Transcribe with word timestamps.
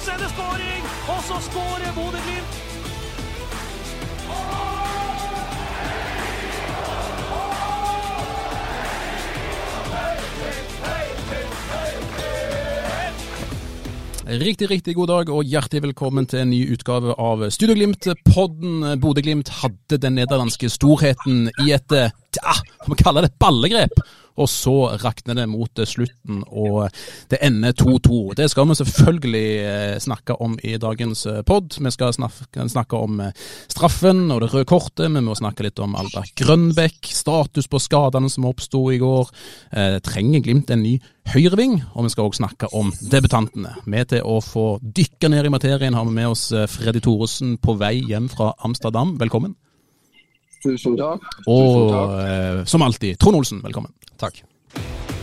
og 0.00 0.06
så 0.06 0.12
er 0.12 0.20
det 0.22 0.30
skåring! 0.32 0.84
Og 1.12 1.20
så 1.28 1.36
skårer 1.50 1.90
Bodø-Glimt! 1.96 2.54
Riktig, 14.30 14.70
riktig 14.70 14.94
god 14.94 15.08
dag 15.10 15.30
og 15.34 15.44
hjertelig 15.44 15.82
velkommen 15.82 16.26
til 16.30 16.44
en 16.44 16.52
ny 16.54 16.62
utgave 16.72 17.16
av 17.18 17.44
Studioglimt. 17.50 18.08
Podden 18.30 19.00
Bodø-Glimt 19.02 19.52
hadde 19.60 19.98
den 20.00 20.16
nederlandske 20.16 20.70
storheten 20.72 21.50
i 21.66 21.72
et 21.76 21.96
ja, 22.38 22.54
vi 22.86 22.98
kaller 23.02 23.26
det 23.26 23.36
ballegrep. 23.40 24.02
Og 24.40 24.48
så 24.48 24.74
rakner 25.02 25.36
det 25.36 25.46
mot 25.50 25.80
slutten, 25.84 26.42
og 26.48 26.88
det 27.28 27.40
ender 27.44 27.74
2-2. 27.76 28.20
Det 28.38 28.46
skal 28.48 28.68
vi 28.70 28.76
selvfølgelig 28.78 29.48
eh, 29.68 29.96
snakke 30.00 30.36
om 30.40 30.56
i 30.64 30.76
dagens 30.80 31.26
eh, 31.28 31.42
pod. 31.46 31.76
Vi 31.76 31.92
skal 31.92 32.14
snakke 32.14 32.96
om 32.96 33.20
eh, 33.26 33.34
straffen 33.68 34.30
og 34.30 34.40
det 34.44 34.52
røde 34.54 34.68
kortet. 34.70 35.10
Vi 35.10 35.24
må 35.26 35.36
snakke 35.36 35.66
litt 35.66 35.82
om 35.82 35.96
Albert 35.98 36.32
Grønbekk, 36.40 37.10
status 37.12 37.68
på 37.68 37.82
skadene 37.82 38.30
som 38.32 38.48
oppsto 38.48 38.86
i 38.94 39.00
går. 39.02 39.30
Trenger 40.06 40.44
Glimt 40.44 40.70
en 40.72 40.84
ny 40.84 40.96
høyreving? 41.34 41.80
Og 41.94 42.06
vi 42.06 42.12
skal 42.14 42.30
òg 42.30 42.38
snakke 42.38 42.70
om 42.76 42.94
debutantene. 43.12 43.74
Med 43.90 44.14
til 44.14 44.24
å 44.24 44.38
få 44.44 44.78
dykke 44.80 45.32
ned 45.32 45.50
i 45.50 45.52
materien 45.52 45.96
har 45.98 46.06
vi 46.08 46.16
med 46.16 46.32
oss 46.32 46.48
Freddy 46.70 47.02
Thoresen 47.04 47.58
på 47.60 47.76
vei 47.80 47.98
hjem 48.08 48.30
fra 48.32 48.54
Amsterdam. 48.64 49.18
Velkommen. 49.20 49.58
Tusen 50.60 50.96
takk. 50.98 51.24
Og 51.48 51.94
eh, 52.20 52.62
som 52.68 52.84
alltid, 52.84 53.16
Trond 53.20 53.40
Olsen, 53.40 53.62
velkommen. 53.64 53.92
Takk. 54.20 54.42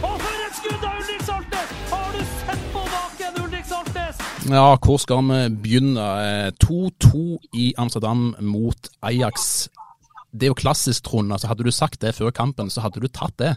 Og 0.02 0.16
for 0.18 0.46
et 0.48 0.58
skudd 0.58 0.82
av 0.82 0.98
Ulrik 0.98 1.24
Saltnes! 1.28 1.74
Har 1.92 2.10
du 2.16 2.24
sett 2.32 2.64
på 2.74 2.84
baken, 2.94 3.40
Ulrik 3.44 3.70
Saltnes? 3.70 4.24
Ja, 4.50 4.68
hvor 4.82 5.02
skal 5.04 5.22
vi 5.30 5.40
begynne? 5.68 6.08
2-2 6.64 7.24
i 7.54 7.70
Amsterdam 7.78 8.32
mot 8.42 8.90
Ajax. 9.06 9.68
Det 10.34 10.48
er 10.48 10.54
jo 10.56 10.58
klassisk, 10.58 11.06
Trond. 11.06 11.32
Altså, 11.34 11.52
hadde 11.52 11.68
du 11.68 11.74
sagt 11.74 12.02
det 12.02 12.16
før 12.18 12.34
kampen, 12.34 12.74
så 12.74 12.82
hadde 12.86 13.04
du 13.04 13.08
tatt 13.08 13.38
det. 13.42 13.54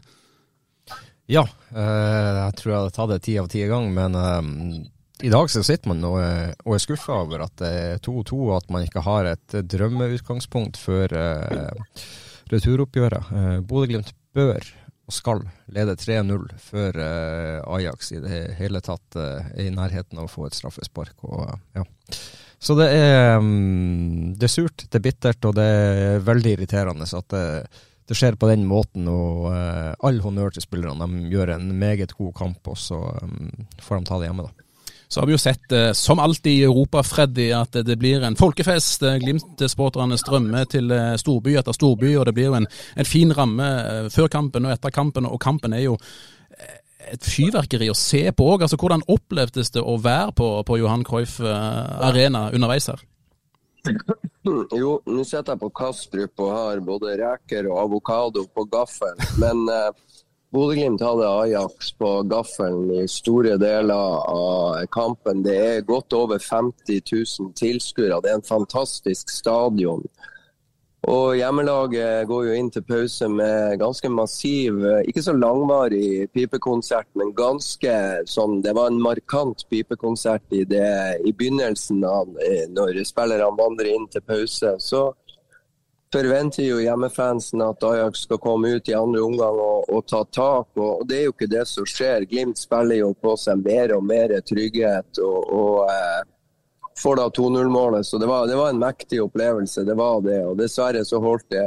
Ja, 1.31 1.47
eh, 1.73 2.37
jeg 2.45 2.57
tror 2.59 2.73
jeg 2.73 2.81
hadde 2.81 2.97
tatt 2.97 3.13
det 3.15 3.23
ti 3.25 3.39
av 3.41 3.49
ti 3.49 3.65
ganger, 3.71 3.93
men 3.97 4.21
eh, 4.21 4.87
i 5.23 5.31
dag 5.33 5.51
så 5.53 5.63
sitter 5.67 5.91
man 5.93 6.05
og, 6.09 6.19
og 6.65 6.75
er 6.75 6.83
skuffa 6.83 7.21
over 7.25 7.45
at 7.45 7.57
det 7.61 7.71
er 7.71 8.03
2-2, 8.05 8.39
og 8.49 8.55
at 8.57 8.71
man 8.73 8.87
ikke 8.87 9.03
har 9.05 9.29
et 9.33 9.57
drømmeutgangspunkt 9.73 10.81
før 10.81 11.13
uh, 11.13 12.05
returoppgjøret. 12.53 13.33
Uh, 13.33 13.59
Bodø-Glimt 13.61 14.15
bør 14.37 14.65
og 15.11 15.17
skal 15.17 15.43
lede 15.75 15.97
3-0 15.99 16.47
før 16.63 17.01
uh, 17.03 17.75
Ajax 17.77 18.13
i 18.15 18.23
det 18.23 18.41
hele 18.61 18.83
tatt 18.85 19.19
uh, 19.19 19.43
er 19.53 19.67
i 19.67 19.75
nærheten 19.75 20.21
av 20.21 20.29
å 20.29 20.33
få 20.33 20.47
et 20.47 20.57
straffespark. 20.57 21.17
Og, 21.27 21.51
ja. 21.77 21.85
Så 22.61 22.77
det 22.79 22.91
er, 22.95 23.37
um, 23.41 24.33
det 24.39 24.47
er 24.47 24.53
surt, 24.53 24.87
det 24.87 25.01
er 25.01 25.05
bittert, 25.05 25.45
og 25.49 25.57
det 25.59 25.67
er 25.67 26.25
veldig 26.25 26.55
irriterende 26.57 27.09
at 27.09 27.35
det, 27.35 27.45
det 28.09 28.17
skjer 28.19 28.39
på 28.41 28.49
den 28.53 28.65
måten. 28.71 29.09
Og 29.11 29.51
uh, 29.51 29.93
all 30.07 30.23
honnør 30.25 30.55
til 30.55 30.65
spillerne. 30.65 31.09
De 31.11 31.35
gjør 31.35 31.57
en 31.57 31.71
meget 31.83 32.15
god 32.17 32.35
kamp, 32.41 32.73
og 32.73 32.79
så 32.79 33.01
um, 33.21 33.69
får 33.83 34.01
de 34.01 34.11
ta 34.13 34.21
det 34.21 34.31
hjemme, 34.31 34.49
da. 34.49 34.70
Så 35.11 35.21
har 35.21 35.27
vi 35.27 35.33
jo 35.35 35.39
sett, 35.43 35.73
eh, 35.73 35.93
som 35.93 36.19
alltid 36.19 36.53
i 36.53 36.63
Europa, 36.63 37.03
Freddy, 37.03 37.49
at 37.51 37.73
det 37.73 37.97
blir 37.99 38.23
en 38.23 38.37
folkefest. 38.39 39.03
Eh, 39.03 39.17
Glimt-sporterne 39.19 40.15
strømmer 40.19 40.69
til 40.71 40.93
eh, 40.95 41.17
storby 41.19 41.57
etter 41.59 41.75
storby, 41.75 42.13
og 42.15 42.29
det 42.29 42.35
blir 42.37 42.47
jo 42.47 42.59
en, 42.61 42.69
en 42.95 43.09
fin 43.09 43.35
ramme 43.35 43.67
før 44.15 44.31
kampen 44.31 44.69
og 44.69 44.77
etter 44.77 44.95
kampen. 44.95 45.27
Og 45.27 45.41
kampen 45.43 45.75
er 45.75 45.83
jo 45.89 45.97
et 47.11 47.27
fyrverkeri 47.27 47.91
å 47.91 47.99
se 47.99 48.23
på 48.31 48.47
òg. 48.53 48.63
Altså, 48.63 48.79
hvordan 48.79 49.03
opplevdes 49.11 49.75
det 49.75 49.83
å 49.83 49.97
være 49.99 50.31
på, 50.39 50.53
på 50.69 50.79
Johan 50.79 51.03
Cruyff 51.03 51.41
Arena 51.43 52.47
underveis 52.55 52.87
her? 52.93 53.03
Jo, 54.47 55.01
nå 55.11 55.25
sitter 55.25 55.57
jeg 55.57 55.63
på 55.65 55.73
Kastrup 55.75 56.45
og 56.45 56.55
har 56.55 56.85
både 56.87 57.19
reker 57.19 57.67
og 57.73 57.83
avokado 57.83 58.47
på 58.55 58.69
gaffelen. 58.71 59.27
Men 59.43 59.67
Bodø-Glimt 60.51 61.03
hadde 61.03 61.29
Ajax 61.29 61.93
på 61.95 62.09
gaffelen 62.27 62.89
i 62.91 63.05
store 63.09 63.55
deler 63.63 64.17
av 64.31 64.81
kampen. 64.91 65.45
Det 65.47 65.55
er 65.55 65.87
godt 65.87 66.17
over 66.19 66.43
50 66.43 66.99
000 67.13 67.53
tilskuere. 67.55 68.19
Det 68.25 68.33
er 68.33 68.41
en 68.41 68.49
fantastisk 68.49 69.31
stadion. 69.31 70.03
Og 71.09 71.37
Hjemmelaget 71.39 72.27
går 72.29 72.49
jo 72.49 72.57
inn 72.59 72.69
til 72.75 72.83
pause 72.85 73.29
med 73.33 73.79
ganske 73.81 74.11
massiv, 74.13 74.83
ikke 75.09 75.23
så 75.25 75.33
langvarig 75.33 76.27
pipekonsert, 76.35 77.09
men 77.17 77.33
ganske 77.33 77.95
sånn 78.29 78.59
Det 78.61 78.75
var 78.77 78.91
en 78.91 79.01
markant 79.01 79.65
pipekonsert 79.71 80.45
i, 80.53 80.67
det, 80.69 81.23
i 81.25 81.33
begynnelsen 81.33 82.03
av 82.05 82.35
når 82.75 83.01
spillerne 83.09 83.49
vandrer 83.57 83.95
inn 83.95 84.11
til 84.13 84.27
pause. 84.27 84.75
Så 84.83 85.07
forventer 86.13 86.65
jo 86.65 86.81
hjemmefansen 86.83 87.63
at 87.63 87.85
Ajax 87.87 88.25
skal 88.27 88.39
komme 88.43 88.69
ut 88.69 88.89
i 88.89 88.95
andre 88.95 89.23
omgang 89.23 89.61
og, 89.63 89.87
og, 89.89 90.07
ta 90.07 90.25
tak. 90.25 90.69
Og, 90.77 91.07
Det 91.09 91.19
er 91.19 91.25
jo 91.29 91.35
ikke 91.35 91.51
det 91.51 91.67
som 91.69 91.87
skjer. 91.87 92.27
Glimt 92.31 92.59
spiller 92.59 93.03
jo 93.03 93.13
på 93.15 93.37
seg 93.39 93.63
mer 93.65 93.95
og 93.97 94.05
mer 94.05 94.35
trygghet 94.47 95.23
og, 95.23 95.55
og 95.55 95.91
eh, 95.93 96.21
får 97.03 97.17
da 97.17 97.27
2-0-målet. 97.39 98.07
Så 98.07 98.19
det 98.19 98.27
var, 98.27 98.47
det 98.47 98.59
var, 98.59 98.71
en 98.71 98.83
mektig 98.83 99.23
opplevelse, 99.23 99.85
det 99.87 99.99
var 99.99 100.23
det. 100.27 100.41
Og 100.47 100.57
dessverre 100.59 101.05
så 101.07 101.23
holdt 101.23 101.49
det 101.55 101.67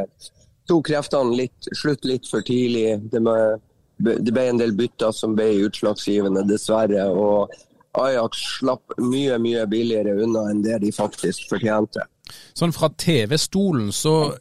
to 0.67 0.79
kreftene 0.83 1.35
litt, 1.35 1.69
slutt 1.75 2.05
litt 2.05 2.27
for 2.29 2.45
tidlig. 2.45 2.99
Det, 3.11 3.23
med, 3.23 3.61
det 3.97 4.31
ble 4.31 4.47
en 4.51 4.61
del 4.61 4.75
bytter 4.75 5.15
som 5.15 5.37
ble 5.37 5.49
utslagsgivende, 5.67 6.45
dessverre. 6.49 7.07
og 7.09 7.53
Ajax 7.93 8.39
slapp 8.57 8.95
mye 8.97 9.37
mye 9.37 9.67
billigere 9.69 10.15
unna 10.25 10.47
enn 10.49 10.63
det 10.65 10.79
de 10.81 10.89
faktisk 10.91 11.45
fortjente. 11.51 12.07
Sånn 12.57 12.73
fra 12.75 12.89
TV-stolen 12.99 13.91
så 13.95 14.33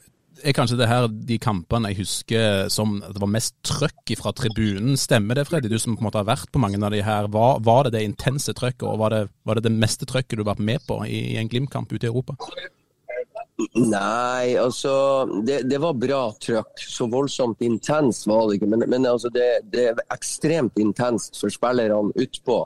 er 0.43 0.54
kanskje 0.56 0.78
det 0.81 0.88
her 0.91 1.06
de 1.06 1.38
kampene 1.43 1.93
jeg 1.93 2.03
husker 2.03 2.69
som 2.72 2.97
det 3.03 3.20
var 3.22 3.31
mest 3.31 3.54
trøkk 3.66 4.15
fra 4.19 4.32
tribunen. 4.37 4.97
Stemmer 4.98 5.38
det, 5.38 5.47
Freddy, 5.48 5.70
du 5.70 5.78
som 5.78 5.97
på 5.97 6.03
en 6.03 6.09
måte 6.09 6.21
har 6.21 6.28
vært 6.28 6.50
på 6.53 6.62
mange 6.62 6.81
av 6.82 6.94
de 6.94 7.03
her. 7.04 7.31
Var, 7.32 7.62
var 7.65 7.87
det 7.87 7.97
det 7.97 8.04
intense 8.09 8.54
trøkket, 8.59 8.87
og 8.88 9.00
var 9.03 9.15
det, 9.15 9.25
var 9.47 9.59
det 9.59 9.66
det 9.69 9.75
meste 9.76 10.09
trøkket 10.09 10.38
du 10.38 10.44
har 10.44 10.53
vært 10.54 10.69
med 10.72 10.87
på 10.88 11.03
i, 11.06 11.21
i 11.34 11.41
en 11.41 11.50
Glimt-kamp 11.50 11.92
ute 11.94 12.09
i 12.09 12.10
Europa? 12.10 12.38
Nei, 13.76 14.56
altså 14.59 14.92
det, 15.47 15.62
det, 15.71 15.78
var 15.82 15.98
bra 16.00 16.22
trøkk. 16.42 16.82
Så 16.88 17.06
voldsomt 17.12 17.62
intens 17.62 18.25
var 18.26 18.48
det 18.48 18.59
ikke. 18.59 18.71
Men, 18.72 18.87
men 18.91 19.06
altså, 19.06 19.31
det, 19.32 19.48
det, 19.72 19.87
er 19.92 20.04
ekstremt 20.15 20.81
intenst 20.82 21.38
for 21.41 21.53
spillerne 21.53 22.15
utpå 22.19 22.62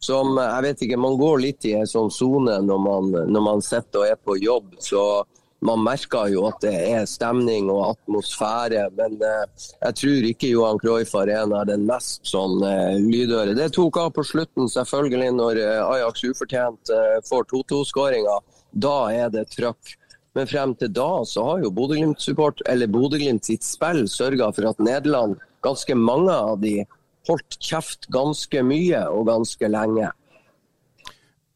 som 0.00 0.38
jeg 0.40 0.64
vet 0.64 0.86
ikke, 0.86 1.00
Man 1.00 1.18
går 1.20 1.42
litt 1.44 1.66
i 1.68 1.74
en 1.76 1.88
sånn 1.88 2.10
sone 2.10 2.56
når 2.64 2.80
man, 2.86 3.10
når 3.32 3.44
man 3.44 3.62
sitter 3.64 4.02
og 4.04 4.08
er 4.08 4.18
på 4.24 4.38
jobb. 4.40 4.74
så 4.80 5.24
man 5.60 5.82
merker 5.84 6.30
jo 6.32 6.46
at 6.48 6.62
det 6.64 6.72
er 6.72 7.08
stemning 7.08 7.68
og 7.68 7.82
atmosfære, 7.90 8.86
men 8.96 9.18
eh, 9.20 9.66
jeg 9.84 9.96
tror 10.00 10.28
ikke 10.30 10.52
Johan 10.54 10.80
Cruyff 10.80 11.12
Arena 11.20 11.60
er 11.60 11.68
den 11.74 11.84
mest 11.88 12.24
sånn 12.28 12.62
eh, 12.64 12.96
lydøre. 12.96 13.52
Det 13.58 13.68
tok 13.76 13.98
av 14.00 14.14
på 14.16 14.24
slutten, 14.24 14.70
selvfølgelig, 14.72 15.34
når 15.36 15.60
eh, 15.60 15.82
Ajax 15.84 16.24
ufortjent 16.30 16.92
eh, 16.96 17.18
får 17.28 17.44
2-2-skåringa. 17.52 18.38
Da 18.72 18.96
er 19.12 19.28
det 19.34 19.50
trøkk. 19.52 19.98
Men 20.38 20.46
frem 20.46 20.72
til 20.78 20.92
da 20.94 21.10
så 21.26 21.44
har 21.44 21.64
jo 21.64 21.74
Bodø-Glimt 21.74 23.44
sitt 23.44 23.66
spill 23.66 24.04
sørga 24.08 24.52
for 24.54 24.70
at 24.70 24.80
Nederland, 24.80 25.36
ganske 25.60 25.96
mange 25.98 26.32
av 26.32 26.60
de 26.62 26.78
holdt 27.28 27.58
kjeft 27.60 28.08
ganske 28.12 28.62
mye 28.66 29.04
og 29.12 29.28
ganske 29.28 29.70
lenge. 29.70 30.10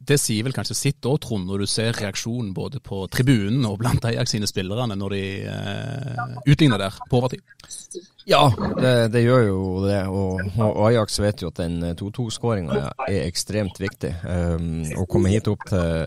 Det 0.05 0.19
sier 0.21 0.45
vel 0.45 0.53
kanskje 0.53 0.77
sitt 0.77 1.07
òg, 1.09 1.17
Trond, 1.25 1.47
når 1.49 1.65
du 1.65 1.71
ser 1.71 1.97
reaksjonen 1.97 2.51
både 2.57 2.81
på 2.85 3.07
tribunen 3.13 3.65
og 3.65 3.79
blant 3.81 4.05
Ajax 4.05 4.35
sine 4.35 4.49
spillerne 4.51 4.97
når 5.01 5.15
de 5.15 5.23
eh, 5.49 6.35
utligner 6.45 6.83
der 6.83 6.99
på 7.09 7.23
overtid? 7.23 7.41
Ja, 8.29 8.43
det, 8.81 8.93
det, 9.15 9.23
gjør 9.25 9.47
jo 9.47 9.63
det. 9.87 10.03
Og, 10.13 10.45
og 10.61 10.83
Ajax 10.91 11.17
vet 11.25 11.45
jo 11.45 11.49
at 11.53 11.61
den 11.63 11.81
2-2-skåringa 11.97 12.83
er 13.09 13.25
ekstremt 13.25 13.81
viktig. 13.81 14.13
Um, 14.25 14.85
å 15.01 15.09
komme 15.09 15.33
hit 15.33 15.49
opp 15.53 15.65
til 15.69 16.05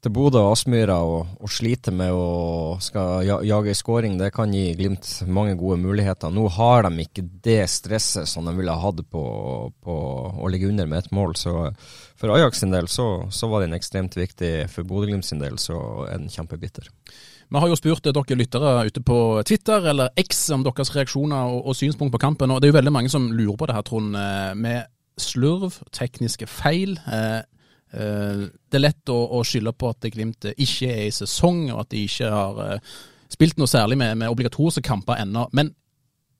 til 0.00 0.12
Bodø 0.16 0.40
og 0.40 0.54
Aspmyra 0.54 0.96
og, 1.04 1.34
og, 1.40 1.50
slite 1.52 1.92
med 1.92 2.14
å 2.16 2.76
skal 2.80 3.24
jage 3.44 3.74
skåring, 3.76 4.16
det 4.20 4.30
kan 4.32 4.52
gi 4.54 4.70
Glimt 4.78 5.08
mange 5.28 5.56
gode 5.60 5.76
muligheter. 5.82 6.32
Nå 6.32 6.46
har 6.56 6.86
de 6.86 7.04
ikke 7.04 7.26
det 7.44 7.66
stresset 7.68 8.28
som 8.28 8.48
de 8.48 8.54
ville 8.56 8.72
ha 8.72 8.80
hatt 8.80 9.02
på, 9.12 9.24
på 9.84 9.96
å 10.40 10.52
ligge 10.52 10.70
under 10.70 10.88
med 10.88 11.04
et 11.04 11.12
mål. 11.12 11.36
Så 11.36 11.52
for 12.16 12.32
Ajax 12.32 12.62
sin 12.62 12.72
del 12.72 12.88
så, 12.88 13.26
så 13.28 13.50
var 13.52 13.66
den 13.66 13.76
ekstremt 13.76 14.16
viktig. 14.16 14.70
For 14.72 14.88
Bodø-Glimt 14.88 15.28
sin 15.28 15.42
del 15.42 15.60
så 15.60 15.76
er 16.08 16.16
den 16.16 16.32
kjempebitter. 16.32 16.88
Vi 17.50 17.58
har 17.58 17.68
jo 17.68 17.76
spurt 17.76 18.06
dere 18.06 18.38
lyttere 18.38 18.74
ute 18.86 19.02
på 19.04 19.20
Twitter 19.44 19.90
eller 19.92 20.14
X 20.22 20.46
om 20.54 20.64
deres 20.64 20.94
reaksjoner 20.94 21.50
og, 21.50 21.64
og 21.66 21.76
synspunkt 21.76 22.14
på 22.14 22.22
kampen. 22.22 22.52
og 22.54 22.62
Det 22.62 22.70
er 22.70 22.72
jo 22.72 22.80
veldig 22.80 22.96
mange 22.96 23.12
som 23.12 23.28
lurer 23.34 23.58
på 23.58 23.68
det 23.68 23.76
her, 23.76 23.84
Trond. 23.84 24.16
Eh, 24.16 24.52
med 24.56 24.86
slurv, 25.20 25.82
tekniske 25.92 26.46
feil. 26.48 26.94
Eh, 27.10 27.42
det 27.92 28.78
er 28.78 28.84
lett 28.84 29.10
å, 29.10 29.18
å 29.38 29.42
skylde 29.46 29.72
på 29.74 29.90
at 29.90 30.06
Glimt 30.14 30.46
ikke 30.52 30.90
er 30.92 31.08
i 31.08 31.14
sesong, 31.14 31.64
og 31.72 31.84
at 31.84 31.90
de 31.94 32.04
ikke 32.06 32.30
har 32.30 32.62
eh, 32.66 32.94
spilt 33.30 33.58
noe 33.58 33.70
særlig 33.70 33.98
med, 33.98 34.16
med 34.20 34.30
obligatoriske 34.30 34.84
kamper 34.86 35.22
ennå. 35.24 35.48
Men 35.56 35.72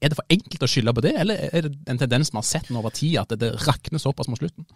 er 0.01 0.13
det 0.13 0.19
for 0.21 0.33
enkelt 0.33 0.65
å 0.65 0.71
skylde 0.71 0.95
på 0.97 1.05
det, 1.05 1.15
eller 1.21 1.51
er 1.51 1.67
det 1.67 1.75
en 1.91 2.01
tendens 2.01 2.33
vi 2.33 2.39
har 2.39 2.49
sett 2.49 2.71
over 2.73 2.95
tid, 2.95 3.19
at 3.21 3.35
det, 3.35 3.43
det 3.43 3.67
rakner 3.67 4.03
såpass 4.03 4.31
mot 4.31 4.41
slutten? 4.41 4.67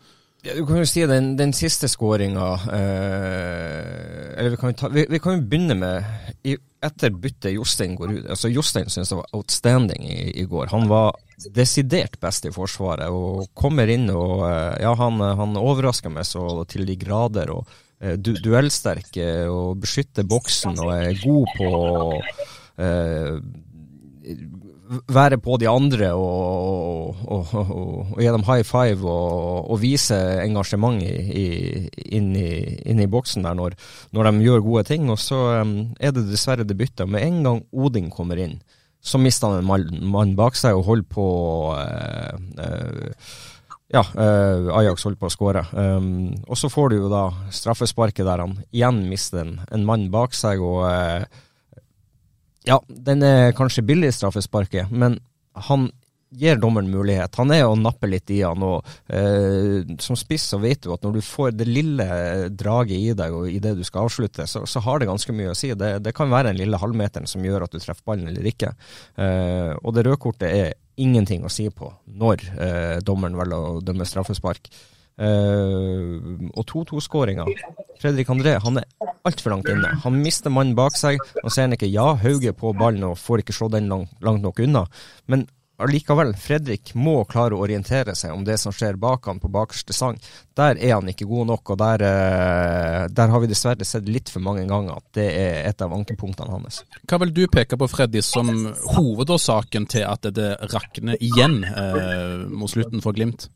Ja, 0.45 0.53
du 0.59 0.67
kan 0.69 0.83
jo 0.83 0.85
si 0.85 1.01
den, 1.09 1.31
den 1.39 1.55
siste 1.57 1.89
skåringa 1.89 2.47
eh, 2.77 4.35
Eller 4.37 4.51
vi 4.53 4.59
kan, 4.61 4.75
ta, 4.77 4.91
vi, 4.93 5.07
vi 5.09 5.21
kan 5.23 5.39
jo 5.39 5.47
begynne 5.49 5.77
med 5.79 6.43
i, 6.45 6.53
Etter 6.85 7.15
byttet 7.17 7.55
Jostein 7.55 7.95
går 7.97 8.13
ut 8.13 8.27
altså 8.35 8.51
Jostein 8.53 8.91
syns 8.93 9.09
det 9.09 9.17
var 9.17 9.31
outstanding 9.39 10.05
i, 10.05 10.19
i, 10.43 10.45
går. 10.45 10.69
Han 10.75 10.85
var 10.91 11.17
desidert 11.53 12.19
best 12.23 12.47
i 12.49 12.53
Forsvaret 12.55 13.13
og 13.13 13.49
kommer 13.57 13.91
inn 13.91 14.09
og 14.13 14.45
eh, 14.49 14.83
Ja, 14.85 14.95
han, 14.99 15.21
han 15.21 15.57
overrasker 15.61 16.13
meg 16.13 16.29
så 16.29 16.65
til 16.71 16.87
de 16.89 16.97
grader. 17.01 17.51
og 17.51 17.69
eh, 18.01 18.17
du, 18.17 18.35
Duellsterk 18.41 19.17
og 19.51 19.81
beskytter 19.83 20.29
boksen 20.29 20.79
og 20.81 20.93
er 20.97 21.19
god 21.23 21.57
på 21.59 21.71
eh, 22.85 23.41
være 25.09 25.39
på 25.43 25.57
de 25.61 25.69
andre 25.69 26.11
og, 26.13 27.17
og, 27.25 27.55
og, 27.55 27.71
og 28.15 28.21
gi 28.21 28.29
dem 28.29 28.45
high 28.47 28.65
five 28.67 29.09
og, 29.09 29.75
vise 29.81 30.17
engasjement 30.45 31.03
inn, 31.03 32.31
i, 32.37 33.07
boksen 33.11 33.47
der 33.47 33.57
når, 33.59 33.77
når, 34.13 34.31
de 34.31 34.45
gjør 34.45 34.65
gode 34.65 34.85
ting. 34.93 35.09
Og 35.11 35.19
så 35.21 35.41
um, 35.63 35.75
er 36.01 36.15
det 36.15 36.27
dessverre 36.31 36.67
det 36.69 36.77
byttet. 36.79 37.09
Med 37.09 37.25
en 37.25 37.43
gang 37.47 37.63
Odin 37.73 38.11
kommer 38.13 38.41
inn, 38.41 38.59
så 39.05 39.21
mister 39.21 39.53
han 39.53 39.61
en 39.61 40.07
mann, 40.09 40.37
bak 40.39 40.57
seg 40.57 40.79
og 40.79 40.87
holder 40.89 41.09
på 41.13 41.27
uh, 41.77 42.39
uh, 42.57 43.35
ja, 43.93 44.01
uh, 44.01 44.71
Ajax 44.81 45.05
holder 45.05 45.21
på 45.21 45.29
å 45.29 45.35
skåre. 45.35 45.65
Um, 45.77 46.33
og 46.49 46.57
så 46.57 46.71
får 46.73 46.91
du 46.91 46.97
jo 47.03 47.11
da 47.13 47.27
straffesparket 47.53 48.25
der 48.25 48.41
han 48.41 48.57
igjen 48.73 49.03
mister 49.11 49.43
en, 49.45 49.59
en 49.69 49.85
mann 49.85 50.09
bak 50.15 50.33
seg. 50.37 50.65
og 50.65 50.89
ja, 52.65 52.81
den 52.89 53.23
er 53.29 53.53
kanskje 53.57 53.85
billig, 53.85 54.15
straffesparket, 54.17 54.89
men 54.89 55.19
han 55.69 55.91
gir 56.39 56.59
dommeren 56.61 56.91
mulighet. 56.91 57.37
Han 57.41 57.53
er 57.55 57.65
å 57.67 57.77
nappe 57.79 58.09
litt 58.11 58.31
i 58.35 58.41
han. 58.43 58.63
og 58.63 58.87
eh, 59.09 59.83
Som 60.03 60.19
spiss 60.19 60.49
så 60.53 60.61
vet 60.63 60.85
du 60.85 60.93
at 60.95 61.05
når 61.07 61.19
du 61.19 61.23
får 61.25 61.55
det 61.59 61.69
lille 61.69 62.07
draget 62.51 62.97
i 62.97 63.13
deg 63.17 63.37
og 63.37 63.51
i 63.51 63.61
det 63.63 63.77
du 63.79 63.85
skal 63.87 64.09
avslutte, 64.09 64.49
så, 64.51 64.65
så 64.69 64.83
har 64.85 65.01
det 65.01 65.11
ganske 65.11 65.37
mye 65.37 65.53
å 65.53 65.59
si. 65.59 65.73
Det, 65.79 65.97
det, 66.05 66.15
kan 66.17 66.33
være 66.33 66.53
den 66.53 66.63
lille 66.63 66.81
halvmeteren 66.81 67.31
som 67.31 67.45
gjør 67.45 67.67
at 67.67 67.75
du 67.75 67.81
treffer 67.83 68.05
ballen 68.07 68.31
eller 68.31 68.51
ikke. 68.51 68.75
Eh, 69.17 69.73
og 69.81 69.95
det 69.95 70.07
røde 70.07 70.21
kortet 70.23 70.51
er 70.51 70.75
ingenting 71.01 71.47
å 71.47 71.53
si 71.53 71.69
på 71.75 71.91
når 72.07 72.43
eh, 72.55 72.99
dommeren 73.07 73.39
velger 73.39 73.71
å 73.71 73.81
dømme 73.85 74.07
straffespark. 74.09 74.71
Uh, 75.15 76.51
og 76.59 76.65
2-2-skåringa. 76.67 77.45
Fredrik 78.03 78.31
André 78.35 78.57
han 78.59 78.81
er 78.81 79.13
altfor 79.23 79.55
langt 79.55 79.69
inne. 79.71 79.93
Han 80.03 80.17
mister 80.19 80.51
mannen 80.51 80.75
bak 80.75 80.97
seg. 80.99 81.21
Nå 81.39 81.53
ser 81.55 81.69
han 81.69 81.77
ikke 81.77 81.87
ja, 81.87 82.09
Hauge 82.19 82.51
på 82.59 82.73
ballen 82.75 83.07
og 83.07 83.21
får 83.23 83.45
ikke 83.45 83.55
slå 83.55 83.71
den 83.71 83.87
langt, 83.93 84.11
langt 84.27 84.43
nok 84.43 84.59
unna. 84.65 84.83
Men 85.31 85.47
allikevel, 85.83 86.33
Fredrik 86.39 86.93
må 86.95 87.17
klare 87.29 87.57
å 87.57 87.63
orientere 87.65 88.15
seg 88.19 88.35
om 88.35 88.45
det 88.47 88.57
som 88.63 88.75
skjer 88.75 88.99
bak 89.01 89.27
han 89.31 89.41
på 89.43 89.51
bakerste 89.53 89.97
sang. 89.97 90.19
Der 90.55 90.79
er 90.79 90.95
han 90.97 91.11
ikke 91.11 91.27
god 91.31 91.51
nok, 91.51 91.75
og 91.75 91.81
der, 91.83 92.05
uh, 92.05 93.01
der 93.11 93.33
har 93.33 93.43
vi 93.43 93.51
dessverre 93.51 93.87
sett 93.89 94.09
litt 94.11 94.31
for 94.33 94.45
mange 94.45 94.67
ganger 94.71 95.01
at 95.01 95.09
det 95.19 95.27
er 95.33 95.59
et 95.71 95.83
av 95.85 95.95
ankepunktene 95.97 96.55
hans. 96.55 96.83
Hva 97.11 97.19
vil 97.25 97.35
du 97.35 97.45
peke 97.51 97.79
på, 97.81 97.91
Freddy, 97.91 98.23
som 98.25 98.51
hovedårsaken 98.95 99.89
til 99.91 100.07
at 100.09 100.31
det 100.35 100.55
rakner 100.73 101.19
igjen 101.23 101.63
eh, 101.67 102.47
mot 102.49 102.71
slutten 102.71 103.03
for 103.05 103.17
Glimt? 103.17 103.49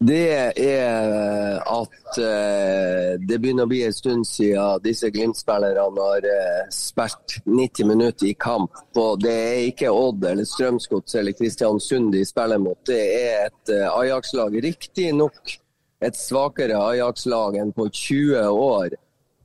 Det 0.00 0.52
er 0.56 1.58
at 1.60 2.18
uh, 2.18 3.18
det 3.20 3.36
begynner 3.36 3.66
å 3.66 3.70
bli 3.70 3.82
en 3.84 3.92
stund 3.92 4.24
siden 4.24 4.80
disse 4.84 5.10
Glimt-spillerne 5.12 5.82
har 6.00 6.24
uh, 6.24 6.70
spilt 6.72 7.36
90 7.44 7.90
minutter 7.90 8.30
i 8.30 8.32
kamp. 8.32 8.80
Og 8.96 9.20
det 9.20 9.34
er 9.34 9.66
ikke 9.68 9.92
Odd 9.92 10.24
eller 10.30 10.48
Strømsgods 10.48 11.18
eller 11.20 11.36
Kristiansund 11.36 12.14
de 12.16 12.24
spiller 12.24 12.62
mot. 12.62 12.80
Det 12.88 13.02
er 13.18 13.50
et 13.50 13.74
uh, 13.76 13.90
Ajax-lag. 13.98 14.56
Riktignok 14.64 15.58
et 16.00 16.16
svakere 16.16 16.80
Ajax-lag 16.80 17.60
enn 17.60 17.76
på 17.76 17.90
20 17.92 18.48
år. 18.56 18.96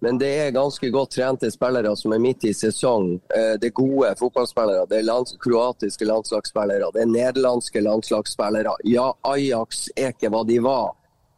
Men 0.03 0.18
det 0.19 0.27
er 0.27 0.51
ganske 0.56 0.89
godt 0.92 1.15
trente 1.15 1.50
spillere 1.51 1.95
som 1.97 2.13
er 2.13 2.21
midt 2.21 2.44
i 2.45 2.53
sesong. 2.53 3.13
Eh, 3.36 3.53
det 3.62 3.71
er 3.71 3.77
gode 3.80 4.12
fotballspillere. 4.19 4.86
Det 4.92 5.00
er 5.00 5.07
lands 5.07 5.38
kroatiske 5.42 6.06
landslagsspillere. 6.06 6.92
Det 6.94 7.01
er 7.06 7.12
nederlandske 7.12 7.81
landslagsspillere. 7.81 8.75
Ja, 8.92 9.13
Ajax 9.24 9.88
er 9.95 10.12
ikke 10.13 10.33
hva 10.33 10.44
de 10.47 10.59
var, 10.65 10.92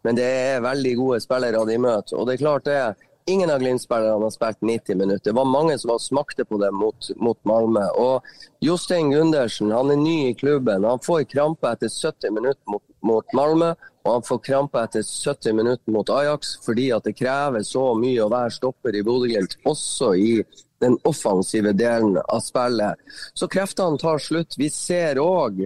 men 0.03 0.17
det 0.17 0.25
er 0.25 0.65
veldig 0.65 0.95
gode 0.97 1.21
spillere 1.23 1.65
de 1.69 1.77
møter. 1.81 2.17
Og 2.17 2.27
det 2.27 2.37
er 2.37 2.43
klart 2.43 2.67
det. 2.67 2.81
Ingen 3.29 3.49
av 3.51 3.59
Glimt-spillerne 3.59 4.23
har 4.23 4.31
spilt 4.31 4.61
90 4.61 4.95
minutter. 4.95 5.31
Det 5.31 5.35
var 5.35 5.45
mange 5.45 5.77
som 5.79 5.99
smakte 5.99 6.45
på 6.45 6.57
det 6.57 6.69
mot, 6.71 7.09
mot 7.15 7.39
Malmö. 7.43 7.83
Og 7.99 8.23
Jostein 8.63 9.11
Gundersen 9.11 9.73
han 9.75 9.91
er 9.91 9.99
ny 9.99 10.29
i 10.29 10.33
klubben. 10.33 10.87
Han 10.87 11.01
får 11.03 11.25
krampe 11.33 11.67
etter 11.67 11.91
70 11.91 12.31
minutter 12.31 12.71
mot, 12.71 12.83
mot 13.03 13.35
Malmö. 13.35 13.73
Og 14.05 14.13
han 14.13 14.23
får 14.23 14.39
krampe 14.47 14.79
etter 14.79 15.03
70 15.03 15.59
minutter 15.59 15.91
mot 15.91 16.09
Ajax 16.09 16.55
fordi 16.63 16.87
at 16.95 17.03
det 17.03 17.17
krever 17.19 17.67
så 17.67 17.89
mye 17.99 18.23
å 18.23 18.31
være 18.31 18.55
stopper 18.61 18.95
i 18.95 19.03
Bodø-Glimt, 19.03 19.57
også 19.67 20.13
i 20.15 20.31
den 20.79 20.95
offensive 21.03 21.75
delen 21.75 22.15
av 22.23 22.39
spillet. 22.47 22.95
Så 23.35 23.51
kreftene 23.51 23.99
tar 23.99 24.23
slutt. 24.23 24.55
Vi 24.55 24.71
ser 24.71 25.19
òg 25.19 25.65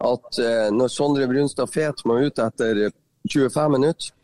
at 0.00 0.40
uh, 0.40 0.68
når 0.72 0.96
Sondre 0.96 1.28
Brunstad 1.28 1.68
Fet 1.76 2.00
må 2.08 2.22
ut 2.24 2.40
etter 2.40 2.86
25 3.28 3.76
minutter, 3.76 4.15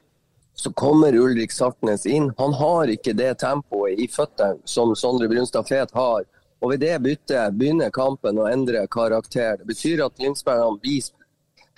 så 0.55 0.73
kommer 0.73 1.17
Ulrik 1.17 1.53
Sartnes 1.53 2.07
inn. 2.07 2.33
Han 2.39 2.53
har 2.53 2.91
ikke 2.93 3.15
det 3.17 3.39
tempoet 3.43 4.01
i 4.01 4.09
føttene 4.11 4.61
som 4.69 4.95
Sondre 4.97 5.29
Brunstad 5.31 5.69
Fet 5.69 5.95
har. 5.97 6.27
Og 6.63 6.71
ved 6.71 6.83
det 6.85 6.99
byttet 7.03 7.57
begynner 7.59 7.91
kampen 7.91 8.39
å 8.39 8.47
endre 8.51 8.85
karakter. 8.91 9.57
Det 9.59 9.67
betyr 9.67 10.05
at 10.05 10.19
Glimt-spillerne 10.19 10.79
blir 10.83 11.09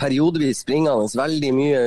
periodevis 0.00 0.64
springende 0.64 1.06
veldig 1.16 1.52
mye 1.56 1.84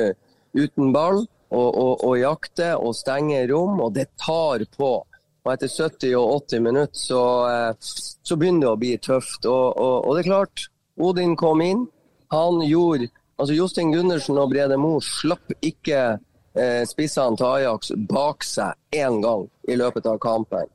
uten 0.56 0.90
ball 0.94 1.20
og, 1.52 1.68
og, 1.68 1.92
og 2.04 2.16
jakter 2.18 2.80
og 2.80 2.96
stenger 2.96 3.46
rom, 3.52 3.78
og 3.84 3.94
det 3.94 4.08
tar 4.20 4.64
på. 4.74 4.92
Og 5.44 5.52
etter 5.52 5.70
70 5.70 6.16
og 6.18 6.32
80 6.48 6.64
minutter 6.64 6.98
så, 6.98 7.22
eh, 7.48 7.70
så 8.26 8.36
begynner 8.36 8.66
det 8.66 8.72
å 8.72 8.80
bli 8.80 8.96
tøft. 9.00 9.46
Og, 9.46 9.78
og, 9.78 10.10
det 10.16 10.24
er 10.24 10.30
klart, 10.32 10.66
Odin 10.98 11.36
kom 11.38 11.62
inn. 11.64 11.86
Han 12.34 12.60
gjorde 12.66 13.12
Altså 13.38 13.54
Jostein 13.54 13.92
Gundersen 13.94 14.34
og 14.42 14.48
Brede 14.50 14.74
Moe 14.82 14.98
slapp 14.98 15.52
ikke 15.62 16.16
eh, 16.58 16.82
spissene 16.88 17.38
til 17.38 17.46
Ajax 17.46 17.92
bak 18.10 18.44
seg 18.46 18.74
én 18.96 19.22
gang 19.22 19.46
i 19.68 19.76
løpet 19.78 20.06
av 20.10 20.18
kampen. 20.22 20.68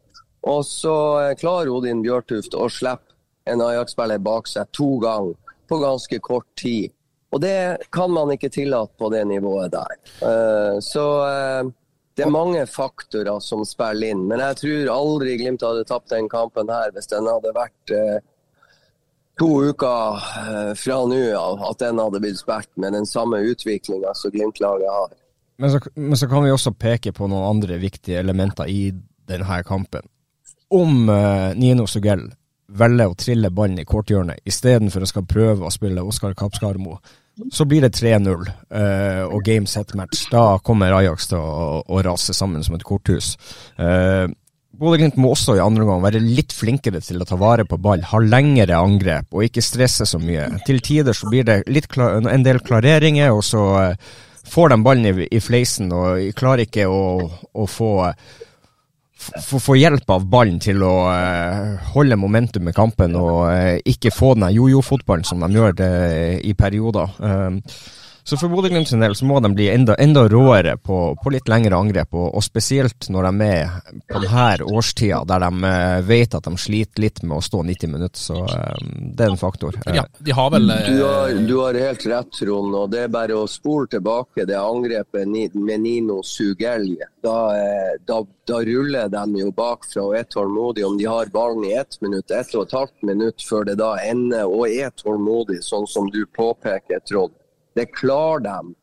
Og 0.50 0.66
så 0.68 0.96
eh, 1.22 1.36
klarer 1.40 1.72
Odin 1.72 2.04
Bjørtuft 2.04 2.56
å 2.56 2.70
slippe 2.72 3.16
en 3.50 3.64
Ajax-spiller 3.64 4.22
bak 4.24 4.48
seg 4.48 4.70
to 4.76 4.98
ganger 5.04 5.36
på 5.68 5.80
ganske 5.82 6.20
kort 6.24 6.50
tid. 6.60 6.92
Og 7.34 7.42
det 7.42 7.90
kan 7.92 8.12
man 8.14 8.32
ikke 8.36 8.52
tillate 8.54 8.94
på 9.00 9.10
det 9.10 9.24
nivået 9.26 9.74
der. 9.74 9.96
Uh, 10.22 10.78
så 10.86 11.06
uh, 11.26 11.72
det 12.14 12.28
er 12.28 12.30
mange 12.30 12.62
faktorer 12.70 13.40
som 13.42 13.64
spiller 13.66 14.14
inn. 14.14 14.28
Men 14.30 14.44
jeg 14.44 14.60
tror 14.60 14.92
aldri 14.94 15.34
Glimt 15.42 15.66
hadde 15.66 15.88
tapt 15.90 16.14
den 16.14 16.30
kampen 16.30 16.70
her 16.70 16.94
hvis 16.94 17.10
den 17.10 17.26
hadde 17.26 17.56
vært 17.58 17.96
to 19.42 19.50
uker 19.66 20.22
fra 20.78 21.00
nå 21.10 21.24
av 21.40 21.64
at 21.72 21.82
den 21.82 21.98
hadde 21.98 22.22
blitt 22.22 22.38
spilt 22.38 22.70
med 22.78 22.94
den 22.94 23.10
samme 23.10 23.42
utviklinga 23.50 24.14
som 24.14 24.30
Glimt-laget 24.36 24.94
har. 24.94 25.18
Men 25.62 25.72
så, 25.72 25.82
men 25.96 26.18
så, 26.18 26.28
kan 26.28 26.46
vi 26.46 26.52
også 26.54 26.74
peke 26.74 27.14
på 27.14 27.28
noen 27.30 27.46
andre 27.56 27.78
viktige 27.82 28.20
elementer 28.20 28.70
i 28.70 28.88
denne 29.30 29.60
kampen. 29.68 30.08
Om 30.74 31.06
Nino 31.56 31.86
Sugell 31.88 32.26
velger 32.74 33.12
å 33.12 33.18
trille 33.20 33.52
ballen 33.54 33.82
i 33.82 33.88
korthjørnet 33.88 34.42
istedenfor 34.50 35.06
å 35.06 35.10
skal 35.10 35.28
prøve 35.30 35.68
å 35.68 35.74
spille 35.74 36.04
Oskar 36.04 36.34
Kapskarmo, 36.38 36.98
så 37.52 37.66
blir 37.66 37.82
det 37.82 37.96
3-0 37.98 38.30
uh, 38.30 38.54
eh, 38.78 39.24
og 39.26 39.42
game 39.46 39.70
set 39.70 39.96
match. 39.98 40.28
Da 40.32 40.60
kommer 40.66 40.94
Ajax 40.94 41.32
til 41.32 41.42
å, 41.42 41.82
å 41.82 42.02
rase 42.06 42.36
sammen 42.38 42.64
som 42.66 42.78
et 42.78 42.86
korthus. 42.86 43.34
Uh, 43.80 44.30
Bodø-Glimt 44.74 45.18
må 45.22 45.32
også 45.34 45.56
i 45.58 45.62
andre 45.62 45.86
omgang 45.86 46.02
være 46.02 46.22
litt 46.22 46.54
flinkere 46.54 47.02
til 47.04 47.22
å 47.22 47.28
ta 47.30 47.38
vare 47.38 47.66
på 47.70 47.78
ball, 47.82 48.06
ha 48.10 48.22
lengre 48.22 48.78
angrep 48.78 49.34
og 49.34 49.48
ikke 49.48 49.66
stresse 49.66 50.06
så 50.10 50.22
mye. 50.22 50.48
Til 50.68 50.82
tider 50.86 51.18
så 51.18 51.30
blir 51.30 51.46
det 51.46 51.62
en 51.70 52.46
del 52.46 52.62
klareringer, 52.66 53.34
og 53.34 53.44
så 53.46 53.66
uh, 53.94 54.14
får 54.44 54.70
de 54.70 54.84
ballen 54.84 55.06
i, 55.06 55.28
i, 55.32 55.40
fleisen 55.42 55.92
og 55.96 56.34
klarer 56.38 56.66
ikke 56.68 56.88
å, 56.90 57.04
å 57.54 57.68
få 57.70 57.94
få 59.24 59.76
hjelp 59.78 60.10
av 60.12 60.26
ballen 60.28 60.58
til 60.60 60.82
å 60.84 60.94
uh, 61.08 61.92
holde 61.94 62.18
momentum 62.20 62.68
i 62.68 62.74
kampen 62.76 63.14
og 63.16 63.38
uh, 63.48 63.78
ikke 63.88 64.12
få 64.12 64.34
den 64.36 64.50
jojo-fotballen 64.52 65.24
som 65.24 65.40
de 65.46 65.48
gjør 65.56 65.78
det 65.80 65.92
i 66.44 66.52
perioder. 66.60 67.14
Uh, 67.24 67.62
så 68.24 68.38
for 68.40 68.48
Bodø-Glimt 68.48 68.88
sin 68.88 69.02
del 69.04 69.16
så 69.20 69.26
må 69.28 69.42
de 69.44 69.50
bli 69.52 69.66
enda, 69.68 69.98
enda 70.00 70.24
råere 70.32 70.78
på, 70.80 70.98
på, 71.20 71.32
litt 71.34 71.50
lengre 71.52 71.76
angrep, 71.76 72.14
og, 72.16 72.30
og, 72.38 72.44
spesielt 72.46 73.10
når 73.12 73.28
de 73.28 73.48
er 73.50 73.74
på 74.08 74.22
denne 74.24 74.68
årstida 74.72 75.20
der 75.28 75.44
de 75.44 75.50
uh, 75.68 76.00
vet 76.08 76.38
at 76.40 76.48
de 76.48 76.54
sliter 76.60 77.04
litt 77.04 77.20
med 77.24 77.42
å 77.42 77.44
stå 77.44 77.64
90 77.68 77.92
minutter. 77.92 78.22
Så 78.24 78.38
uh, 78.48 78.78
det 78.80 79.26
er 79.26 79.34
en 79.34 79.42
faktor. 79.42 79.76
Ja, 79.92 80.06
de 80.24 80.38
har 80.38 80.54
vel... 80.56 80.72
Du, 80.72 81.04
har, 81.04 81.36
du, 81.50 81.54
har, 81.60 81.82
helt 81.84 82.08
rett, 82.08 82.32
Trond. 82.40 82.80
og 82.80 82.96
Det 82.96 83.04
er 83.04 83.12
bare 83.12 83.42
å 83.42 83.44
spole 83.52 83.92
tilbake 83.92 84.48
det 84.48 84.56
angrepet 84.60 85.28
med 85.28 85.84
Nino 85.84 86.22
Sugelje. 86.24 87.12
Da, 87.24 87.36
da, 88.08 88.24
da, 88.48 88.64
ruller 88.64 89.12
de 89.12 89.44
jo 89.44 89.52
bakfra 89.56 90.08
og 90.08 90.18
er 90.20 90.32
tålmodige. 90.32 90.88
Om 90.88 90.98
de 91.00 91.12
har 91.12 91.32
ballen 91.36 91.68
i 91.68 91.76
ett 91.76 92.00
minutt, 92.00 92.32
ett 92.32 92.56
og 92.56 92.70
et 92.70 92.80
halvt 92.80 93.08
minutt 93.12 93.44
før 93.44 93.68
det 93.68 93.80
da 93.84 93.98
ender, 94.08 94.48
og 94.48 94.72
er 94.72 94.96
tålmodige, 94.96 95.64
sånn 95.66 95.88
som 95.92 96.08
du 96.12 96.24
påpeker, 96.32 97.04
Trond. 97.04 97.36
Det 97.74 97.90
klarer 97.96 98.44
de. 98.46 98.76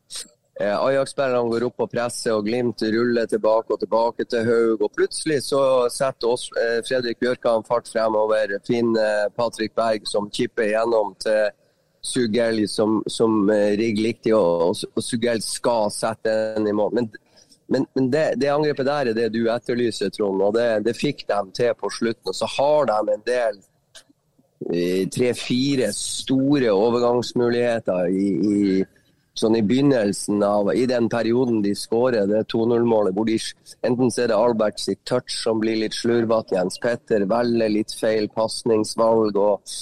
Eh, 0.61 0.75
Ajax-spillerne 0.85 1.49
går 1.49 1.63
opp 1.69 1.85
og 1.85 1.91
presser, 1.93 2.35
og 2.35 2.45
Glimt 2.45 2.83
ruller 2.93 3.29
tilbake 3.29 3.73
og 3.73 3.79
tilbake 3.81 4.25
til 4.29 4.45
Haug. 4.45 4.83
Og 4.83 4.91
plutselig 4.97 5.39
så 5.47 5.61
setter 5.89 6.33
oss, 6.33 6.49
eh, 6.59 6.81
Fredrik 6.85 7.19
Bjørkan 7.19 7.65
fart 7.67 7.89
fremover. 7.89 8.59
Finner 8.67 9.29
Patrick 9.37 9.73
Berg 9.75 10.05
som 10.07 10.29
kipper 10.29 10.69
gjennom 10.73 11.15
til 11.19 11.49
Sugell, 12.01 12.67
som, 12.69 13.03
som 13.07 13.49
eh, 13.49 13.77
rigger 13.77 14.03
riktig, 14.09 14.35
og, 14.35 14.75
og, 14.95 15.03
Sugell 15.03 15.41
skal 15.41 15.91
sette 15.93 16.33
den 16.55 16.67
i 16.67 16.75
mål. 16.75 16.93
Men, 16.97 17.09
men, 17.71 17.85
men 17.95 18.09
det, 18.11 18.25
det, 18.41 18.49
angrepet 18.51 18.85
der 18.89 19.11
er 19.11 19.17
det 19.17 19.29
du 19.33 19.45
etterlyser, 19.53 20.09
Trond, 20.09 20.41
og 20.41 20.55
det, 20.57 20.83
det 20.85 20.97
fikk 20.97 21.27
de 21.29 21.41
til 21.57 21.75
på 21.77 21.89
slutten. 21.93 22.33
Og 22.33 22.35
så 22.35 22.49
har 22.57 22.89
de 22.89 23.15
en 23.15 23.27
del 23.27 23.61
tre-fire 25.11 25.87
store 25.95 26.69
overgangsmuligheter 26.69 28.11
i, 28.13 28.27
i 28.29 28.83
sånn 29.37 29.55
i 29.55 29.63
begynnelsen 29.65 30.43
av 30.43 30.71
I 30.75 30.85
den 30.89 31.07
perioden 31.11 31.61
de 31.63 31.73
skårer 31.77 32.27
det 32.29 32.43
2-0-målet, 32.51 33.15
hvor 33.15 33.27
de 33.29 33.37
enten 33.87 34.11
så 34.11 34.25
er 34.25 34.31
det 34.31 34.37
Albert 34.37 34.81
sitt 34.81 35.01
touch 35.07 35.31
som 35.43 35.61
blir 35.61 35.79
litt 35.81 35.95
slurvete, 35.95 36.57
Jens 36.57 36.79
Petter 36.81 37.25
velger 37.29 37.71
litt 37.71 37.95
feil 37.95 38.27
pasningsvalg 38.35 39.39
og, 39.39 39.75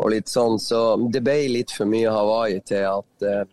og, 0.00 0.08
litt 0.14 0.32
sånn. 0.32 0.58
Så 0.62 0.80
det 1.12 1.22
ble 1.24 1.38
litt 1.52 1.74
for 1.74 1.90
mye 1.90 2.12
Hawaii 2.12 2.62
til 2.66 2.88
at, 2.88 3.28
eh, 3.28 3.44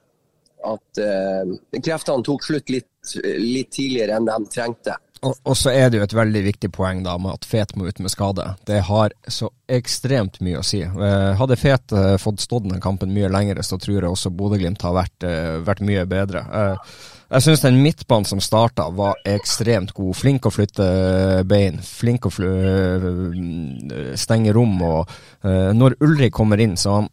at 0.72 1.04
uh, 1.04 1.56
kreftene 1.78 2.26
tok 2.26 2.48
slutt 2.48 2.72
litt, 2.72 3.16
litt 3.24 3.72
tidligere 3.76 4.18
enn 4.18 4.30
de 4.30 4.40
trengte. 4.54 4.96
Og, 5.22 5.36
og, 5.46 5.54
så 5.58 5.70
er 5.70 5.92
det 5.92 6.00
jo 6.00 6.06
et 6.08 6.16
veldig 6.18 6.42
viktig 6.48 6.72
poeng 6.74 7.04
da 7.06 7.14
med 7.22 7.36
at 7.36 7.46
Fet 7.46 7.76
må 7.78 7.86
ut 7.86 8.00
med 8.02 8.10
skade. 8.10 8.48
Det 8.66 8.80
har 8.88 9.14
så 9.30 9.52
ekstremt 9.70 10.40
mye 10.42 10.62
å 10.62 10.66
si. 10.66 10.82
Eh, 10.82 11.34
hadde 11.38 11.58
Fet 11.62 11.94
eh, 11.94 12.16
fått 12.22 12.42
stått 12.42 12.66
den 12.66 12.82
kampen 12.82 13.14
mye 13.14 13.30
lenger, 13.30 13.62
så 13.62 13.78
tror 13.82 14.00
jeg 14.00 14.10
også 14.10 14.34
Bodø-Glimt 14.34 14.82
har 14.82 14.98
vært, 14.98 15.28
eh, 15.28 15.60
vært, 15.62 15.86
mye 15.86 16.08
bedre. 16.10 16.42
Jeg 17.32 17.46
syns 17.46 17.62
den 17.64 17.78
midtbanen 17.84 18.26
som 18.28 18.42
starta, 18.42 18.90
var 18.98 19.22
ekstremt 19.30 19.94
god. 19.96 20.18
Flink 20.18 20.50
å 20.50 20.54
flytte 20.54 20.90
bein, 21.48 21.78
flink 21.86 22.26
å 22.28 22.34
stenge 24.20 24.52
rom. 24.58 24.76
Og 24.84 25.14
når 25.78 25.96
Ulrik 26.04 26.34
kommer 26.36 26.60
inn, 26.60 26.76
så 26.76 26.98
han 26.98 27.08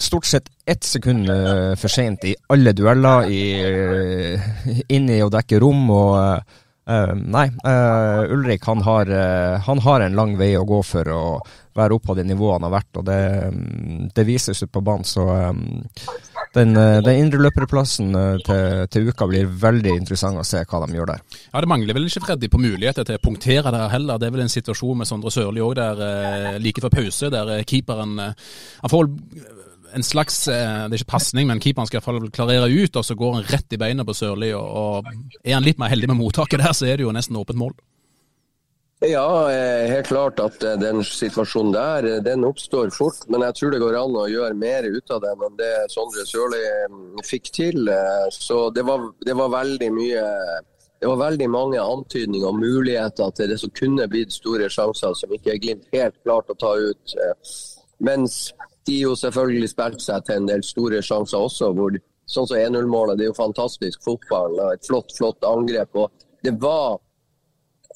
stort 0.00 0.24
sett 0.30 0.48
ett 0.64 0.88
sekund 0.88 1.28
for 1.76 1.92
seint 1.92 2.24
i 2.24 2.32
alle 2.54 2.72
dueller, 2.72 3.28
i, 3.28 4.80
inn 4.96 5.12
i 5.12 5.20
å 5.20 5.30
dekke 5.30 5.60
rom. 5.60 5.84
og 5.90 6.58
Uh, 6.82 7.14
nei, 7.14 7.46
uh, 7.62 8.32
Ulrik 8.34 8.64
han 8.66 8.80
har, 8.82 9.10
uh, 9.10 9.60
han 9.62 9.78
har, 9.78 10.00
en 10.00 10.16
lang 10.18 10.32
vei 10.34 10.56
å 10.58 10.64
gå 10.66 10.80
for 10.82 11.06
å 11.14 11.22
være 11.78 11.94
oppe 11.94 12.08
på 12.10 12.16
det 12.18 12.24
nivået 12.26 12.56
han 12.56 12.66
har 12.66 12.72
vært, 12.74 12.98
og 12.98 13.04
det, 13.06 13.18
um, 13.54 14.08
det 14.10 14.24
vises 14.26 14.64
ut 14.64 14.72
på 14.72 14.82
banen. 14.82 15.06
Så 15.06 15.22
um, 15.22 15.62
den, 16.52 16.74
den 16.74 17.20
indreløperplassen 17.22 18.10
til, 18.44 18.82
til, 18.92 19.06
uka 19.08 19.28
blir 19.30 19.46
veldig 19.62 19.94
interessant 20.02 20.36
å 20.36 20.44
se 20.44 20.60
hva 20.66 20.82
de 20.82 20.98
gjør 20.98 21.14
der. 21.14 21.22
Ja, 21.46 21.62
Det 21.62 21.70
mangler 21.70 21.96
vel 21.96 22.10
ikke 22.10 22.26
Freddy 22.26 22.50
på 22.52 22.60
muligheter 22.60 23.06
til 23.08 23.16
å 23.16 23.22
punktere 23.24 23.72
der 23.72 23.88
heller. 23.94 24.20
Det 24.20 24.28
er 24.28 24.34
vel 24.34 24.44
en 24.44 24.52
situasjon 24.52 25.00
med 25.00 25.08
Sondre 25.08 25.32
Sørli 25.32 25.62
òg 25.64 25.80
like 26.60 26.82
før 26.84 26.92
pause, 26.92 27.30
der 27.32 27.54
keeperen 27.64 28.18
han 28.20 28.92
får 28.92 29.08
en 29.94 30.04
slags 30.06 30.46
eh, 30.48 30.88
Det 30.88 30.96
er 30.96 31.02
ikke 31.02 31.14
pasning, 31.16 31.48
men 31.50 31.60
keeperen 31.62 31.88
skal 31.88 31.98
i 31.98 32.00
hvert 32.00 32.08
fall 32.10 32.34
klarere 32.34 32.68
ut, 32.70 32.98
og 32.98 33.06
så 33.06 33.16
går 33.18 33.38
han 33.38 33.48
rett 33.52 33.74
i 33.74 33.80
beina 33.80 34.06
på 34.06 34.16
Sørli. 34.16 34.52
Og, 34.56 34.66
og 34.66 35.42
er 35.44 35.56
han 35.56 35.66
litt 35.66 35.80
mer 35.80 35.92
heldig 35.92 36.12
med 36.12 36.20
mottaket 36.20 36.62
der, 36.62 36.76
så 36.76 36.88
er 36.88 36.98
det 36.98 37.06
jo 37.06 37.14
nesten 37.14 37.38
åpent 37.40 37.60
mål. 37.60 37.74
Ja, 39.02 39.50
eh, 39.50 39.88
helt 39.90 40.06
klart 40.06 40.38
at 40.38 40.62
eh, 40.62 40.76
den 40.78 41.02
situasjonen 41.06 41.72
der 41.74 42.20
den 42.22 42.46
oppstår 42.46 42.92
fort. 42.94 43.24
Men 43.28 43.44
jeg 43.48 43.58
tror 43.58 43.74
det 43.74 43.80
går 43.82 43.98
an 43.98 44.18
å 44.20 44.28
gjøre 44.30 44.58
mer 44.58 44.86
ut 44.86 45.14
av 45.14 45.24
det 45.24 45.32
enn 45.34 45.56
det 45.58 45.72
Sondre 45.92 46.26
Sørli 46.28 46.62
fikk 47.26 47.50
til. 47.54 47.90
Så 48.36 48.68
det 48.74 48.86
var, 48.86 49.10
det 49.26 49.34
var, 49.38 49.50
veldig 49.58 49.90
mye 49.96 50.22
Det 51.02 51.10
var 51.10 51.18
veldig 51.18 51.48
mange 51.50 51.82
antydninger 51.82 52.46
og 52.46 52.60
muligheter 52.62 53.34
til 53.34 53.50
det 53.50 53.58
som 53.58 53.74
kunne 53.74 54.06
blitt 54.06 54.32
store 54.32 54.70
sjanser, 54.70 55.16
som 55.18 55.34
ikke 55.34 55.56
er 55.56 55.62
Glimt 55.64 55.88
helt 55.90 56.14
klart 56.22 56.52
å 56.52 56.54
ta 56.54 56.76
ut. 56.78 57.16
Mens 57.98 58.52
de 58.86 58.98
jo 59.04 59.14
selvfølgelig 59.18 59.70
spilt 59.70 60.02
seg 60.02 60.24
til 60.26 60.40
en 60.40 60.48
del 60.50 60.64
store 60.66 61.02
sjanser 61.04 61.38
også. 61.38 61.72
hvor 61.76 61.98
Sånn 62.32 62.46
som 62.48 62.56
1-0-målet, 62.56 63.18
det 63.18 63.26
er 63.26 63.32
jo 63.32 63.36
fantastisk 63.36 64.04
fotball. 64.06 64.54
Et 64.72 64.86
flott, 64.86 65.10
flott 65.16 65.42
angrep. 65.44 65.90
og 65.98 66.12
Det 66.42 66.54
var 66.62 67.00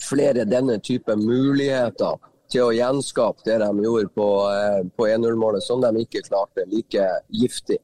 flere 0.03 0.45
denne 0.45 0.79
type 0.83 1.15
muligheter 1.17 2.19
til 2.53 2.67
å 2.67 2.75
gjenskape 2.75 3.47
det 3.47 3.59
de 3.63 3.87
gjorde 3.87 4.11
på, 4.15 4.29
eh, 4.51 4.83
på 4.97 5.09
1-0-målet, 5.09 5.63
som 5.63 5.81
de 5.81 6.05
ikke 6.05 6.27
klarte 6.29 6.67
like 6.71 7.07
giftig. 7.31 7.79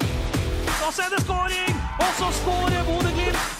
Da 0.00 0.90
ser 0.92 1.08
er 1.08 1.16
det 1.16 1.24
skåring! 1.24 1.80
Og 2.00 2.12
så 2.18 2.30
skårer 2.42 2.86
Bodø-Glimt! 2.90 3.59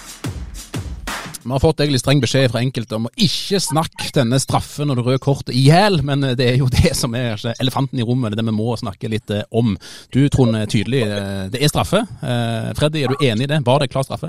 Vi 1.42 1.50
har 1.50 1.60
fått 1.60 1.80
egentlig 1.80 2.00
streng 2.02 2.20
beskjed 2.20 2.50
fra 2.52 2.60
enkelte 2.60 2.98
om 2.98 3.06
å 3.08 3.12
ikke 3.16 3.58
snakke 3.64 4.10
denne 4.12 4.36
straffen 4.42 4.92
og 4.92 4.98
det 4.98 5.04
røde 5.06 5.20
kortet 5.24 5.54
i 5.56 5.62
hjel, 5.70 6.02
men 6.04 6.26
det 6.36 6.44
er 6.44 6.58
jo 6.60 6.68
det 6.72 6.92
som 6.98 7.14
er 7.16 7.40
elefanten 7.56 8.00
i 8.00 8.04
rommet, 8.04 8.34
det 8.34 8.36
er 8.36 8.42
det 8.42 8.50
vi 8.50 8.56
må 8.58 8.74
snakke 8.76 9.08
litt 9.08 9.32
eh, 9.32 9.46
om. 9.56 9.72
Du 10.12 10.20
Trond, 10.28 10.58
tydelig, 10.68 11.00
eh, 11.08 11.46
det 11.52 11.62
er 11.64 11.72
straffe. 11.72 12.02
Eh, 12.20 12.68
Freddy, 12.76 13.04
er 13.04 13.14
du 13.14 13.24
enig 13.24 13.48
i 13.48 13.52
det? 13.54 13.62
Var 13.64 13.80
det 13.80 13.88
klar 13.92 14.04
straffe? 14.04 14.28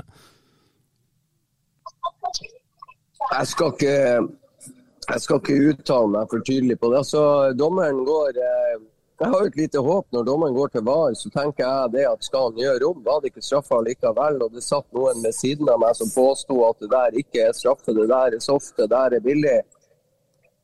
Jeg 3.32 3.50
skal 3.50 3.74
ikke, 3.74 3.98
jeg 5.12 5.24
skal 5.26 5.42
ikke 5.42 5.60
uttale 5.74 6.14
meg 6.16 6.32
for 6.32 6.48
tydelig 6.48 6.78
på 6.80 6.94
det. 6.94 7.04
Altså, 7.04 7.22
dommeren 7.60 8.00
går 8.08 8.40
jeg 9.20 9.30
har 9.30 9.42
jo 9.44 9.50
et 9.50 9.58
lite 9.60 9.82
håp 9.86 10.06
når 10.14 10.24
dommeren 10.26 10.56
går 10.56 10.72
til 10.72 10.84
VAR, 10.86 11.12
så 11.14 11.30
tenker 11.30 11.62
jeg 11.62 11.92
det 11.94 12.06
at 12.08 12.24
skal 12.26 12.48
han 12.48 12.62
gjøre 12.62 12.88
om, 12.88 13.02
var 13.04 13.20
det 13.20 13.30
ikke 13.30 13.44
straffa 13.44 13.78
likevel. 13.86 14.40
Og 14.42 14.56
det 14.56 14.64
satt 14.64 14.88
noen 14.96 15.22
ved 15.22 15.36
siden 15.36 15.70
av 15.70 15.78
meg 15.82 15.94
som 15.98 16.10
påsto 16.10 16.58
at 16.66 16.82
det 16.82 16.90
der 16.90 17.20
ikke 17.20 17.44
er 17.46 17.54
straffe, 17.54 17.94
det 17.94 18.08
der 18.10 18.36
er 18.38 18.42
soft, 18.42 18.74
det 18.80 18.88
der 18.90 19.18
er 19.18 19.22
billig. 19.22 19.60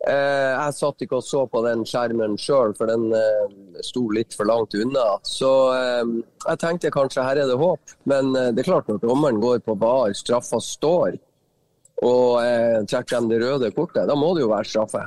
Eh, 0.06 0.54
jeg 0.54 0.74
satt 0.74 1.02
ikke 1.02 1.18
og 1.18 1.26
så 1.26 1.44
på 1.50 1.62
den 1.66 1.84
skjermen 1.86 2.36
sjøl, 2.38 2.74
for 2.78 2.90
den 2.90 3.08
eh, 3.14 3.54
sto 3.86 4.04
litt 4.14 4.34
for 4.34 4.50
langt 4.50 4.74
unna. 4.78 5.06
Så 5.26 5.52
eh, 5.74 6.12
jeg 6.48 6.62
tenkte 6.62 6.94
kanskje 6.94 7.26
her 7.26 7.42
er 7.42 7.50
det 7.50 7.58
håp. 7.58 7.94
Men 8.10 8.34
eh, 8.34 8.50
det 8.54 8.64
er 8.64 8.70
klart 8.72 8.90
når 8.90 9.02
dommeren 9.04 9.42
går 9.42 9.62
på 9.66 9.78
VAR, 9.78 10.14
straffa 10.18 10.62
står, 10.62 11.18
og 12.06 12.40
eh, 12.42 12.80
trekker 12.90 13.18
dem 13.18 13.30
det 13.30 13.40
røde 13.42 13.70
kortet, 13.74 14.06
da 14.10 14.18
må 14.18 14.34
det 14.34 14.46
jo 14.46 14.52
være 14.52 14.70
straffe. 14.70 15.04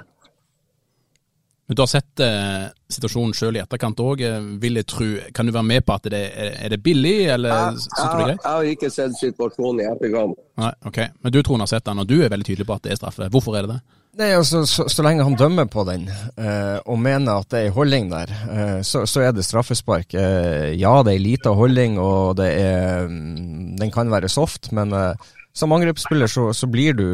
Men 1.72 1.76
Du 1.76 1.82
har 1.82 1.88
sett 1.88 2.20
eh, 2.20 2.66
situasjonen 2.92 3.32
sjøl 3.32 3.56
i 3.56 3.62
etterkant 3.62 4.02
òg, 4.04 4.20
eh, 4.28 4.48
vil 4.60 4.76
jeg 4.82 4.88
tro. 4.92 5.06
Kan 5.32 5.48
du 5.48 5.54
være 5.56 5.64
med 5.70 5.86
på 5.88 5.96
at 5.96 6.10
det 6.12 6.20
er, 6.28 6.58
er 6.66 6.74
det 6.74 6.82
billig, 6.84 7.30
eller 7.32 7.54
jeg, 7.56 7.78
syns 7.86 7.94
du 7.96 8.02
det 8.02 8.10
er 8.10 8.26
greit? 8.26 8.42
Jeg 8.44 8.52
har 8.58 8.72
ikke 8.74 8.90
sett 8.92 9.16
situasjonen 9.16 9.80
i 9.80 9.86
etterkant. 9.88 10.42
Nei, 10.60 10.72
ok. 10.92 11.00
Men 11.24 11.32
du 11.32 11.40
Trond 11.40 11.64
har 11.64 11.70
sett 11.72 11.86
den, 11.88 12.02
og 12.04 12.10
du 12.10 12.18
er 12.18 12.34
veldig 12.34 12.50
tydelig 12.50 12.68
på 12.68 12.76
at 12.76 12.84
det 12.84 12.92
er 12.92 13.00
straffe. 13.00 13.30
Hvorfor 13.32 13.56
er 13.56 13.70
det 13.70 13.78
det? 13.78 13.80
Nei, 14.20 14.28
altså, 14.36 14.66
så, 14.68 14.90
så, 14.92 15.06
lenge 15.08 15.24
han 15.24 15.38
dømmer 15.40 15.70
på 15.72 15.86
den, 15.88 16.10
eh, 16.12 16.82
og 16.84 17.00
mener 17.00 17.46
at 17.46 17.56
det 17.56 17.62
er 17.70 17.78
holdning 17.78 18.12
der, 18.12 18.36
eh, 18.52 18.82
så, 18.84 19.06
så, 19.08 19.24
er 19.30 19.32
det 19.32 19.48
straffespark. 19.48 20.12
Eh, 20.12 20.74
ja, 20.76 20.92
det 21.08 21.14
er 21.16 21.24
lita 21.24 21.56
holdning, 21.56 21.96
og 22.04 22.36
det 22.42 22.50
er, 22.60 23.08
mm, 23.08 23.78
den 23.80 23.96
kan 23.96 24.12
være 24.12 24.28
soft, 24.28 24.74
men 24.76 24.92
eh, 24.92 25.32
som 25.56 25.72
angrepsspiller 25.72 26.28
så, 26.28 26.50
så, 26.52 26.68
blir 26.68 27.00
du 27.00 27.08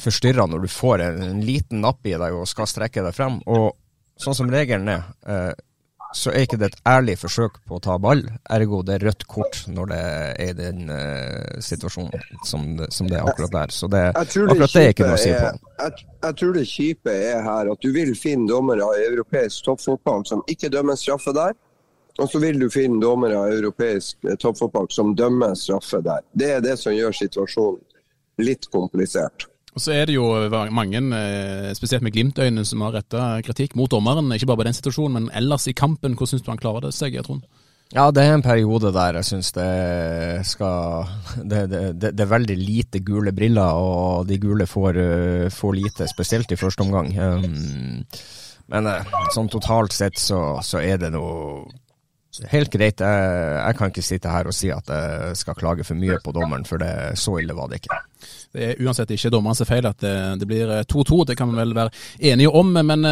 forstyrra 0.00 0.48
når 0.48 0.64
du 0.64 0.72
får 0.72 1.04
en, 1.04 1.22
en, 1.28 1.44
liten 1.44 1.84
napp 1.84 2.08
i 2.08 2.16
deg 2.16 2.32
og 2.32 2.48
skal 2.48 2.68
strekke 2.72 3.04
deg 3.04 3.16
frem. 3.16 3.42
Og 3.44 3.76
sånn 4.20 4.36
som 4.36 4.52
regelen 4.52 4.88
er, 4.92 5.04
eh, 5.26 5.52
så 6.12 6.32
er 6.34 6.44
ikke 6.44 6.58
det 6.58 6.72
et 6.72 6.78
ærlig 6.90 7.14
forsøk 7.20 7.60
på 7.68 7.78
å 7.78 7.82
ta 7.82 7.96
ball. 8.02 8.24
Ergo 8.50 8.80
det 8.86 8.96
er 8.96 9.04
rødt 9.06 9.26
kort 9.30 9.60
når 9.70 9.90
det 9.92 9.98
er 10.00 10.40
i 10.42 10.48
den 10.58 10.90
uh, 10.90 11.60
situasjonen 11.62 12.24
som 12.42 12.64
som 12.90 13.06
det, 13.06 13.20
er 13.20 13.28
akkurat 13.30 13.52
der. 13.54 13.74
Så 13.74 13.86
det, 13.90 14.02
akkurat 14.18 14.74
det 14.74 14.82
er 14.82 14.90
ikke 14.90 15.06
noe 15.06 15.18
å 15.18 15.22
si 15.22 15.30
på. 15.30 15.52
Jeg, 15.84 16.06
jeg, 16.24 16.36
tror 16.40 16.56
det 16.56 16.64
kjipe 16.66 17.14
er 17.14 17.44
her 17.46 17.70
at 17.70 17.86
du 17.86 17.92
vil 17.94 18.10
finne 18.18 18.50
dommere 18.50 18.88
i 18.98 19.04
europeisk 19.06 19.68
toppfotball 19.68 20.26
som 20.26 20.42
ikke 20.50 20.72
dømmer 20.74 20.98
straffe 20.98 21.34
der. 21.36 21.54
Og 22.18 22.28
så 22.28 22.40
vil 22.42 22.58
du 22.60 22.66
finne 22.72 22.98
dommere 23.00 23.38
i 23.46 23.60
europeisk 23.60 24.26
eh, 24.26 24.36
toppfotball 24.36 24.90
som 24.92 25.14
dømmer 25.16 25.54
straffe 25.54 26.02
der. 26.04 26.26
Det 26.34 26.50
er 26.56 26.64
det 26.64 26.74
som 26.80 26.92
gjør 26.92 27.14
situasjonen 27.16 27.80
litt 28.42 28.66
komplisert. 28.74 29.46
Og 29.70 29.82
så 29.84 29.94
er 29.94 30.08
det 30.10 30.16
jo 30.16 30.26
mange, 30.74 30.98
eh, 31.14 31.70
spesielt 31.78 32.02
med 32.02 32.12
Glimt-øyne, 32.12 32.64
som 32.66 32.82
har 32.82 32.96
retta 32.98 33.40
kritikk 33.46 33.76
mot 33.78 33.90
dommeren. 33.90 34.32
Ikke 34.34 34.48
bare 34.50 34.64
på 34.64 34.66
den 34.66 34.74
situasjonen, 34.74 35.12
men 35.12 35.30
ellers 35.34 35.68
i 35.68 35.72
kampen. 35.72 36.16
Hvordan 36.16 36.34
syns 36.34 36.42
du 36.42 36.50
han 36.50 36.58
klarer 36.58 36.88
det 36.88 36.94
seg, 36.94 37.14
Trond? 37.22 37.46
Ja, 37.90 38.10
det 38.14 38.22
er 38.22 38.36
en 38.36 38.42
periode 38.42 38.92
der 38.94 39.16
jeg 39.18 39.26
syns 39.26 39.48
det 39.50 40.46
skal 40.46 41.08
det, 41.42 41.64
det, 41.72 41.80
det, 41.98 42.20
er 42.22 42.28
veldig 42.30 42.54
lite 42.54 43.00
gule 43.02 43.32
briller, 43.34 43.74
og 43.74 44.28
de 44.28 44.38
gule 44.38 44.66
får, 44.70 44.98
eh, 45.02 45.48
får 45.50 45.74
lite, 45.74 46.06
spesielt 46.06 46.52
i 46.54 46.58
første 46.58 46.86
omgang. 46.86 47.10
Um, 47.18 48.04
men 48.70 48.86
eh, 48.86 49.16
sånn 49.34 49.50
totalt 49.50 49.94
sett 49.96 50.22
så, 50.22 50.60
så 50.62 50.82
er 50.82 51.02
det 51.02 51.14
noe 51.14 51.66
Helt 52.46 52.70
greit, 52.70 53.02
jeg, 53.02 53.30
jeg, 53.58 53.74
kan 53.76 53.90
ikke 53.90 54.04
sitte 54.06 54.30
her 54.30 54.46
og 54.46 54.54
si 54.54 54.68
at 54.70 54.86
jeg 54.88 55.34
skal 55.36 55.56
klage 55.58 55.82
for 55.84 55.98
mye 55.98 56.14
på 56.22 56.30
dommeren, 56.32 56.62
for 56.64 56.78
det, 56.80 57.18
så 57.18 57.34
ille 57.42 57.56
var 57.58 57.66
det 57.68 57.80
ikke. 57.82 57.98
Det 58.50 58.64
er 58.66 58.80
uansett 58.82 59.12
ikke 59.14 59.30
dommerens 59.30 59.62
feil 59.68 59.86
at 59.86 60.00
det, 60.02 60.14
det 60.40 60.48
blir 60.50 60.72
2-2, 60.90 61.20
det 61.28 61.36
kan 61.38 61.52
vi 61.52 61.60
vel 61.60 61.74
være 61.76 61.92
enige 62.32 62.50
om. 62.50 62.72
Men 62.74 63.06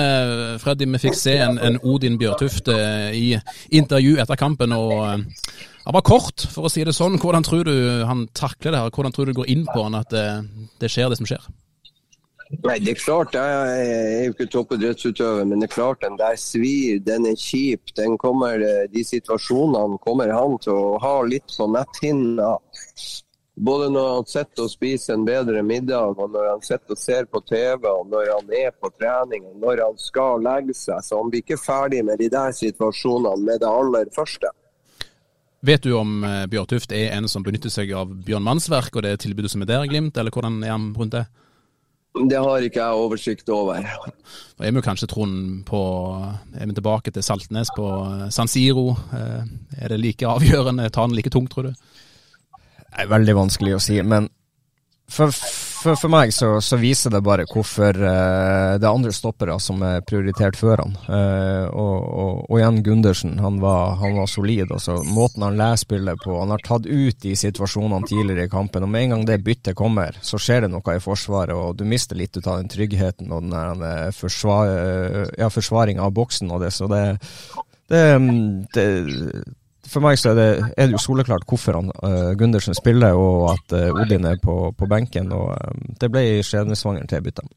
Freddy, 0.58 0.88
vi 0.90 1.00
fikk 1.02 1.14
se 1.18 1.36
en, 1.44 1.60
en 1.62 1.78
Odin 1.86 2.18
Bjørtuft 2.18 2.72
i 3.14 3.36
intervju 3.78 4.16
etter 4.18 4.40
kampen. 4.40 4.74
og 4.74 4.98
Han 5.04 5.94
var 5.94 6.06
kort, 6.06 6.42
for 6.50 6.66
å 6.66 6.72
si 6.72 6.82
det 6.82 6.96
sånn. 6.96 7.20
Hvordan 7.22 7.46
tror 7.46 7.70
du 7.70 7.76
han 8.08 8.26
takler 8.34 8.74
det 8.74 8.82
her? 8.82 8.90
Hvordan 8.90 9.14
tror 9.14 9.28
du 9.28 9.32
det 9.32 9.38
går 9.38 9.54
inn 9.54 9.64
på 9.70 9.86
han 9.86 10.00
at 10.00 10.10
det, 10.10 10.26
det 10.82 10.90
skjer, 10.90 11.12
det 11.12 11.20
som 11.22 11.30
skjer? 11.30 11.46
Nei, 12.48 12.78
det 12.80 12.94
er 12.94 13.00
klart, 13.00 13.34
Jeg 13.34 13.88
er 13.88 14.24
jo 14.24 14.32
ikke 14.32 14.46
toppidrettsutøver, 14.52 15.44
men 15.44 15.60
det 15.60 15.68
er 15.68 15.74
klart 15.74 16.00
den 16.00 16.16
der 16.16 16.36
svir, 16.40 16.96
den 17.04 17.26
er 17.28 17.36
kjip. 17.36 17.92
Den 17.96 18.16
kommer, 18.18 18.62
de 18.88 19.04
situasjonene 19.04 19.98
kommer 20.00 20.32
han 20.32 20.56
til 20.64 20.72
å 20.72 20.96
ha 21.02 21.16
litt 21.28 21.56
på 21.58 21.68
netthinna. 21.68 22.54
Både 23.58 23.88
når 23.90 24.08
han 24.12 24.26
sitter 24.30 24.64
og 24.68 24.70
spiser 24.70 25.16
en 25.16 25.24
bedre 25.26 25.64
middag, 25.66 26.14
og 26.14 26.30
når 26.30 26.44
han 26.52 26.60
sitter 26.62 26.94
og 26.94 27.00
ser 27.00 27.26
på 27.26 27.40
TV, 27.48 27.88
og 27.90 28.06
når 28.12 28.30
han 28.30 28.52
er 28.54 28.70
på 28.70 28.90
trening, 28.94 29.48
og 29.50 29.56
når 29.64 29.82
han 29.82 29.98
skal 29.98 30.44
legge 30.44 30.76
seg. 30.78 31.02
Så 31.02 31.18
han 31.18 31.32
blir 31.32 31.42
ikke 31.42 31.58
ferdig 31.58 32.04
med 32.06 32.22
de 32.22 32.30
der 32.30 32.54
situasjonene 32.54 33.42
med 33.42 33.58
det 33.64 33.70
aller 33.70 34.12
første. 34.14 34.52
Vet 35.66 35.82
du 35.82 35.90
om 35.98 36.22
Bjørtuft 36.46 36.94
er 36.94 37.16
en 37.16 37.26
som 37.26 37.42
benytter 37.42 37.72
seg 37.72 37.90
av 37.98 38.12
Bjørn 38.26 38.46
Mannsverk 38.46 38.94
og 38.94 39.02
det 39.02 39.16
tilbudet 39.24 39.50
som 39.50 39.64
er 39.64 39.72
der 39.72 39.90
Glimt, 39.90 40.14
eller 40.14 40.30
hvordan 40.30 40.62
er 40.62 40.76
han 40.76 40.92
rundt 40.94 41.16
det? 41.18 41.26
Det 42.18 42.38
har 42.40 42.64
ikke 42.64 42.80
jeg 42.80 42.98
oversikt 42.98 43.50
over. 43.52 43.82
Da 44.58 44.66
er 44.66 44.74
vi 44.74 44.82
kanskje 44.82 45.06
Trond 45.10 45.64
på 45.68 45.80
Er 46.56 46.66
vi 46.66 46.74
tilbake 46.74 47.12
til 47.14 47.22
Saltnes 47.22 47.70
på 47.76 47.86
San 48.34 48.50
Siro? 48.50 48.96
Er 49.12 49.92
det 49.92 50.00
like 50.00 50.26
avgjørende? 50.26 50.88
Tar 50.90 51.06
han 51.06 51.14
like 51.14 51.30
tungt, 51.30 51.52
tror 51.52 51.68
du? 51.68 51.74
Er 52.98 53.10
veldig 53.10 53.36
vanskelig 53.38 53.76
å 53.76 53.82
si. 53.82 54.00
Men 54.02 54.26
for, 55.08 55.32
for, 55.32 55.96
for 55.96 56.12
meg 56.12 56.32
så, 56.36 56.50
så, 56.60 56.76
viser 56.76 57.14
det 57.14 57.22
bare 57.24 57.46
hvorfor 57.48 57.96
uh, 57.96 58.74
det 58.76 58.84
er 58.84 58.90
andre 58.90 59.12
stoppere 59.14 59.54
som 59.62 59.80
er 59.86 60.02
prioritert 60.04 60.58
før 60.58 60.82
han. 60.82 60.96
Uh, 61.06 61.64
og, 61.70 61.94
og, 61.96 62.32
og, 62.42 62.56
igjen 62.58 62.82
Gundersen, 62.84 63.38
han 63.40 63.60
var, 63.62 63.96
han 64.02 64.18
var 64.18 64.28
solid. 64.28 64.66
Altså, 64.74 64.98
måten 65.06 65.46
han 65.46 65.56
leser 65.56 65.86
spillet 65.86 66.24
på, 66.24 66.34
han 66.42 66.52
har 66.52 66.64
tatt 66.66 66.88
ut 66.90 67.22
de 67.24 67.36
situasjonene 67.40 68.10
tidligere 68.10 68.48
i 68.48 68.52
kampen. 68.52 68.84
og 68.84 68.92
Med 68.92 69.06
en 69.06 69.16
gang 69.16 69.24
det 69.30 69.38
byttet 69.46 69.78
kommer, 69.78 70.18
så 70.20 70.40
skjer 70.42 70.66
det 70.66 70.72
noe 70.74 70.98
i 70.98 71.04
forsvaret, 71.04 71.56
og 71.56 71.78
du 71.78 71.86
mister 71.88 72.18
litt 72.18 72.36
ut 72.36 72.44
av 72.44 72.60
den 72.60 72.72
tryggheten 72.72 73.32
og 73.32 73.46
den 73.46 73.56
der, 73.80 74.12
forsvar, 74.12 74.74
ja, 75.38 75.48
forsvaringa 75.52 76.04
av 76.04 76.12
boksen 76.18 76.52
og 76.52 76.66
det. 76.66 76.74
Så 76.76 76.90
det, 76.90 77.04
det, 77.88 78.04
det 78.76 78.88
for 79.88 80.04
meg 80.04 80.18
så 80.20 80.32
er 80.32 80.38
det, 80.38 80.48
er 80.76 80.88
det 80.88 80.96
jo 80.96 81.02
soleklart 81.02 81.46
hvorfor 81.48 81.78
han, 81.80 81.92
uh, 82.02 82.32
Gundersen 82.38 82.76
spiller, 82.76 83.16
og 83.16 83.52
at 83.54 83.76
uh, 83.76 84.00
Odin 84.02 84.28
er 84.28 84.40
på, 84.42 84.58
på 84.78 84.90
benken. 84.90 85.32
og 85.32 85.54
um, 85.56 85.94
Det 86.00 86.10
ble 86.12 86.24
skjebnesvangeren 86.44 87.08
til 87.10 87.24
byttet. 87.24 87.50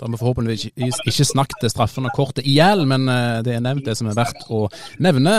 Da 0.00 0.06
har 0.06 0.14
vi 0.14 0.18
forhåpentligvis 0.22 1.02
ikke 1.04 1.24
snakket 1.28 1.68
straffene 1.68 2.08
kortet 2.16 2.46
i 2.48 2.54
hjel, 2.56 2.86
men 2.88 3.04
det 3.44 3.52
er 3.52 3.60
nevnt 3.60 3.84
det 3.84 3.92
som 3.98 4.08
er 4.08 4.16
verdt 4.16 4.46
å 4.48 4.62
nevne. 5.04 5.34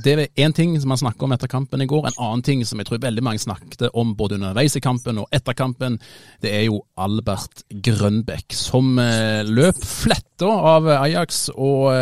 Det 0.00 0.14
er 0.14 0.22
én 0.40 0.54
ting 0.56 0.72
som 0.80 0.88
man 0.88 1.00
snakker 1.02 1.28
om 1.28 1.34
etter 1.36 1.50
kampen 1.52 1.84
i 1.84 1.88
går. 1.90 2.08
En 2.08 2.16
annen 2.24 2.44
ting 2.46 2.64
som 2.64 2.80
jeg 2.80 2.88
tror 2.88 3.02
veldig 3.04 3.24
mange 3.26 3.44
snakket 3.44 3.90
om 3.92 4.14
både 4.16 4.38
underveis 4.38 4.78
i 4.80 4.80
kampen 4.80 5.20
og 5.20 5.28
etter 5.36 5.52
kampen, 5.58 6.00
det 6.40 6.54
er 6.56 6.64
jo 6.70 6.80
Albert 6.96 7.66
Grønbekk 7.68 8.56
som 8.56 8.96
løp 8.96 9.84
fletta 9.84 10.48
av 10.72 10.88
Ajax 10.96 11.50
og 11.52 11.92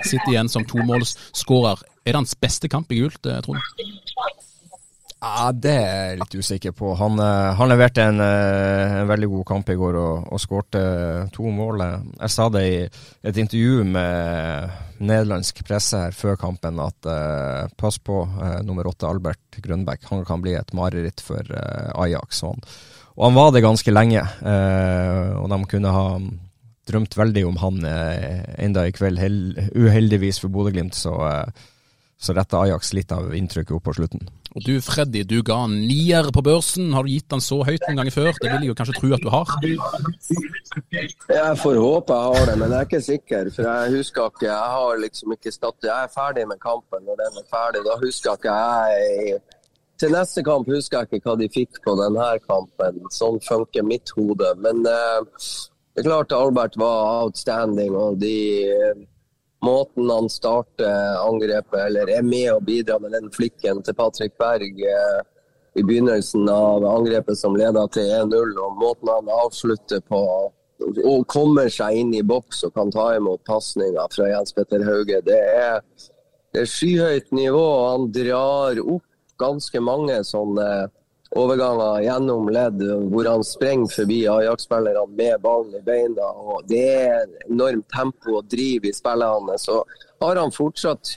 sitter 0.00 0.32
igjen 0.32 0.48
som 0.48 0.64
tomålsskårer. 0.64 1.84
Er 2.06 2.14
det 2.14 2.22
hans 2.22 2.38
beste 2.40 2.72
kamp 2.72 2.88
i 2.88 3.02
gult, 3.02 3.20
Trond? 3.20 3.60
Ja, 5.20 5.50
Det 5.52 5.72
er 5.76 5.90
jeg 6.12 6.20
litt 6.22 6.34
usikker 6.40 6.72
på. 6.72 6.94
Han, 6.96 7.20
han 7.20 7.68
leverte 7.68 8.06
en, 8.08 8.22
en, 8.24 9.08
veldig 9.08 9.28
god 9.34 9.46
kamp 9.50 9.68
i 9.68 9.76
går 9.76 9.98
og, 10.00 10.30
og 10.32 10.40
skårte 10.40 10.84
to 11.34 11.50
mål. 11.52 11.82
Jeg 12.16 12.32
sa 12.32 12.46
det 12.52 12.62
i 12.64 12.78
et 13.28 13.40
intervju 13.42 13.84
med 13.84 14.78
nederlandsk 15.00 15.62
presse 15.64 15.96
her 15.96 16.16
før 16.16 16.38
kampen 16.40 16.80
at 16.82 17.08
uh, 17.08 17.68
pass 17.80 17.98
på 18.04 18.22
uh, 18.24 18.60
nummer 18.66 18.88
åtte 18.90 19.08
Albert 19.08 19.60
Grønbæk. 19.64 20.06
Han 20.10 20.24
kan 20.28 20.44
bli 20.44 20.54
et 20.58 20.72
mareritt 20.76 21.20
for 21.24 21.44
uh, 21.52 21.92
Ajax. 22.04 22.42
Og 22.44 22.54
han, 22.54 22.70
og 23.16 23.26
han, 23.26 23.36
var 23.36 23.52
det 23.52 23.64
ganske 23.64 23.92
lenge. 23.92 24.22
og 24.40 25.50
de 25.52 25.58
kunne 25.68 25.92
ha 25.92 26.06
drømt 26.88 27.16
veldig 27.18 27.42
om 27.46 27.58
han 27.60 27.84
enda 27.84 28.86
i 28.88 28.94
kveld. 28.96 29.20
Hel, 29.20 29.36
uheldigvis 29.76 30.40
for 30.40 30.48
Bodø-Glimt 30.54 30.96
så, 30.96 31.18
så 32.20 32.34
retta 32.36 32.60
Ajax 32.60 32.92
litt 32.92 33.12
av 33.16 33.32
inntrykket 33.32 33.72
opp 33.78 33.86
på 33.88 33.94
slutten. 33.96 34.26
Og 34.50 34.64
du 34.66 34.74
Freddy, 34.84 35.22
du 35.24 35.38
ga 35.46 35.60
en 35.64 35.76
nier 35.86 36.26
på 36.34 36.42
børsen. 36.44 36.90
Har 36.92 37.06
du 37.06 37.12
gitt 37.12 37.28
den 37.32 37.40
så 37.40 37.60
høyt 37.64 37.80
noen 37.86 38.00
ganger 38.02 38.12
før? 38.12 38.30
Det 38.34 38.50
vil 38.50 38.66
jeg 38.66 38.72
jo 38.72 38.76
kanskje 38.76 38.96
tro 38.98 39.12
at 39.16 39.24
du 39.24 39.30
har? 39.32 39.52
Jeg 41.30 41.54
får 41.62 41.78
håpe 41.80 42.18
jeg 42.18 42.34
har 42.34 42.50
det, 42.50 42.56
men 42.60 42.74
jeg 42.74 42.76
er 42.80 42.88
ikke 42.88 43.02
sikker. 43.06 43.50
For 43.54 43.68
jeg 43.70 43.94
husker 43.96 44.28
ikke 44.28 44.48
Jeg 44.50 44.74
har 44.74 45.00
liksom 45.04 45.32
ikke 45.36 45.54
stått 45.54 45.88
Jeg 45.88 45.94
er 45.96 46.12
ferdig 46.12 46.44
med 46.50 46.60
kampen 46.60 47.08
når 47.08 47.22
den 47.22 47.40
er 47.40 47.48
ferdig. 47.54 47.84
Da 47.86 47.96
husker 48.02 48.36
ikke 48.36 48.58
jeg 48.58 49.40
Til 50.02 50.14
neste 50.16 50.44
kamp 50.44 50.68
husker 50.68 51.00
jeg 51.00 51.20
ikke 51.20 51.30
hva 51.30 51.38
de 51.40 51.48
fikk 51.56 51.80
på 51.86 51.96
denne 52.02 52.28
kampen. 52.44 53.00
Sånn 53.16 53.40
funker 53.46 53.86
mitt 53.86 54.12
hode. 54.18 54.50
Men 54.60 54.84
uh, 54.84 55.24
det 55.94 56.04
er 56.04 56.10
klart 56.10 56.36
Albert 56.36 56.76
var 56.80 57.24
outstanding, 57.24 57.96
og 57.96 58.20
de 58.20 58.36
måten 59.64 60.10
han 60.10 60.28
starter 60.32 61.20
angrepet, 61.20 61.80
eller 61.86 62.10
er 62.10 62.22
med 62.22 62.52
og 62.54 62.64
bidrar 62.68 63.00
med 63.02 63.12
den 63.16 63.28
flikken 63.34 63.82
til 63.84 63.96
Patrick 63.96 64.36
Berg 64.40 64.80
eh, 64.84 65.20
i 65.78 65.84
begynnelsen 65.86 66.48
av 66.50 66.84
angrepet 66.88 67.38
som 67.38 67.56
leder 67.56 67.90
til 67.94 68.08
1-0, 68.22 68.56
og 68.58 68.80
måten 68.80 69.12
han 69.12 69.30
avslutter 69.44 70.02
på 70.08 70.22
og 70.80 71.26
kommer 71.28 71.68
seg 71.68 71.98
inn 72.00 72.14
i 72.16 72.22
boks 72.24 72.62
og 72.64 72.72
kan 72.72 72.92
ta 72.92 73.10
imot 73.18 73.42
pasninger 73.44 74.14
fra 74.14 74.30
Jens 74.30 74.54
Petter 74.56 74.84
Hauge, 74.86 75.20
det 75.26 75.36
er, 75.36 75.82
det 76.54 76.62
er 76.64 76.70
skyhøyt 76.70 77.28
nivå. 77.36 77.66
Han 77.90 78.08
drar 78.14 78.80
opp 78.80 79.04
ganske 79.40 79.82
mange 79.84 80.16
sånne 80.24 80.88
overganger 81.36 82.02
gjennom 82.02 82.48
ledd 82.50 82.82
hvor 83.12 83.28
han 83.30 83.44
sprenger 83.46 83.92
forbi 83.94 84.20
Ajax-spillerne 84.28 85.06
med 85.14 85.40
ballen 85.44 85.76
i 85.78 85.82
beina. 85.86 86.26
og 86.26 86.66
Det 86.68 86.86
er 87.06 87.26
enormt 87.46 87.86
tempo 87.94 88.40
og 88.40 88.48
driv 88.50 88.88
i 88.88 88.94
spillene. 88.94 89.58
Så 89.58 89.82
har 90.20 90.40
han 90.40 90.54
fortsatt 90.54 91.16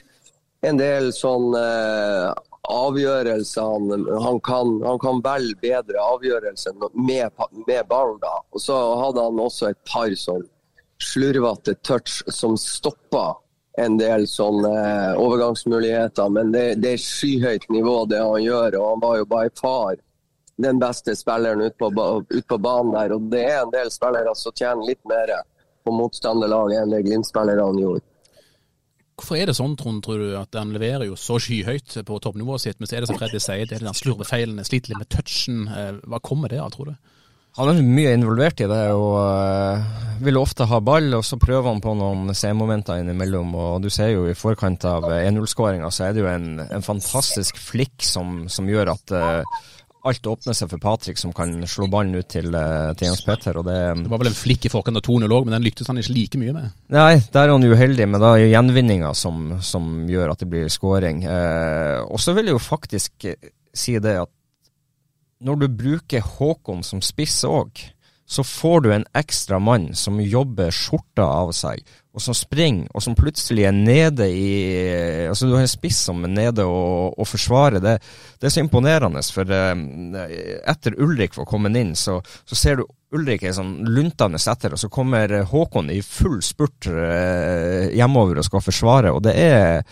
en 0.64 0.78
del 0.78 1.10
sånn 1.12 1.50
eh, 1.58 2.30
avgjørelser. 2.70 3.62
Han, 3.74 4.08
han, 4.22 4.40
kan, 4.46 4.78
han 4.86 5.02
kan 5.02 5.22
velge 5.24 5.58
bedre 5.62 6.06
avgjørelser 6.14 6.78
med, 6.78 7.46
med 7.66 7.86
ballen. 7.90 8.20
da. 8.22 8.38
Og 8.54 8.62
så 8.62 8.78
hadde 9.02 9.26
han 9.26 9.42
også 9.42 9.72
et 9.72 9.82
par 9.90 10.14
sånn 10.18 10.46
slurvete 11.02 11.74
touch 11.82 12.22
som 12.32 12.54
stoppa 12.56 13.34
en 13.82 13.96
del 13.98 14.28
sånne 14.30 14.70
eh, 14.70 15.20
overgangsmuligheter. 15.20 16.30
Men 16.30 16.52
det, 16.54 16.66
det, 16.82 16.94
er 16.94 17.02
skyhøyt 17.02 17.66
nivå, 17.74 18.04
det 18.10 18.22
han 18.22 18.42
gjør. 18.42 18.78
Og 18.78 18.90
han 18.92 19.02
var 19.02 19.20
jo 19.20 19.30
by 19.34 19.46
far 19.58 19.98
den 20.56 20.78
beste 20.78 21.16
spilleren 21.18 21.64
ute 21.64 21.76
på, 21.78 21.90
ut 22.30 22.46
på, 22.46 22.58
banen 22.58 22.94
der. 22.94 23.14
Og 23.16 23.30
det 23.32 23.44
er 23.44 23.62
en 23.62 23.74
del 23.74 23.90
spillere 23.92 24.34
som 24.38 24.54
tjener 24.54 24.86
litt 24.86 25.02
mer 25.08 25.32
på 25.84 25.94
motstanderlaget 25.94 26.82
enn 26.82 26.94
det 26.94 27.04
Glimt-spillerne 27.06 27.80
gjorde. 27.82 28.04
Hvorfor 29.14 29.38
er 29.38 29.46
det 29.46 29.54
sånn, 29.54 29.76
Trond, 29.78 30.02
tror 30.02 30.18
du, 30.18 30.30
at 30.34 30.56
han 30.58 30.72
leverer 30.74 31.06
jo 31.06 31.16
så 31.18 31.36
skyhøyt 31.38 32.00
på 32.06 32.16
toppnivået 32.22 32.64
sitt, 32.64 32.80
men 32.80 32.90
så 32.90 32.96
er 32.96 33.04
det 33.04 33.12
som 33.12 33.18
Freddy 33.20 33.38
sier, 33.38 33.66
det 33.70 33.76
er 33.76 33.84
den 33.86 33.94
slurvefeilen, 33.94 34.58
sliter 34.66 34.90
litt 34.90 35.04
med 35.04 35.10
touchen. 35.14 35.60
Eh, 35.70 36.00
hva 36.10 36.18
kommer 36.18 36.50
det 36.50 36.58
av, 36.58 36.72
tror 36.74 36.90
du? 36.90 36.96
Han 37.54 37.70
er 37.70 37.84
mye 37.86 38.16
involvert 38.16 38.58
i 38.64 38.66
det 38.66 38.80
og 38.98 39.12
uh, 39.14 39.84
vil 40.26 40.40
ofte 40.40 40.66
ha 40.66 40.80
ball, 40.82 41.12
og 41.14 41.22
så 41.22 41.38
prøver 41.38 41.68
han 41.68 41.82
på 41.84 41.92
noen 41.94 42.34
C-momenter 42.34 42.98
innimellom. 42.98 43.54
og 43.54 43.84
Du 43.84 43.86
ser 43.94 44.10
jo 44.10 44.24
i 44.26 44.34
forkant 44.34 44.82
av 44.90 45.06
1-0-skåringa, 45.06 45.86
så 45.94 46.08
er 46.08 46.16
det 46.16 46.24
jo 46.24 46.32
en, 46.32 46.48
en 46.66 46.82
fantastisk 46.82 47.60
flikk 47.62 48.02
som, 48.02 48.48
som 48.50 48.66
gjør 48.66 48.90
at 48.96 49.14
uh, 49.14 49.62
alt 50.04 50.26
åpner 50.28 50.56
seg 50.56 50.68
for 50.68 50.82
Patrick, 50.82 51.18
som 51.20 51.32
kan 51.36 51.54
slå 51.68 51.88
ballen 51.92 52.18
ut 52.18 52.28
til, 52.28 52.50
eh, 52.54 52.92
til 52.98 53.08
Jens 53.08 53.24
Petter. 53.24 53.56
Det, 53.64 53.78
det 54.02 54.12
var 54.12 54.20
vel 54.20 54.30
en 54.30 54.36
flikk 54.36 54.68
i 54.68 54.72
forkant 54.72 55.00
av 55.00 55.04
2-0 55.06 55.32
òg, 55.32 55.46
men 55.46 55.56
den 55.56 55.64
lyktes 55.64 55.88
han 55.88 56.00
ikke 56.00 56.16
like 56.16 56.40
mye 56.40 56.54
med? 56.56 56.76
Nei, 56.92 57.16
der 57.32 57.46
er 57.46 57.54
han 57.54 57.64
uheldig, 57.64 58.08
men 58.12 58.20
da 58.22 58.34
er 58.36 58.50
gjenvinninga 58.52 59.14
som, 59.16 59.56
som, 59.64 59.92
gjør 60.10 60.34
at 60.34 60.44
det 60.44 60.50
blir 60.52 60.72
skåring. 60.72 61.24
Eh, 61.24 62.00
og 62.04 62.20
så 62.20 62.36
vil 62.36 62.50
jeg 62.50 62.58
jo 62.58 62.62
faktisk 62.62 63.28
si 63.74 63.96
det 64.02 64.18
at 64.26 64.32
når 65.44 65.64
du 65.64 65.66
bruker 65.76 66.24
Håkon 66.24 66.84
som 66.86 67.02
spiss 67.04 67.42
òg, 67.48 67.80
så 68.26 68.44
får 68.44 68.80
du 68.80 68.92
en 68.94 69.04
ekstra 69.14 69.58
mann 69.58 69.90
som 69.94 70.20
jobber 70.20 70.72
skjorta 70.72 71.26
av 71.28 71.52
seg, 71.52 71.82
og 72.14 72.22
som 72.22 72.36
springer, 72.36 72.88
og 72.94 73.02
som 73.04 73.16
plutselig 73.18 73.66
er 73.68 73.74
nede 73.74 74.28
i 74.30 74.52
Altså, 75.28 75.48
du 75.48 75.56
har 75.56 75.64
en 75.64 75.70
spiss 75.70 75.98
som 76.06 76.22
er 76.24 76.30
nede 76.30 76.64
og, 76.64 77.18
og 77.18 77.26
forsvarer. 77.26 77.82
Det, 77.82 77.94
det 78.40 78.48
er 78.48 78.54
så 78.54 78.62
imponerende, 78.62 79.22
for 79.34 79.50
eh, 79.50 80.60
etter 80.70 80.96
Ulrik 81.02 81.36
var 81.36 81.48
kommet 81.50 81.76
inn, 81.80 81.94
så, 81.98 82.20
så 82.22 82.58
ser 82.58 82.80
du 82.80 82.86
Ulrik 83.14 83.44
er 83.44 83.54
sånn 83.54 83.76
luntende 83.86 84.40
etter, 84.40 84.74
og 84.74 84.80
så 84.80 84.90
kommer 84.90 85.40
Håkon 85.50 85.92
i 85.92 86.00
full 86.02 86.40
spurt 86.42 86.88
eh, 86.90 87.90
hjemover 87.94 88.40
og 88.40 88.48
skal 88.48 88.64
forsvare, 88.64 89.12
og 89.14 89.24
det 89.26 89.36
er 89.38 89.82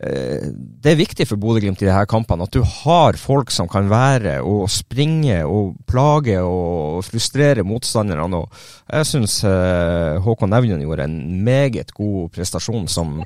det 0.00 0.88
er 0.88 0.96
viktig 0.96 1.26
for 1.28 1.36
Bodø-Glimt 1.36 1.82
i 1.82 1.84
disse 1.84 2.04
kampene 2.08 2.46
at 2.46 2.54
du 2.56 2.62
har 2.64 3.18
folk 3.20 3.50
som 3.52 3.68
kan 3.68 3.90
være 3.90 4.38
og 4.40 4.62
springe 4.72 5.42
og 5.44 5.74
plage 5.84 6.38
og 6.40 7.02
frustrere 7.04 7.66
motstanderne. 7.68 8.40
Og 8.40 8.62
jeg 8.88 9.10
syns 9.10 9.42
eh, 9.44 10.16
Håkon 10.24 10.56
Evjen 10.56 10.80
gjorde 10.86 11.04
en 11.04 11.18
meget 11.44 11.92
god 11.96 12.30
prestasjon 12.32 12.88
som, 12.88 13.18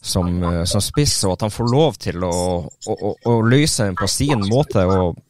som, 0.00 0.32
eh, 0.48 0.64
som, 0.64 0.80
spiss, 0.84 1.18
og 1.28 1.36
at 1.36 1.44
han 1.44 1.52
får 1.52 1.70
lov 1.74 2.00
til 2.00 2.24
å, 2.24 2.34
å, 2.64 2.96
å, 2.96 3.14
å 3.28 3.38
løse 3.44 3.90
den 3.90 4.00
på 4.00 4.08
sin 4.08 4.48
måte. 4.48 4.88
og 4.88 5.20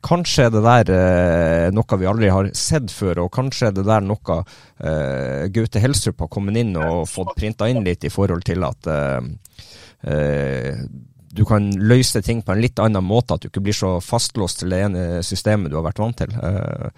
Kanskje 0.00 0.46
er 0.46 0.52
det 0.54 0.62
der 0.64 0.90
eh, 0.94 1.66
noe 1.76 1.98
vi 2.00 2.08
aldri 2.08 2.30
har 2.32 2.46
sett 2.56 2.88
før, 2.94 3.26
og 3.26 3.34
kanskje 3.34 3.68
er 3.68 3.74
det 3.76 3.84
der 3.84 4.06
noe 4.06 4.38
eh, 4.40 5.50
Gaute 5.52 5.82
Helstrup 5.82 6.24
har 6.24 6.30
kommet 6.32 6.56
inn 6.56 6.72
og 6.80 7.04
fått 7.10 7.34
printa 7.36 7.68
inn 7.68 7.82
litt 7.84 8.06
i 8.08 8.12
forhold 8.12 8.46
til 8.48 8.64
at 8.64 8.88
eh, 8.88 9.20
Eh, 10.02 10.84
du 11.30 11.44
kan 11.46 11.70
løse 11.78 12.22
ting 12.26 12.42
på 12.42 12.54
en 12.54 12.62
litt 12.62 12.80
annen 12.82 13.04
måte, 13.06 13.36
at 13.36 13.42
du 13.42 13.50
ikke 13.50 13.62
blir 13.62 13.76
så 13.76 13.98
fastlåst 14.02 14.62
til 14.62 14.72
det 14.74 14.80
ene 14.88 15.02
systemet 15.26 15.70
du 15.70 15.76
har 15.78 15.86
vært 15.86 16.00
vant 16.02 16.16
til. 16.18 16.32
Uh, 16.34 16.90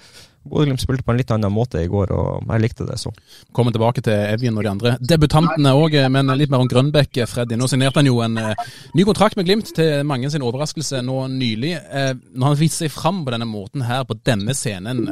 Bodø-Glimt 0.49 0.81
spilte 0.83 1.05
på 1.05 1.13
en 1.13 1.19
litt 1.21 1.31
annen 1.31 1.53
måte 1.53 1.83
i 1.85 1.91
går, 1.91 2.11
og 2.17 2.49
jeg 2.49 2.63
likte 2.65 2.87
det 2.89 2.97
så. 2.99 3.13
Kommer 3.55 3.75
tilbake 3.75 4.03
til 4.03 4.17
Evjen 4.17 4.57
og 4.57 4.65
de 4.65 4.73
andre 4.73 4.95
debutantene 5.05 5.75
òg, 5.77 5.99
men 6.11 6.33
litt 6.41 6.51
mer 6.51 6.65
om 6.65 6.71
Grønbekk. 6.73 7.21
Freddy. 7.29 7.61
Nå 7.61 7.69
signerte 7.71 8.01
han 8.01 8.09
jo 8.09 8.23
en 8.25 8.41
uh, 8.41 8.67
ny 8.97 9.05
kontrakt 9.07 9.37
med 9.37 9.47
Glimt, 9.51 9.75
til 9.77 10.01
mange 10.09 10.33
sin 10.33 10.49
overraskelse 10.49 11.05
nå 11.05 11.21
nylig. 11.37 11.77
Uh, 11.93 12.15
når 12.33 12.55
han 12.55 12.61
viser 12.65 12.87
seg 12.87 12.97
fram 12.97 13.23
på 13.27 13.37
denne 13.37 13.53
måten 13.53 13.85
her, 13.85 14.09
på 14.09 14.17
denne 14.25 14.57
scenen, 14.57 15.05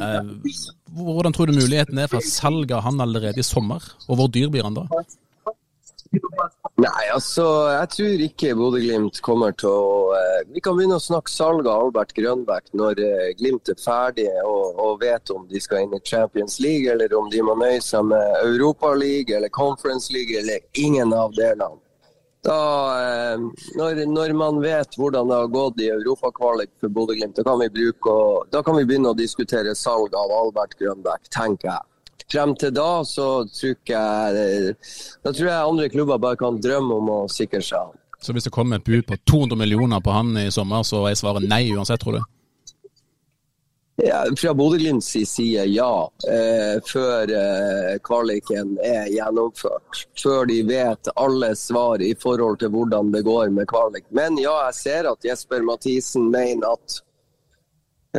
hvordan 0.91 1.37
tror 1.37 1.47
du 1.47 1.59
muligheten 1.61 2.01
er 2.01 2.09
for 2.11 2.25
salg 2.25 2.73
av 2.73 2.87
han 2.89 3.05
allerede 3.05 3.39
i 3.39 3.45
sommer? 3.45 3.85
Og 4.09 4.17
hvor 4.17 4.33
dyr 4.33 4.49
blir 4.49 4.65
han 4.65 4.81
da? 4.81 4.89
Nei, 6.11 7.03
altså, 7.13 7.45
jeg 7.71 7.89
tror 7.93 8.23
ikke 8.25 8.55
Bodø-Glimt 8.59 9.21
kommer 9.23 9.53
til 9.55 9.69
å 9.71 9.91
eh, 10.17 10.41
Vi 10.51 10.63
kan 10.63 10.75
begynne 10.75 10.97
å 10.99 11.03
snakke 11.03 11.31
salg 11.31 11.69
av 11.69 11.85
Albert 11.85 12.11
Grønbæk 12.17 12.73
når 12.75 12.99
eh, 13.05 13.29
Glimt 13.39 13.71
er 13.71 13.77
ferdig 13.79 14.25
og, 14.43 14.75
og, 14.75 14.97
vet 14.99 15.31
om 15.31 15.45
de 15.47 15.61
skal 15.63 15.85
inn 15.85 15.95
i 15.95 16.01
Champions 16.03 16.57
League, 16.59 16.91
eller 16.91 17.15
om 17.15 17.29
de 17.31 17.43
må 17.47 17.55
nøye 17.55 17.79
seg 17.85 18.09
med 18.09 18.41
Europa 18.41 18.91
League 18.97 19.31
eller 19.37 19.53
Conference 19.55 20.11
League, 20.11 20.35
eller 20.35 20.59
ingen 20.73 21.15
av 21.15 21.31
delene. 21.37 21.79
Da, 22.43 22.57
eh, 22.97 23.45
når, 23.79 24.03
når, 24.11 24.33
man 24.35 24.59
vet 24.63 24.97
hvordan 24.99 25.31
det 25.31 25.37
har 25.37 25.53
gått 25.53 25.79
i 25.79 25.93
europakvalik 25.93 26.73
for 26.81 26.91
Bodø-Glimt, 26.91 27.39
da, 27.39 27.55
da, 28.51 28.65
kan 28.65 28.79
vi 28.81 28.89
begynne 28.89 29.13
å 29.13 29.17
diskutere 29.17 29.77
salg 29.79 30.11
av 30.17 30.35
Albert 30.41 30.75
Grønbæk, 30.81 31.31
tenker 31.31 31.71
jeg 31.71 31.90
frem 32.31 32.55
til 32.59 32.73
da 32.75 32.89
så 33.07 33.27
tror 33.51 33.75
jeg 33.91 34.75
Da 35.23 35.33
tror 35.33 35.47
jeg 35.47 35.57
andre 35.57 35.89
klubber 35.93 36.21
bare 36.21 36.39
kan 36.39 36.59
drømme 36.61 36.99
om 37.01 37.15
å 37.15 37.21
sikre 37.31 37.61
seg 37.61 37.79
han. 37.79 37.97
Så 38.21 38.33
hvis 38.33 38.45
det 38.45 38.53
kommer 38.53 38.77
et 38.77 38.85
bud 38.85 39.05
på 39.07 39.17
200 39.25 39.57
millioner 39.57 40.01
på 40.03 40.13
han 40.13 40.35
i 40.37 40.51
sommer, 40.53 40.85
så 40.85 41.07
er 41.09 41.17
svaret 41.17 41.47
nei 41.49 41.65
uansett, 41.73 42.03
tror 42.03 42.19
du? 42.19 42.21
Ja, 44.03 44.25
fra 44.37 44.53
Bodø-Glimts 44.53 45.11
side, 45.29 45.65
ja. 45.65 46.11
Eh, 46.27 46.81
før 46.85 47.31
eh, 47.37 47.97
kvaliken 48.03 48.77
er 48.81 49.09
gjennomført. 49.13 50.05
Før 50.23 50.47
de 50.49 50.61
vet 50.65 51.11
alle 51.15 51.51
svar 51.55 52.01
i 52.01 52.13
forhold 52.17 52.61
til 52.63 52.71
hvordan 52.73 53.11
det 53.13 53.21
går 53.27 53.51
med 53.53 53.69
kvalik. 53.69 54.07
Men 54.09 54.39
ja, 54.41 54.55
jeg 54.69 54.77
ser 54.79 55.11
at 55.11 55.27
Jesper 55.27 55.61
Mathisen 55.67 56.31
mener 56.33 56.73
at 56.79 56.97
eh, 56.97 57.05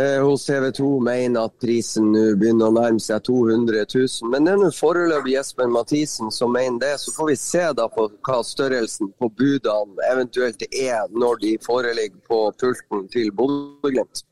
hos 0.00 0.46
TV 0.46 0.70
2 0.72 1.00
mener 1.00 1.44
at 1.44 1.58
prisen 1.60 2.12
nå 2.14 2.22
begynner 2.40 2.70
å 2.70 2.76
nærme 2.78 3.02
seg 3.02 3.24
200 3.28 3.82
000. 3.92 4.30
Men 4.32 4.46
det 4.46 4.54
er 4.54 4.62
nå 4.62 4.70
foreløpig 4.72 5.34
Jesper 5.34 5.68
Mathisen 5.68 6.32
som 6.32 6.54
mener 6.54 6.80
det. 6.80 6.94
Så 7.02 7.12
får 7.12 7.28
vi 7.28 7.36
se 7.36 7.66
da 7.76 7.88
på 7.92 8.06
hva 8.24 8.38
størrelsen 8.46 9.12
på 9.20 9.28
budene 9.36 10.08
eventuelt 10.12 10.64
er 10.70 11.12
når 11.12 11.42
de 11.44 11.58
foreligger 11.66 12.24
på 12.28 12.40
pulten 12.62 13.04
til 13.12 13.28
Bodø-Glimt. 13.36 14.24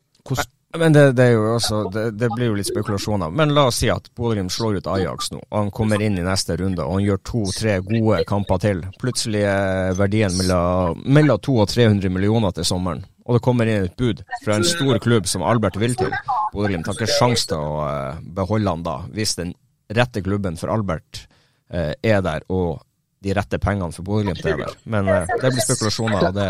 Men 0.79 0.93
det, 0.95 1.13
det, 1.19 1.37
også, 1.37 1.83
det, 1.91 2.11
det, 2.15 2.29
blir 2.37 2.53
jo 2.53 2.57
litt 2.57 2.69
spekulasjoner. 2.71 3.33
Men 3.35 3.53
la 3.53 3.67
oss 3.69 3.83
si 3.83 3.91
at 3.93 4.07
Bodø-Glimt 4.17 4.55
slår 4.55 4.81
ut 4.81 4.91
Ajax 4.95 5.33
nå, 5.35 5.43
og 5.43 5.57
han 5.59 5.73
kommer 5.75 6.01
inn 6.01 6.17
i 6.17 6.25
neste 6.25 6.57
runde 6.57 6.87
og 6.87 6.97
han 6.97 7.05
gjør 7.09 7.25
to-tre 7.27 7.81
gode 7.85 8.25
kamper 8.29 8.65
til. 8.65 8.85
Plutselig 9.03 9.45
er 9.51 9.97
verdien 9.99 10.33
mellom, 10.39 11.03
mellom 11.05 11.43
200 11.43 11.67
og 11.67 11.75
300 11.75 12.15
millioner 12.17 12.55
til 12.57 12.69
sommeren 12.73 13.05
og 13.27 13.37
det 13.37 13.43
kommer 13.45 13.69
inn 13.69 13.87
et 13.87 13.97
bud 13.99 14.23
fra 14.45 14.57
en 14.57 14.67
stor 14.67 15.01
klubb 15.03 15.29
som 15.31 15.45
Albert 15.47 15.79
vil 15.81 15.97
til. 15.99 16.13
Bodø-Glimt 16.55 16.89
har 16.89 16.97
ikke 16.97 17.11
sjanse 17.13 17.51
til 17.51 17.61
å 17.61 17.83
uh, 17.85 18.23
beholde 18.37 18.73
han 18.73 18.87
da, 18.87 18.97
hvis 19.15 19.37
den 19.39 19.53
rette 19.97 20.23
klubben 20.23 20.57
for 20.61 20.71
Albert 20.73 21.25
eh, 21.71 21.93
er 22.03 22.21
der, 22.23 22.45
og 22.49 22.81
de 23.25 23.35
rette 23.37 23.59
pengene 23.59 23.93
for 23.95 24.07
Bodø-Glimt 24.07 24.47
er 24.47 24.61
der. 24.63 24.77
Men 24.85 25.09
eh, 25.11 25.33
det 25.43 25.51
blir 25.51 25.65
spekulasjoner, 25.65 26.29
og 26.31 26.37
det 26.37 26.49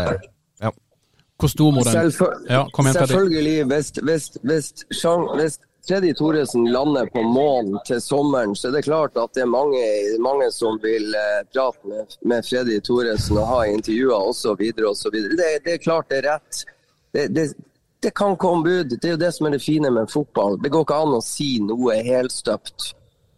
ja. 0.61 0.71
Hvor 1.41 1.49
stor 1.49 1.71
må 1.73 1.81
den 1.81 1.95
Selvføl 1.95 2.43
ja, 2.53 2.63
Selvfølgelig, 2.93 3.63
hvis, 3.71 3.87
hvis, 4.05 4.27
hvis, 4.45 4.67
hvis 4.91 5.55
Freddy 5.91 6.13
Thoresen 6.13 6.71
lander 6.71 7.05
på 7.05 7.21
månen 7.21 7.79
til 7.85 8.01
sommeren, 8.01 8.53
så 8.55 8.69
er 8.69 8.77
det 8.77 8.85
klart 8.85 9.17
at 9.19 9.33
det 9.35 9.41
er 9.43 9.49
mange, 9.51 9.81
mange 10.23 10.45
som 10.55 10.77
vil 10.79 11.09
eh, 11.19 11.41
prate 11.51 11.83
med, 11.83 12.13
med 12.31 12.45
Freddy 12.47 12.77
Thoresen 12.79 13.41
og 13.41 13.49
ha 13.49 13.57
intervjuer 13.67 14.29
osv. 14.29 14.63
osv. 14.87 15.17
Det, 15.35 15.49
det 15.65 15.73
er 15.73 15.83
klart 15.83 16.07
det 16.07 16.21
er 16.21 16.29
rett. 16.29 16.61
Det, 17.11 17.25
det, 17.35 17.45
det, 17.99 18.13
kan 18.15 18.37
komme 18.39 18.63
bud. 18.63 18.95
Det 18.95 19.09
er 19.09 19.17
jo 19.17 19.19
det 19.19 19.33
som 19.35 19.49
er 19.49 19.57
det 19.57 19.59
fine 19.65 19.91
med 19.91 20.07
fotball. 20.13 20.55
Det 20.63 20.71
går 20.71 20.87
ikke 20.87 21.01
an 21.03 21.17
å 21.17 21.21
si 21.27 21.49
noe 21.59 21.99
helstøpt. 22.07 22.93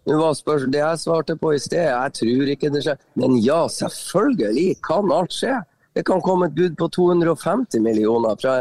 Spørsmål, 0.06 0.70
det 0.70 0.84
jeg 0.84 1.04
svarte 1.08 1.40
på 1.42 1.56
i 1.58 1.64
sted, 1.64 1.90
jeg 1.90 2.18
tror 2.22 2.54
ikke 2.54 2.74
det 2.76 2.86
skjer. 2.86 3.02
Men 3.18 3.40
ja, 3.42 3.64
selvfølgelig 3.82 4.78
kan 4.86 5.10
alt 5.18 5.34
skje. 5.34 5.58
Det 5.98 6.06
kan 6.06 6.22
komme 6.22 6.52
et 6.52 6.60
bud 6.62 6.78
på 6.78 6.94
250 7.02 7.82
millioner 7.82 8.38
fra 8.38 8.60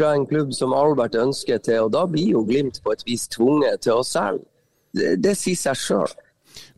fra 0.00 0.14
en 0.16 0.26
klubb 0.26 0.54
som 0.56 0.72
Albert 0.72 1.14
ønsker 1.14 1.60
til, 1.60 1.84
og 1.84 1.92
da 1.92 2.06
blir 2.08 2.32
jo 2.32 2.44
Glimt 2.48 2.80
på 2.84 2.94
et 2.94 3.04
vis 3.06 3.26
tvunget 3.28 3.82
til 3.84 4.00
å 4.00 4.06
selge. 4.06 4.46
Det, 4.96 5.12
det 5.22 5.36
sier 5.38 5.58
seg 5.58 5.76
sjøl. 5.78 6.14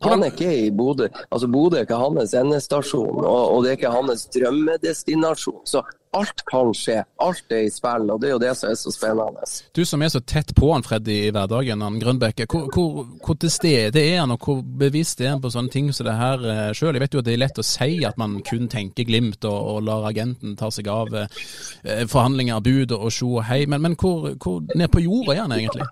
Han 0.03 0.23
er 0.23 0.31
ikke 0.33 0.53
i 0.67 0.71
Bodø. 0.71 1.09
Altså, 1.31 1.47
Bodø 1.47 1.79
er 1.79 1.87
ikke 1.87 1.99
hans 1.99 2.33
endestasjon, 2.37 3.19
og, 3.23 3.41
og 3.55 3.63
det 3.63 3.73
er 3.73 3.81
ikke 3.81 3.93
hans 3.93 4.25
drømmedestinasjon. 4.35 5.61
Så 5.69 5.83
alt 6.13 6.43
kan 6.49 6.73
skje. 6.77 6.99
Alt 7.23 7.53
er 7.53 7.65
i 7.65 7.71
spill, 7.73 8.09
og 8.13 8.21
det 8.21 8.29
er 8.29 8.35
jo 8.35 8.41
det 8.41 8.51
som 8.57 8.69
er 8.69 8.77
så 8.77 8.93
spennende. 8.93 9.47
Du 9.75 9.81
som 9.87 10.03
er 10.05 10.11
så 10.13 10.21
tett 10.21 10.53
på 10.57 10.69
han 10.73 10.85
Freddy 10.85 11.15
i 11.27 11.31
hverdagen, 11.33 11.81
han 11.81 11.99
Grønbæk. 12.01 12.43
Hvor, 12.51 12.67
hvor, 12.73 13.07
hvor, 13.25 13.37
til 13.41 13.51
stede 13.53 14.01
er 14.01 14.19
han, 14.21 14.33
og 14.35 14.45
hvor 14.45 14.61
bevisst 14.61 15.21
er 15.21 15.33
han 15.33 15.41
på 15.43 15.51
sånne 15.53 15.73
ting 15.73 15.89
som 15.93 16.07
det 16.07 16.17
her 16.19 16.45
eh, 16.45 16.69
sjøl? 16.77 16.93
Jeg 16.93 17.05
vet 17.05 17.17
jo 17.17 17.23
at 17.23 17.29
det 17.29 17.35
er 17.35 17.43
lett 17.45 17.61
å 17.61 17.65
si 17.67 18.03
at 18.05 18.19
man 18.21 18.39
kun 18.45 18.69
tenker 18.71 19.07
Glimt 19.09 19.45
og, 19.49 19.57
og 19.73 19.83
lar 19.87 20.05
agenten 20.07 20.57
ta 20.59 20.69
seg 20.73 20.87
av 20.91 21.17
eh, 21.17 22.05
forhandlinger, 22.05 22.61
bud 22.63 22.93
og 22.95 23.09
sjo 23.13 23.39
og 23.39 23.47
hei, 23.49 23.63
men, 23.65 23.81
men 23.83 23.97
hvor, 23.99 24.33
hvor 24.37 24.61
ned 24.77 24.91
på 24.93 25.03
jorda 25.03 25.37
er 25.37 25.45
han 25.47 25.57
egentlig? 25.57 25.89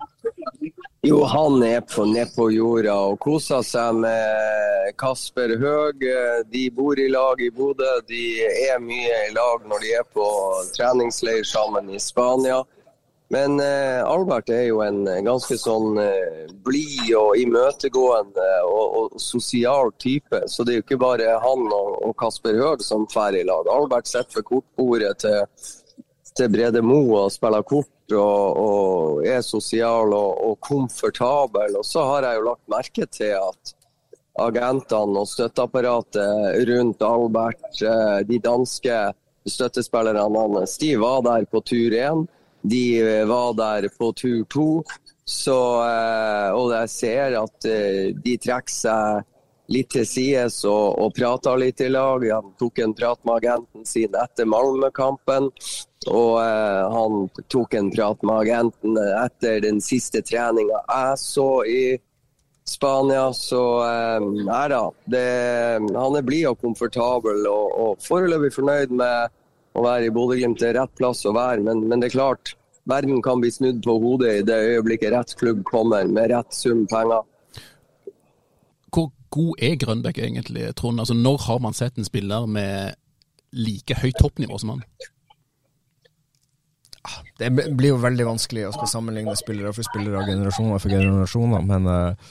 Jo, 1.04 1.24
han 1.24 1.62
er 1.62 1.80
på, 1.80 2.04
ned 2.06 2.28
på 2.36 2.44
jorda 2.54 2.92
og 3.10 3.16
koser 3.24 3.64
seg 3.66 3.96
med 4.04 4.92
Kasper 5.02 5.56
Høeg. 5.58 6.04
De 6.46 6.60
bor 6.70 6.94
i 6.94 7.08
lag 7.10 7.40
i 7.42 7.48
Bodø. 7.50 7.88
De 8.06 8.20
er 8.68 8.78
mye 8.78 9.16
i 9.24 9.32
lag 9.34 9.64
når 9.66 9.82
de 9.82 9.90
er 9.98 10.06
på 10.14 10.26
treningsleir 10.76 11.42
sammen 11.42 11.90
i 11.90 11.98
Spania. 11.98 12.60
Men 13.34 13.58
eh, 13.64 13.98
Albert 14.06 14.52
er 14.54 14.68
jo 14.68 14.78
en 14.84 15.00
ganske 15.26 15.56
sånn 15.58 15.98
eh, 15.98 16.46
blid 16.62 17.10
og 17.18 17.34
imøtegående 17.40 18.48
og, 18.68 18.84
og, 19.00 19.16
sosial 19.18 19.90
type. 19.98 20.44
Så 20.46 20.62
det 20.62 20.76
er 20.76 20.78
jo 20.78 20.84
ikke 20.84 21.00
bare 21.02 21.34
han 21.42 21.64
og, 21.66 21.96
og 21.98 22.14
Kasper 22.22 22.60
Høeg 22.60 22.84
som 22.86 23.08
drar 23.10 23.34
i 23.34 23.42
lag. 23.48 23.66
Albert 23.74 24.06
sitter 24.06 24.38
ved 24.38 24.46
kortbordet 24.52 25.16
til, 25.24 25.66
til 26.30 26.54
Brede 26.54 26.84
Mo 26.86 27.00
og 27.24 27.34
spiller 27.34 27.66
kort 27.66 27.90
og, 28.10 28.58
og 28.58 29.26
er 29.26 29.40
sosial 29.46 30.12
og, 30.16 30.42
og, 30.48 30.58
komfortabel. 30.60 31.78
Og 31.78 31.86
så 31.86 32.04
har 32.08 32.26
jeg 32.26 32.40
jo 32.40 32.48
lagt 32.50 32.72
merke 32.72 33.06
til 33.06 33.36
at 33.38 33.74
agentene 34.42 35.22
og 35.22 35.28
støtteapparatet 35.28 36.68
rundt 36.70 37.02
Albert, 37.04 37.82
eh, 37.84 38.20
de 38.28 38.38
danske 38.42 39.00
støttespillerne 39.48 40.22
hans, 40.54 40.78
de 40.78 40.94
var 41.00 41.22
der 41.26 41.44
på 41.44 41.60
tur 41.60 41.92
én. 41.92 42.26
De 42.62 42.84
var 43.26 43.54
der 43.58 43.88
på 43.98 44.12
tur 44.14 44.44
to. 44.50 44.68
Så, 45.24 45.58
eh, 45.86 46.50
og 46.54 46.72
jeg 46.74 46.90
ser 46.90 47.36
at 47.38 47.66
eh, 47.68 48.10
de 48.24 48.36
trekker 48.42 48.74
seg 48.74 49.28
litt 49.70 49.92
til 49.94 50.06
sides 50.08 50.62
og, 50.68 50.98
og 50.98 51.14
prata 51.16 51.54
litt 51.56 51.80
i 51.80 51.90
lag. 51.92 52.24
Han 52.32 52.52
tok 52.58 52.82
en 52.82 52.94
prat 52.96 53.20
med 53.24 53.38
agenten 53.40 53.86
sin 53.88 54.14
etter 54.18 54.48
Malmö-kampen. 54.48 55.50
Og 56.10 56.32
eh, 56.42 56.84
han 56.90 57.28
tok 57.52 57.76
en 57.78 57.90
prat 57.94 58.24
med 58.26 58.40
agenten 58.40 58.96
etter 58.98 59.60
den 59.62 59.78
siste 59.84 60.22
treninga 60.26 60.80
jeg 60.80 61.20
så 61.22 61.50
i 61.68 61.84
Spania. 62.68 63.28
Så 63.36 63.62
eh, 63.86 64.26
nei 64.48 64.64
da. 64.72 64.82
Det, 65.04 65.28
han 65.94 66.18
er 66.18 66.26
blid 66.26 66.48
og 66.50 66.58
komfortabel 66.64 67.46
og, 67.50 67.78
og 67.84 68.02
foreløpig 68.02 68.52
fornøyd 68.56 68.96
med 68.98 69.38
å 69.78 69.84
være 69.86 70.08
i 70.08 70.14
Bodø-Glimt. 70.14 70.60
Det 70.60 70.72
er 70.72 70.80
rett 70.82 70.98
plass 70.98 71.24
å 71.28 71.34
være, 71.36 71.62
men, 71.64 71.86
men, 71.86 72.02
det 72.02 72.10
er 72.10 72.18
klart. 72.18 72.56
Verden 72.90 73.22
kan 73.22 73.38
bli 73.38 73.50
snudd 73.54 73.78
på 73.84 73.94
hodet 74.02 74.32
i 74.40 74.46
det 74.46 74.58
øyeblikket 74.72 75.12
rett 75.14 75.36
klubb 75.38 75.62
kommer 75.68 76.08
med 76.10 76.32
rett 76.34 76.56
sum 76.56 76.82
penger. 76.90 77.22
God 79.32 79.62
er 79.64 79.78
Grønbæk 79.80 80.20
egentlig, 80.20 80.68
Trond? 80.76 81.00
Altså, 81.00 81.16
når 81.16 81.40
har 81.46 81.62
man 81.64 81.76
sett 81.76 81.96
en 81.98 82.08
spiller 82.08 82.46
med 82.46 82.98
like 83.52 83.96
høyt 84.02 84.20
toppnivå 84.20 84.58
som 84.60 84.76
han? 84.76 84.84
Det 87.40 87.48
blir 87.50 87.94
jo 87.94 88.02
veldig 88.02 88.28
vanskelig 88.28 88.68
å 88.68 88.76
skal 88.76 88.90
sammenligne 88.90 89.34
spillere 89.38 89.72
for 89.74 89.86
spillere, 89.86 90.22
generasjoner 90.28 90.82
for 90.82 90.92
generasjoner. 90.92 91.64
Men 91.66 91.88
uh, 91.88 92.28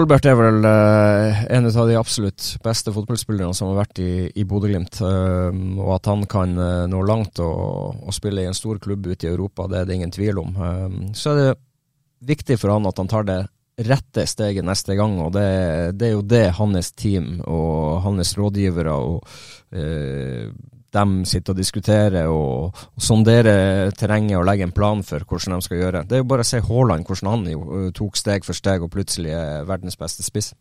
Albert 0.00 0.26
er 0.26 0.34
vel 0.38 0.64
uh, 0.66 1.44
en 1.54 1.68
av 1.68 1.86
de 1.86 1.98
absolutt 2.00 2.48
beste 2.64 2.92
fotballspillerne 2.96 3.54
som 3.54 3.70
har 3.70 3.84
vært 3.84 4.00
i, 4.02 4.10
i 4.34 4.46
Bodø-Glimt. 4.48 4.98
Uh, 4.98 5.52
og 5.84 5.92
at 6.00 6.10
han 6.10 6.26
kan 6.30 6.56
nå 6.90 7.04
langt 7.06 7.38
og, 7.44 8.00
og, 8.00 8.10
spille 8.16 8.42
i 8.42 8.50
en 8.50 8.56
stor 8.56 8.80
klubb 8.82 9.06
ute 9.06 9.28
i 9.28 9.30
Europa, 9.30 9.68
det 9.70 9.82
er 9.82 9.86
det 9.86 10.00
ingen 10.00 10.16
tvil 10.16 10.42
om. 10.42 10.58
så 11.14 11.34
er 11.34 11.40
det 11.42 11.48
viktig 12.34 12.58
for 12.58 12.74
han 12.74 12.88
at 12.88 12.98
han 12.98 13.12
tar 13.12 13.28
det 13.28 13.42
rette 13.78 14.24
steget 14.26 14.66
neste 14.66 14.96
gang, 14.98 15.18
og 15.22 15.32
det, 15.36 15.44
det 15.98 16.08
er 16.08 16.16
jo 16.16 16.24
det 16.26 16.46
hans 16.58 16.90
team 16.98 17.38
og 17.46 18.02
hans 18.02 18.34
rådgivere 18.38 18.94
og 18.94 19.22
dem 20.94 21.24
sitter 21.28 21.52
og 21.52 21.58
diskuterer 21.58 22.30
og, 22.32 22.78
og 22.96 23.02
sonderer 23.02 23.90
terrenget 23.96 24.38
og 24.38 24.46
legger 24.48 24.68
en 24.68 24.74
plan 24.74 25.02
for 25.04 25.24
hvordan 25.24 25.58
de 25.58 25.66
skal 25.66 25.82
gjøre. 25.82 26.04
Det 26.08 26.16
er 26.16 26.24
jo 26.24 26.30
bare 26.30 26.46
å 26.46 26.48
se 26.48 26.62
Haaland, 26.64 27.04
hvordan 27.08 27.30
han 27.34 27.52
jo, 27.52 27.64
øh, 27.78 27.90
tok 27.96 28.16
steg 28.16 28.46
for 28.46 28.56
steg 28.56 28.84
og 28.84 28.92
plutselig 28.94 29.34
er 29.36 29.68
verdens 29.68 29.98
beste 30.00 30.24
spiss. 30.26 30.54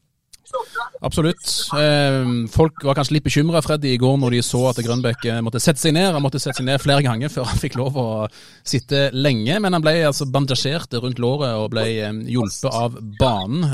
Absolutt. 1.05 1.45
Eh, 1.77 2.29
folk 2.51 2.83
var 2.87 2.97
kanskje 2.97 3.17
litt 3.17 3.27
bekymra 3.27 3.61
Freddy 3.65 3.93
i 3.93 3.99
går 4.01 4.17
når 4.21 4.37
de 4.37 4.41
så 4.45 4.63
at 4.71 4.79
Grønbæk 4.83 5.27
eh, 5.29 5.41
måtte 5.45 5.61
sette 5.63 5.81
seg 5.83 5.95
ned. 5.97 6.09
Han 6.15 6.23
måtte 6.23 6.41
sette 6.41 6.61
seg 6.61 6.67
ned 6.69 6.81
flere 6.83 7.03
ganger 7.05 7.31
før 7.33 7.49
han 7.51 7.61
fikk 7.61 7.77
lov 7.79 7.99
å 7.99 8.07
sitte 8.67 9.07
lenge. 9.15 9.59
Men 9.63 9.77
han 9.77 9.85
ble 9.85 9.97
altså 10.07 10.29
bandasjert 10.31 10.97
rundt 11.03 11.21
låret 11.21 11.53
og 11.59 11.71
ble 11.75 11.87
eh, 11.93 12.21
hjulpet 12.33 12.69
av 12.71 12.97
banen. 13.19 13.67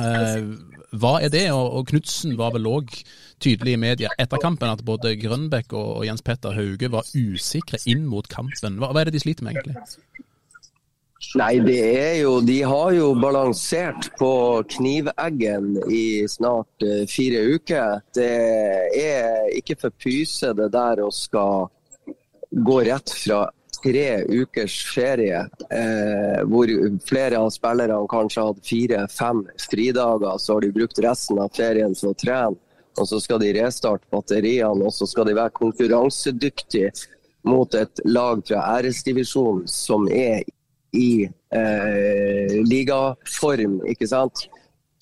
Hva 0.93 1.15
er 1.25 1.31
det? 1.33 1.47
Og 1.55 1.87
Knutsen 1.89 2.35
var 2.37 2.53
vel 2.53 2.69
òg 2.69 2.91
tydelig 3.43 3.73
i 3.75 3.81
media 3.81 4.11
etter 4.21 4.41
kampen 4.41 4.69
at 4.69 4.83
både 4.85 5.15
Grønbæk 5.19 5.73
og 5.77 6.03
Jens 6.07 6.21
Petter 6.25 6.53
Hauge 6.53 6.91
var 6.93 7.09
usikre 7.17 7.81
inn 7.89 8.05
mot 8.09 8.27
kampen. 8.29 8.77
Hva, 8.81 8.93
er 8.99 9.09
det 9.09 9.17
de 9.17 9.23
sliter 9.23 9.47
med, 9.47 9.57
egentlig? 9.57 10.27
Nei, 11.39 11.57
det 11.63 11.79
er 11.79 12.15
jo 12.21 12.33
De 12.45 12.59
har 12.67 12.91
jo 12.93 13.13
balansert 13.17 14.09
på 14.19 14.33
kniveggen 14.75 15.77
i 15.89 16.27
snart 16.29 16.85
uh, 16.85 17.03
fire 17.09 17.41
uker. 17.55 18.03
Det 18.15 18.29
er 18.99 19.49
ikke 19.57 19.79
for 19.85 19.95
pyse 20.03 20.53
det 20.57 20.69
der 20.73 21.03
å 21.03 21.09
skal 21.13 21.69
gå 22.53 22.79
rett 22.85 23.15
fra 23.23 23.45
tre 23.83 24.09
ukers 24.29 24.75
ferie, 24.93 25.39
eh, 25.73 26.43
hvor 26.47 26.69
flere 27.03 27.39
av 27.41 27.49
spillerne 27.51 27.97
kanskje 28.07 28.45
hadde 28.45 28.63
fire-fem 28.63 29.41
fridager, 29.65 30.37
så 30.39 30.53
har 30.53 30.63
de 30.63 30.69
brukt 30.77 31.01
resten 31.03 31.41
av 31.43 31.51
ferien 31.57 31.97
til 31.97 32.13
å 32.13 32.15
trene 32.15 32.61
og 32.99 33.07
så 33.09 33.19
skal 33.21 33.41
de 33.41 33.53
restarte 33.57 34.05
batteriene, 34.13 34.85
og 34.85 34.93
så 34.93 35.07
skal 35.09 35.27
de 35.27 35.37
være 35.37 35.55
konkurransedyktige 35.57 36.91
mot 37.49 37.73
et 37.75 38.03
lag 38.05 38.43
fra 38.47 38.61
æresdivisjonen 38.77 39.65
som 39.69 40.05
er 40.11 40.43
i 40.93 41.25
eh, 41.25 42.55
ligaform, 42.65 43.81
ikke 43.89 44.07
sant. 44.07 44.47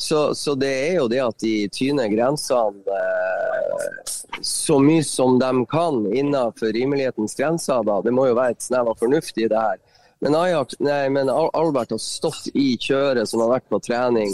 Så, 0.01 0.35
så, 0.35 0.55
det 0.57 0.71
er 0.71 0.95
jo 0.97 1.07
det 1.11 1.19
at 1.21 1.43
de 1.43 1.55
tyner 1.69 2.09
grensene 2.09 2.95
eh, 2.97 4.13
så 4.41 4.79
mye 4.81 5.03
som 5.05 5.37
de 5.39 5.65
kan 5.69 6.05
innenfor 6.09 6.73
rimelighetens 6.73 7.35
grenser. 7.37 7.83
Da. 7.85 7.99
Det 8.01 8.13
må 8.15 8.25
jo 8.31 8.37
være 8.39 8.55
et 8.55 8.65
snev 8.65 8.89
av 8.89 8.97
fornuft 8.97 9.37
i 9.37 9.49
det 9.51 9.59
her. 9.59 9.77
Men, 10.21 10.37
Ajax, 10.37 10.79
nei, 10.79 11.09
men 11.09 11.29
Albert 11.29 11.93
har 11.93 12.01
stått 12.01 12.49
i 12.53 12.75
kjøret 12.81 13.29
som 13.29 13.41
har 13.43 13.55
vært 13.55 13.69
på 13.69 13.79
trening 13.81 14.33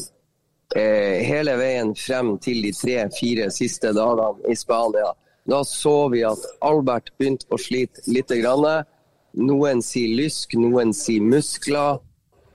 eh, 0.76 1.24
hele 1.28 1.56
veien 1.60 1.94
frem 1.96 2.36
til 2.44 2.62
de 2.64 2.74
tre-fire 2.76 3.50
siste 3.56 3.94
dagene 3.96 4.52
i 4.52 4.56
Spania. 4.56 5.14
Da 5.48 5.62
så 5.68 6.10
vi 6.12 6.26
at 6.28 6.44
Albert 6.68 7.14
begynte 7.18 7.48
å 7.52 7.60
slite 7.60 8.04
litt. 8.12 8.32
Noen 9.38 9.82
sier 9.86 10.16
lysk, 10.18 10.56
noen 10.58 10.94
sier 10.96 11.22
muskler. 11.22 12.00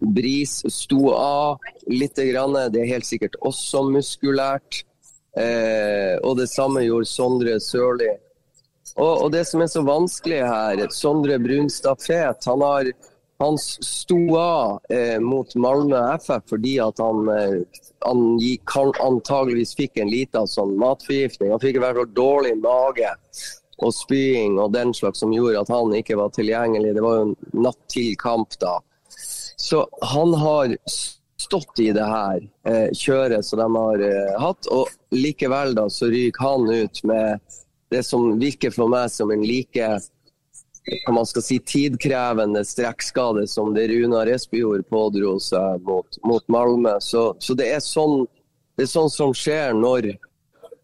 Bris 0.03 0.59
sto 0.67 1.13
av 1.15 1.63
litt. 1.87 2.17
Det 2.17 2.81
er 2.81 2.91
helt 2.91 3.07
sikkert 3.07 3.37
også 3.41 3.85
muskulært. 3.91 4.83
Eh, 5.39 6.19
og 6.27 6.37
det 6.41 6.49
samme 6.51 6.83
gjorde 6.85 7.09
Sondre 7.09 7.57
Sørli. 7.63 8.11
Og, 8.99 9.13
og, 9.13 9.29
det 9.33 9.47
som 9.49 9.63
er 9.65 9.71
så 9.73 9.81
vanskelig 9.87 10.43
her, 10.45 10.83
Sondre 10.93 11.39
Brunstad 11.41 12.03
Fet, 12.03 12.45
han 12.51 12.65
har 12.67 12.91
han 13.43 13.57
sto 13.59 14.37
av 14.39 14.81
eh, 14.89 15.19
mot 15.21 15.55
Malmö 15.55 15.99
FF 16.15 16.45
fordi 16.53 16.77
at 16.81 17.01
han, 17.03 17.29
eh, 17.29 17.81
han 18.05 18.21
gikk, 18.39 18.77
antageligvis 19.03 19.75
fikk 19.79 19.99
en 19.99 20.13
liten 20.13 20.47
sånn 20.47 20.77
matforgiftning. 20.79 21.51
Han 21.51 21.63
fikk 21.63 21.81
i 21.81 21.83
hvert 21.83 21.99
fall 21.99 22.13
dårlig 22.15 22.55
mage 22.63 23.11
og 23.83 23.95
spying 23.97 24.59
og 24.63 24.73
den 24.75 24.95
slags 24.95 25.23
som 25.23 25.35
gjorde 25.35 25.63
at 25.63 25.73
han 25.73 25.95
ikke 25.99 26.19
var 26.21 26.33
tilgjengelig. 26.35 26.95
Det 26.97 27.05
var 27.05 27.21
jo 27.21 27.59
natt 27.67 27.81
til 27.93 28.15
kamp 28.21 28.57
da. 28.63 28.79
Så 29.57 29.85
han 30.03 30.35
har 30.35 30.77
stått 31.43 31.83
i 31.83 31.91
det 31.93 32.07
her 32.07 32.41
eh, 32.69 32.89
kjøret 32.95 33.45
som 33.47 33.61
de 33.61 33.69
har 33.75 34.05
eh, 34.07 34.41
hatt, 34.41 34.69
og 34.71 34.91
likevel 35.15 35.75
da 35.77 35.89
så 35.91 36.09
ryker 36.13 36.47
han 36.47 36.71
ut 36.71 37.03
med 37.09 37.59
det 37.93 38.03
som 38.07 38.39
virker 38.41 38.73
for 38.73 38.89
meg 38.89 39.11
som 39.13 39.31
en 39.35 39.45
like 39.45 39.89
hva 41.05 41.15
man 41.15 41.27
skal 41.29 41.45
si, 41.47 41.59
tidkrevende 41.63 42.65
strekkskade 42.67 43.47
som 43.47 43.71
det 43.75 43.87
Runa 43.93 44.25
Espejord 44.27 44.83
pådro 44.91 45.37
seg 45.41 45.85
mot, 45.87 46.19
mot 46.27 46.43
Malmö. 46.51 46.97
Så, 47.01 47.37
så 47.39 47.55
det, 47.55 47.69
er 47.77 47.85
sånn, 47.85 48.25
det, 48.77 48.89
er 48.89 48.91
sånn, 48.91 49.11
som 49.13 49.35
skjer 49.37 49.77
når 49.79 50.15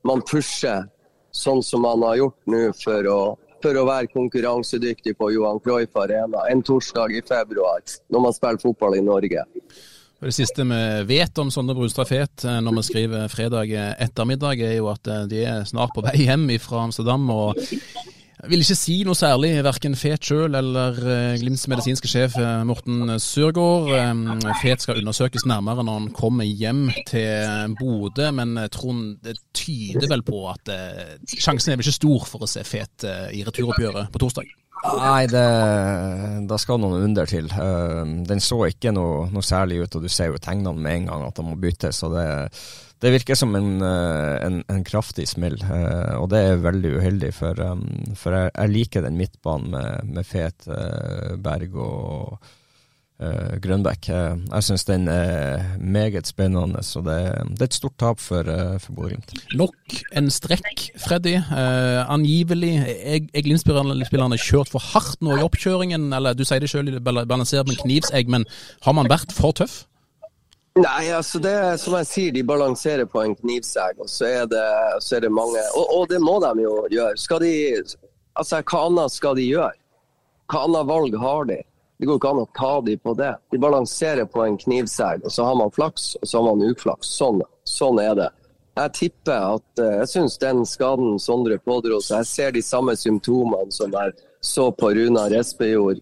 man 0.07 0.23
pusher 0.23 0.87
sånn 1.39 1.63
som 1.65 1.85
man 1.87 2.03
har 2.07 2.19
gjort 2.23 2.51
nå 2.51 2.65
for 2.79 3.11
å, 3.11 3.21
for 3.63 3.79
å 3.79 3.87
være 3.89 4.11
konkurransedyktig 4.13 5.17
på 5.19 5.31
Johan 5.35 5.63
Cruyff 5.65 5.97
Arena 5.99 6.47
en 6.51 6.65
torsdag 6.67 7.15
i 7.19 7.23
februar, 7.27 7.85
når 8.11 8.27
man 8.27 8.37
spiller 8.37 8.63
fotball 8.63 8.99
i 8.99 9.05
Norge. 9.07 9.47
Det 10.19 10.35
siste 10.35 10.65
vi 10.67 10.83
vet 11.07 11.39
om 11.39 11.51
Sondre 11.55 11.77
Brustad 11.79 12.09
Fet 12.11 12.43
eh, 12.43 12.59
når 12.59 12.81
vi 12.81 12.87
skriver 12.89 13.29
fredag 13.31 13.71
ettermiddag, 14.03 14.65
er 14.67 14.81
jo 14.81 14.89
at 14.91 15.07
eh, 15.07 15.27
de 15.31 15.45
er 15.47 15.67
snart 15.69 15.95
på 15.95 16.03
vei 16.03 16.17
hjem 16.25 16.49
fra 16.59 16.89
Amsterdam. 16.89 17.29
og 17.31 17.61
jeg 18.39 18.53
vil 18.53 18.63
ikke 18.63 18.77
si 18.79 18.95
noe 19.07 19.19
særlig, 19.19 19.51
verken 19.67 19.97
Fet 19.99 20.29
sjøl 20.29 20.55
eller 20.55 20.99
uh, 21.03 21.33
Glimts 21.41 21.67
medisinske 21.71 22.11
sjef 22.11 22.37
uh, 22.39 22.63
Morten 22.69 23.17
Sørgaard. 23.19 23.91
Um, 23.99 24.39
Fet 24.61 24.85
skal 24.85 25.01
undersøkes 25.01 25.47
nærmere 25.49 25.83
når 25.83 25.99
han 25.99 26.09
kommer 26.15 26.47
hjem 26.47 26.85
til 27.09 27.75
Bodø, 27.81 28.31
men 28.39 28.55
Trond, 28.71 29.19
det 29.27 29.41
tyder 29.57 30.07
vel 30.13 30.23
på 30.23 30.45
at 30.53 30.71
sjansen 31.35 31.75
er 31.75 31.81
vel 31.81 31.87
ikke 31.89 31.99
stor 31.99 32.31
for 32.31 32.47
å 32.47 32.51
se 32.51 32.63
Fet 32.69 33.09
i 33.35 33.43
returoppgjøret 33.47 34.15
på 34.15 34.23
torsdag? 34.23 34.55
Nei, 34.79 35.25
det, 35.27 35.47
da 36.47 36.59
skal 36.63 36.79
noen 36.79 37.09
under 37.09 37.27
til. 37.27 37.49
den 37.51 38.43
så 38.45 38.61
ikke 38.69 38.93
noe, 38.95 39.25
noe, 39.35 39.43
særlig 39.43 39.83
ut, 39.83 39.97
og 39.99 40.05
du 40.07 40.13
ser 40.13 40.31
jo 40.31 40.39
tegnene 40.39 40.79
med 40.79 41.01
en 41.01 41.09
gang 41.11 41.25
at 41.27 41.41
han 41.43 41.51
må 41.51 41.59
byttes. 41.59 41.99
så 41.99 42.13
det 42.15 42.29
det 42.99 43.15
virker 43.15 43.39
som 43.39 43.55
en, 43.55 43.79
eh, 43.83 44.37
en, 44.47 44.63
en 44.69 44.85
kraftig 44.87 45.29
smell, 45.31 45.59
eh, 45.63 46.15
og 46.19 46.31
det 46.33 46.43
er 46.43 46.63
veldig 46.65 46.97
uheldig. 46.99 47.33
For, 47.37 47.59
um, 47.63 47.85
for 48.19 48.35
jeg, 48.35 48.55
jeg, 48.55 48.75
liker 48.75 49.05
den 49.07 49.19
midtbanen 49.21 49.75
med, 49.75 50.15
med 50.17 50.27
Fet, 50.27 50.67
eh, 50.67 51.37
Berg 51.39 51.77
og 51.79 52.41
uh, 53.23 53.55
Grønbæk. 53.63 54.11
Jeg 54.11 54.67
syns 54.67 54.87
den 54.89 55.07
er 55.13 55.79
meget 55.79 56.27
spennende, 56.27 56.83
så 56.83 57.05
det, 57.07 57.21
det 57.55 57.63
er 57.63 57.71
et 57.71 57.79
stort 57.79 57.95
tap 58.03 58.19
for, 58.23 58.51
for 58.83 58.99
Bodø-Glimt. 58.99 59.35
Nok 59.59 59.99
en 60.19 60.31
strekk, 60.35 60.89
Freddy. 60.99 61.37
Uh, 61.53 62.03
angivelig 62.11 62.75
er 62.83 63.23
Glimt-spillerne 63.47 64.41
kjørt 64.43 64.75
for 64.75 64.83
hardt 64.91 65.23
nå 65.23 65.39
i 65.39 65.47
oppkjøringen, 65.47 66.11
eller 66.19 66.35
du 66.35 66.43
sier 66.43 66.67
det 66.67 66.73
sjøl, 66.75 66.97
balansert 66.99 67.71
med 67.71 67.79
knivsegg, 67.85 68.27
men 68.27 68.49
har 68.87 68.99
man 68.99 69.11
vært 69.11 69.35
for 69.39 69.55
tøff? 69.55 69.85
Nei, 70.77 71.09
altså 71.11 71.41
det 71.43 71.57
som 71.83 71.97
jeg 71.99 72.07
sier, 72.07 72.35
de 72.35 72.45
balanserer 72.47 73.09
på 73.11 73.23
en 73.25 73.35
knivsegg, 73.39 73.99
og 73.99 74.11
så 74.11 74.29
er 74.29 74.45
det, 74.51 74.67
så 75.03 75.17
er 75.17 75.25
det 75.27 75.33
mange 75.35 75.63
og, 75.75 75.87
og, 75.97 76.05
det 76.11 76.21
må 76.23 76.37
de 76.45 76.53
jo 76.63 76.75
gjøre. 76.93 77.17
Skal 77.19 77.43
de, 77.43 77.53
altså 78.39 78.61
Hva 78.63 78.85
annet 78.87 79.15
skal 79.15 79.39
de 79.39 79.49
gjøre? 79.49 79.75
Hva 80.49 80.63
annet 80.69 80.89
valg 80.89 81.19
har 81.19 81.49
de? 81.51 81.59
Det 81.99 82.07
går 82.07 82.21
ikke 82.21 82.31
an 82.31 82.45
å 82.45 82.51
ta 82.55 82.73
de 82.87 82.95
på 83.03 83.13
det. 83.19 83.33
De 83.51 83.59
balanserer 83.59 84.29
på 84.31 84.45
en 84.45 84.59
knivsegg, 84.61 85.25
og 85.27 85.35
så 85.35 85.49
har 85.49 85.57
man 85.59 85.73
flaks, 85.75 86.13
og 86.21 86.31
så 86.31 86.39
har 86.39 86.47
man 86.47 86.69
uflaks. 86.71 87.11
Sånn, 87.19 87.43
sånn 87.67 87.99
er 87.99 88.15
det. 88.15 88.29
jeg 88.79 88.93
tipper 88.95 89.57
at 89.57 89.83
uh, 89.83 89.97
Jeg 89.99 90.09
syns 90.13 90.39
den 90.39 90.63
skaden 90.67 91.19
Sondre 91.19 91.59
pådro 91.59 91.99
seg 91.99 92.21
Jeg 92.21 92.27
ser 92.31 92.53
de 92.55 92.63
samme 92.63 92.95
symptomene 92.95 93.75
som 93.75 93.91
jeg 93.91 94.15
så 94.41 94.69
på 94.71 94.93
Runar 94.95 95.35
Espejord. 95.35 95.99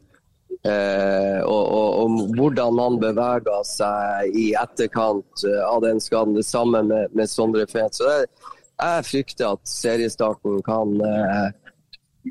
Eh, 0.66 1.40
og, 1.44 1.64
og, 1.78 1.88
og, 2.00 2.34
hvordan 2.36 2.80
han 2.82 2.98
bevega 3.02 3.60
seg 3.68 4.36
i 4.36 4.48
etterkant 4.58 5.44
uh, 5.46 5.62
av 5.68 5.82
den 5.84 6.00
skaden. 6.02 6.34
Det 6.38 6.46
samme 6.46 6.82
med, 6.86 7.12
med 7.16 7.30
Sondre 7.30 7.66
Fet. 7.70 7.98
Så 7.98 8.08
det, 8.08 8.48
jeg 8.76 9.06
frykter 9.08 9.54
at 9.54 9.62
seriestarten 9.70 10.58
kan, 10.66 10.96
eh, 11.00 11.84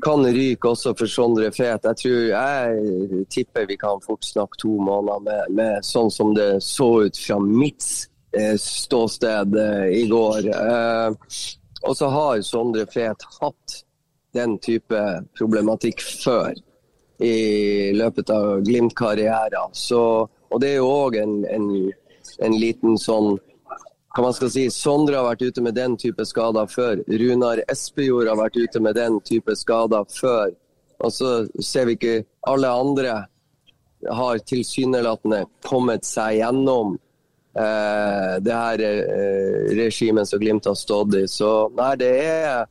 kan 0.04 0.26
ryke 0.26 0.74
også 0.74 0.92
for 0.98 1.10
Sondre 1.10 1.52
Fet. 1.54 1.88
Jeg 1.88 2.02
tror 2.02 2.20
jeg 2.32 3.24
tipper 3.32 3.70
vi 3.70 3.78
kan 3.80 4.02
fort 4.04 4.26
snakke 4.26 4.60
to 4.62 4.76
måneder 4.78 5.24
med, 5.26 5.56
med 5.56 5.86
sånn 5.86 6.12
som 6.12 6.36
det 6.36 6.52
så 6.66 6.90
ut 7.08 7.18
fra 7.18 7.40
mitt 7.42 8.06
Eh, 8.36 8.56
ståsted 8.58 9.56
eh, 9.56 9.86
i 9.86 10.06
går. 10.06 10.48
Eh, 10.48 11.10
og 11.82 11.96
så 11.96 12.08
har 12.12 12.40
Sondre 12.44 12.86
Fet 12.90 13.24
hatt 13.40 13.80
den 14.36 14.58
type 14.60 15.02
problematikk 15.38 16.02
før 16.04 16.52
i 17.18 17.92
løpet 17.96 18.30
av 18.30 18.62
Glimt-karrieren. 18.66 19.72
Og 20.50 20.60
det 20.62 20.70
er 20.70 20.80
jo 20.80 20.88
òg 20.90 21.18
en, 21.20 21.36
en, 21.50 21.68
en, 22.38 22.56
liten 22.56 22.98
sånn 23.00 23.36
hva 24.16 24.24
man 24.24 24.36
skal 24.36 24.48
si, 24.52 24.66
Sondre 24.72 25.18
har 25.18 25.26
vært 25.26 25.44
ute 25.44 25.64
med 25.64 25.76
den 25.76 25.96
type 26.00 26.24
skader 26.24 26.68
før. 26.72 27.02
Runar 27.04 27.60
Espejord 27.68 28.30
har 28.30 28.38
vært 28.40 28.56
ute 28.56 28.80
med 28.80 28.96
den 28.96 29.18
type 29.20 29.52
skader 29.60 30.06
før. 30.08 30.54
Og 31.04 31.12
så 31.12 31.32
ser 31.60 31.90
vi 31.90 31.98
ikke 31.98 32.14
alle 32.48 32.70
andre 32.72 33.16
har 34.08 34.40
tilsynelatende 34.48 35.42
kommet 35.66 36.06
seg 36.08 36.38
gjennom 36.38 36.94
eh, 37.58 38.36
det 38.40 38.56
her 38.56 38.84
eh, 38.86 39.74
regimet 39.76 40.28
som 40.28 40.40
Glimt 40.40 40.68
har 40.68 40.78
stått 40.80 41.18
i. 41.20 41.26
Så 41.28 41.68
nei, 41.76 41.92
det 42.00 42.10
er, 42.24 42.64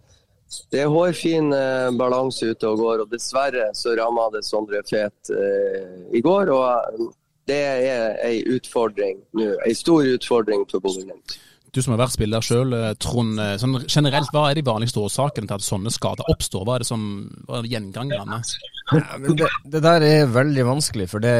det 0.72 0.84
er 0.84 0.92
hårfin 0.92 1.52
eh, 1.56 1.90
balanse 2.00 2.52
ute 2.52 2.70
og 2.70 2.82
går. 2.84 3.04
Og 3.06 3.12
dessverre 3.14 3.70
så 3.78 3.96
ramma 3.98 4.30
det 4.34 4.46
Sondre 4.48 4.84
Fet 4.88 5.34
eh, 5.34 5.96
i 6.16 6.22
går. 6.26 6.52
Og 6.54 6.66
eh, 6.70 7.10
det 7.50 7.62
er 7.62 8.16
ei 8.26 8.40
utfordring 8.56 9.20
nå. 9.38 9.52
Ei 9.68 9.76
stor 9.78 10.06
utfordring 10.16 10.66
for 10.72 10.84
Bodø-Glimt. 10.84 11.38
Du 11.76 11.82
som 11.84 11.92
har 11.92 12.06
vært 12.06 12.16
spiller 12.16 12.46
sjøl, 12.46 12.72
eh, 12.74 12.94
Trond. 13.04 13.42
Sånn 13.60 13.82
generelt, 13.84 14.32
Hva 14.34 14.48
er 14.50 14.60
de 14.60 14.66
vanligste 14.66 15.04
årsakene 15.04 15.50
til 15.50 15.58
at 15.58 15.66
sånne 15.66 15.92
skader 15.94 16.32
oppstår? 16.32 16.64
Hva 16.64 16.78
er 16.78 16.86
det 16.86 16.90
som 16.90 17.04
er 17.60 17.68
gjengangerne? 17.74 18.40
Ja, 18.94 19.02
det, 19.18 19.50
det, 19.66 19.82
der 19.82 20.04
er 20.06 20.28
veldig 20.30 20.66
vanskelig, 20.68 21.08
for 21.10 21.24
det, 21.24 21.34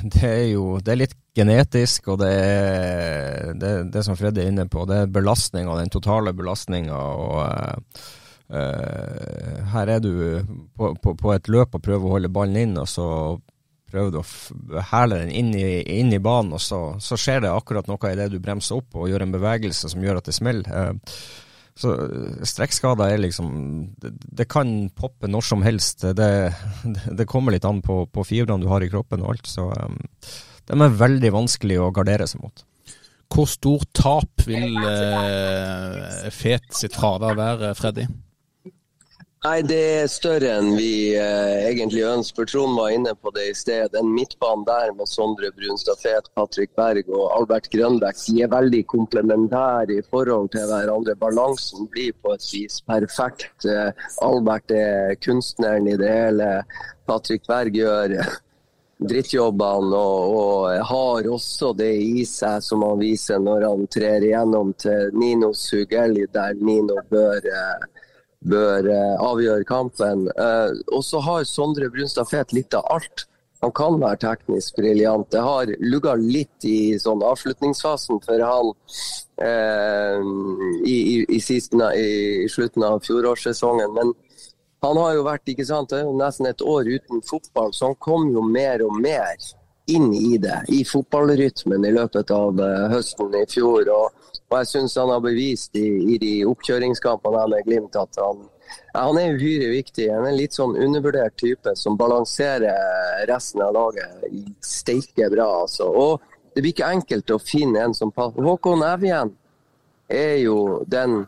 det, 0.00 0.24
er 0.24 0.46
jo 0.54 0.78
det 0.80 0.94
er 0.94 1.00
litt 1.02 1.16
genetisk, 1.36 2.08
og 2.14 2.22
det 2.22 2.30
er 2.32 3.52
det, 3.60 3.72
det 3.92 4.04
som 4.06 4.16
Freddy 4.16 4.40
er 4.40 4.52
inne 4.52 4.64
på, 4.70 4.86
det 4.88 5.02
er 5.02 5.12
belastninga, 5.12 5.76
den 5.76 5.92
totale 5.92 6.32
belastninga. 6.36 6.98
Uh, 8.52 9.64
her 9.72 9.90
er 9.94 10.02
du 10.04 10.12
på, 10.76 10.92
på, 11.00 11.14
på, 11.16 11.32
et 11.32 11.48
løp 11.48 11.76
og 11.78 11.84
prøver 11.84 12.06
å 12.06 12.16
holde 12.18 12.32
ballen 12.32 12.60
inn, 12.60 12.74
og 12.80 12.88
så 12.90 13.06
prøver 13.90 14.12
du 14.12 14.20
å 14.20 14.84
hæle 14.90 15.22
den 15.22 15.32
inn 15.32 15.54
i, 15.56 15.80
inn 15.96 16.12
i 16.12 16.20
banen, 16.22 16.56
og 16.56 16.62
så, 16.62 16.82
så, 17.02 17.16
skjer 17.20 17.44
det 17.44 17.54
akkurat 17.54 17.88
noe 17.88 18.10
i 18.10 18.18
det 18.18 18.28
du 18.32 18.40
bremser 18.42 18.82
opp 18.82 18.98
og 18.98 19.08
gjør 19.08 19.24
en 19.24 19.34
bevegelse 19.34 19.90
som 19.92 20.04
gjør 20.04 20.20
at 20.20 20.28
det 20.28 20.36
smeller. 20.36 20.68
Uh, 20.68 21.18
så 21.74 21.90
eh, 22.04 22.42
strekkskader 22.46 23.16
er 23.16 23.22
liksom 23.22 23.48
det, 23.98 24.12
det, 24.22 24.46
kan 24.50 24.88
poppe 24.94 25.26
når 25.30 25.46
som 25.48 25.64
helst. 25.66 26.04
Det, 26.16 26.30
det 27.18 27.26
kommer 27.30 27.54
litt 27.54 27.66
an 27.66 27.82
på, 27.82 28.04
på 28.06 28.26
fibrene 28.26 28.62
du 28.62 28.70
har 28.70 28.84
i 28.84 28.90
kroppen 28.92 29.24
og 29.24 29.34
alt. 29.34 29.50
Så 29.50 29.66
um, 29.72 29.98
de 30.70 30.78
er 30.78 31.00
veldig 31.00 31.32
vanskelig 31.34 31.80
å 31.82 31.90
gardere 31.94 32.28
seg 32.30 32.44
mot. 32.44 32.64
Hvor 33.34 33.48
stort 33.50 33.90
tap 33.96 34.44
vil 34.46 34.76
eh, 34.78 36.28
Fet 36.30 36.68
sitt 36.76 36.94
fravær 36.94 37.34
være, 37.38 37.72
Freddy? 37.74 38.06
Nei, 39.44 39.58
Det 39.60 39.78
er 40.00 40.06
større 40.08 40.54
enn 40.56 40.70
vi 40.72 41.12
eh, 41.20 41.66
egentlig 41.68 42.00
ønsker. 42.08 42.46
Trond 42.48 42.78
var 42.78 42.94
inne 42.94 43.12
på 43.12 43.28
det 43.36 43.50
i 43.50 43.56
sted. 43.58 43.90
Den 43.92 44.08
midtbanen 44.14 44.64
der 44.64 44.94
med 44.96 45.10
Sondre 45.10 45.50
Brunstad 45.52 46.00
Fet, 46.00 46.30
Patrick 46.32 46.72
Berg 46.80 47.10
og 47.12 47.26
Albert 47.36 47.68
Grønbæk 47.74 48.22
de 48.24 48.38
er 48.46 48.52
veldig 48.54 48.80
komplementære 48.88 49.98
i 49.98 50.06
forhold 50.08 50.48
til 50.54 50.64
hverandre. 50.70 51.16
Balansen 51.20 51.84
blir 51.92 52.16
på 52.24 52.32
et 52.32 52.48
vis 52.54 52.80
perfekt. 52.88 53.68
Eh, 53.68 53.92
Albert 54.24 54.72
er 54.72 55.12
kunstneren 55.20 55.92
i 55.92 55.98
det 56.00 56.08
hele. 56.08 56.50
Patrick 57.04 57.44
Berg 57.44 57.76
gjør 57.76 58.16
drittjobbene 59.04 59.98
og, 59.98 60.36
og, 60.40 60.86
har 60.88 61.28
også 61.28 61.74
det 61.76 61.92
i 62.00 62.24
seg 62.24 62.62
som 62.64 62.86
han 62.86 63.02
viser 63.02 63.44
når 63.44 63.68
han 63.68 63.88
trer 63.92 64.24
igjennom 64.24 64.72
til 64.80 65.12
Nino 65.12 65.52
Sugelli, 65.52 66.24
der 66.32 66.56
Nino 66.64 67.02
bør 67.12 67.44
eh, 67.44 67.90
bør 68.48 68.88
eh, 68.90 69.14
avgjøre 69.22 69.66
kampen. 69.68 70.28
Eh, 70.28 70.74
og 70.92 71.04
så 71.04 71.22
har 71.24 71.46
Sondre 71.48 71.90
Brunstad 71.92 72.28
Fet 72.30 72.52
litt 72.56 72.74
av 72.76 72.86
alt. 72.92 73.26
Han 73.64 73.72
kan 73.72 73.96
være 74.00 74.20
teknisk 74.20 74.76
briljant. 74.76 75.30
Det 75.32 75.40
har 75.40 75.70
lugga 75.80 76.14
litt 76.20 76.66
i 76.68 76.98
sånn 77.00 77.22
avslutningsfasen 77.24 78.20
for 78.26 78.44
han 78.44 78.72
eh, 79.40 80.20
i, 80.84 80.96
i, 80.96 81.16
i, 81.38 81.40
sisten, 81.40 81.80
i, 81.96 82.44
slutten 82.52 82.84
av 82.84 83.00
fjorårssesongen. 83.06 83.96
Men 83.96 84.12
han 84.84 85.00
har 85.00 85.14
jo 85.16 85.24
vært 85.24 85.48
ikke 85.48 85.64
sant, 85.64 85.96
nesten 86.20 86.50
et 86.50 86.60
år 86.60 86.90
uten 86.92 87.24
fotball, 87.24 87.72
så 87.72 87.88
han 87.88 88.00
kom 88.04 88.28
jo 88.34 88.44
mer 88.44 88.84
og 88.84 88.98
mer 89.00 89.32
inn 89.88 90.10
i 90.12 90.36
det, 90.40 90.58
i 90.72 90.82
fotballrytmen 90.84 91.84
i 91.84 91.92
løpet 91.92 92.30
av 92.32 92.60
uh, 92.60 92.88
høsten 92.92 93.32
i 93.36 93.44
fjor. 93.48 93.88
Og, 93.92 94.23
og 94.50 94.58
jeg 94.60 94.70
syns 94.70 94.96
han 95.00 95.10
har 95.10 95.22
bevist 95.24 95.76
i, 95.78 95.86
i 96.14 96.18
de 96.20 96.34
oppkjøringskampene 96.48 97.46
med 97.50 97.66
Glimt 97.66 97.96
at 97.98 98.20
han, 98.20 98.44
han 98.94 99.18
er 99.18 99.34
uhyre 99.34 99.70
viktig. 99.72 100.08
Han 100.12 100.26
er 100.26 100.32
en 100.32 100.38
litt 100.38 100.56
sånn 100.56 100.76
undervurdert 100.76 101.36
type 101.40 101.74
som 101.78 101.98
balanserer 101.98 103.26
resten 103.30 103.64
av 103.64 103.74
laget 103.74 104.28
steike 104.64 105.30
bra. 105.32 105.48
Altså. 105.64 105.88
Og 105.88 106.54
det 106.54 106.62
blir 106.62 106.74
ikke 106.74 106.92
enkelt 106.98 107.34
å 107.34 107.40
finne 107.42 107.82
en 107.82 107.96
som 107.96 108.12
passer. 108.14 108.44
Håkon 108.46 108.84
Evjen 108.86 109.32
er 110.12 110.36
jo 110.44 110.84
den 110.86 111.24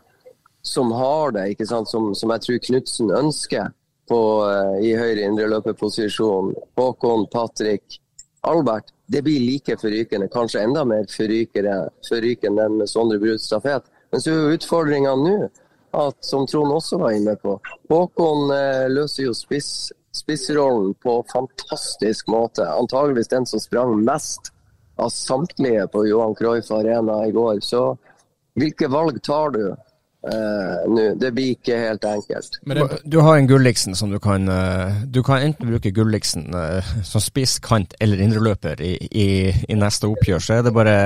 som 0.67 0.91
har 0.95 1.33
det, 1.35 1.49
ikke 1.53 1.67
sant? 1.67 1.89
Som, 1.91 2.13
som 2.15 2.31
jeg 2.35 2.43
tror 2.43 2.63
Knutsen 2.69 3.11
ønsker 3.15 3.71
på, 4.07 4.19
uh, 4.47 4.75
i 4.83 4.93
høyre 4.95 5.27
indreløperposisjon. 5.27 6.53
Håkon, 6.79 7.27
Patrick. 7.31 7.99
Albert, 8.47 8.93
det 9.07 9.21
blir 9.25 9.43
like 9.43 9.77
forrykende, 9.79 10.29
kanskje 10.31 10.63
enda 10.63 10.83
mer 10.87 11.07
forrykende 11.11 12.65
enn 12.65 12.77
med 12.81 12.89
Sondre 12.91 13.19
Brut 13.21 13.43
stafett. 13.43 13.87
Men 14.11 14.23
så 14.23 14.33
er 14.33 14.55
utfordringa 14.55 15.15
nå, 15.19 15.37
at, 15.97 16.17
som 16.23 16.45
Trond 16.47 16.75
også 16.75 16.99
var 17.01 17.15
inne 17.15 17.35
på, 17.41 17.57
Håkon 17.89 18.51
eh, 18.55 18.85
løser 18.91 19.27
jo 19.27 19.33
spiss, 19.35 19.89
spissrollen 20.15 20.93
på 21.03 21.19
fantastisk 21.31 22.29
måte. 22.31 22.67
Antageligvis 22.67 23.31
den 23.31 23.47
som 23.49 23.63
sprang 23.63 23.95
mest 24.05 24.51
av 24.97 25.09
samtlige 25.13 25.87
på 25.93 26.05
Johan 26.07 26.35
Cruyff 26.35 26.71
Arena 26.71 27.21
i 27.27 27.31
går. 27.31 27.61
Så 27.61 27.95
hvilke 28.57 28.89
valg 28.91 29.19
tar 29.23 29.53
du? 29.53 29.63
Uh, 30.25 30.81
nå. 30.89 31.01
Det 31.21 31.29
blir 31.31 31.53
ikke 31.53 31.75
helt 31.77 32.05
enkelt. 32.09 32.57
Det, 32.65 32.85
du 33.05 33.19
har 33.21 33.37
en 33.37 33.47
Gulliksen 33.47 33.93
som 33.95 34.09
du 34.09 34.17
kan 34.19 34.49
uh, 34.49 35.03
Du 35.05 35.21
kan 35.23 35.43
enten 35.45 35.69
bruke 35.69 35.91
Gulliksen 35.93 36.47
uh, 36.55 36.81
som 37.05 37.21
spisskant 37.21 37.93
eller 38.01 38.23
indreløper 38.25 38.81
i, 38.81 38.95
i, 39.07 39.27
i, 39.69 39.77
neste 39.77 40.09
oppgjør. 40.09 40.41
Så 40.41 40.55
er 40.57 40.65
det 40.65 40.73
bare 40.73 40.97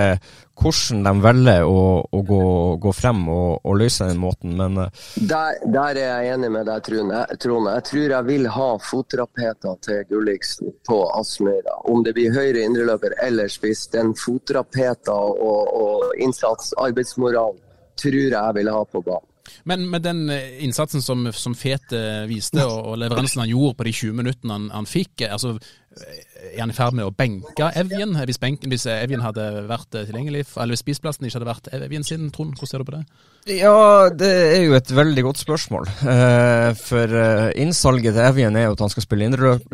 hvordan 0.61 1.03
de 1.03 1.13
velger 1.25 1.65
å, 1.67 1.81
å 2.07 2.21
gå, 2.23 2.43
gå, 2.79 2.93
frem 2.95 3.23
og, 3.33 3.65
og, 3.65 3.75
løse 3.81 4.07
den 4.07 4.19
måten, 4.21 4.53
men 4.59 4.77
der, 5.15 5.57
der, 5.65 5.97
er 5.97 6.01
jeg 6.21 6.35
enig 6.35 6.51
med 6.53 6.69
deg, 6.69 6.83
Trond. 6.85 7.13
Jeg, 7.15 7.39
jeg 7.73 7.85
tror 7.89 8.13
jeg 8.13 8.27
vil 8.29 8.47
ha 8.55 8.67
fotrapeter 8.85 9.81
til 9.87 10.05
Gulliksen 10.11 10.71
på 10.87 11.01
Aspmyra. 11.17 11.81
Om 11.91 12.05
det 12.05 12.13
blir 12.15 12.35
høyre 12.35 12.63
indreløper 12.63 13.17
eller 13.25 13.51
spiss. 13.51 13.87
Den 13.91 14.13
fotrapeter 14.15 15.35
og, 15.35 15.75
og 15.81 16.15
innsats, 16.21 16.71
arbeidsmoralen 16.79 17.59
tror 18.01 18.23
jeg 18.35 18.57
ville 18.57 18.77
ha 18.77 18.87
på 18.89 19.03
banen. 19.05 19.31
Men 19.63 19.89
med 19.89 20.05
den 20.05 20.29
eh, 20.29 20.63
innsatsen 20.65 21.01
som, 21.01 21.27
som 21.33 21.55
Fete 21.57 22.25
viste, 22.29 22.63
og, 22.65 22.91
og, 22.91 22.97
leveransen 23.01 23.43
han 23.43 23.51
gjorde 23.51 23.77
på 23.79 23.87
de 23.87 23.95
20 23.99 24.19
minuttene 24.21 24.57
han, 24.57 24.67
han 24.73 24.89
fikk, 24.89 25.25
eh, 25.25 25.33
altså, 25.33 25.55
eh, 25.97 26.21
er 26.53 26.63
han 26.63 26.73
i 26.73 26.77
ferd 26.77 26.97
med 26.97 27.07
å 27.07 27.13
benke 27.15 27.69
Evjen, 27.77 28.15
hvis, 28.27 28.39
benken, 28.41 28.71
hvis 28.73 28.87
Evjen 28.89 29.23
hadde 29.23 29.45
vært 29.69 29.91
tilgjengelig? 29.93 30.45
Eller 30.55 30.75
hvis 30.75 30.83
spiseplassen 30.85 31.27
ikke 31.27 31.39
hadde 31.39 31.51
vært 31.51 31.69
Evjen 31.77 32.07
sin, 32.07 32.31
Trond? 32.33 32.55
Hvordan 32.57 32.71
ser 32.71 32.83
du 32.83 32.89
på 32.89 32.95
det? 32.97 33.03
Ja, 33.57 34.09
det 34.13 34.31
er 34.31 34.65
jo 34.65 34.75
et 34.77 34.91
veldig 34.93 35.23
godt 35.25 35.39
spørsmål. 35.41 35.87
For 36.77 37.15
innsalget 37.57 38.13
til 38.13 38.25
Evjen 38.27 38.57
er 38.59 38.67
jo 38.67 38.75
at 38.75 38.83
han 38.85 38.91
skal 38.93 39.05
spille 39.05 39.29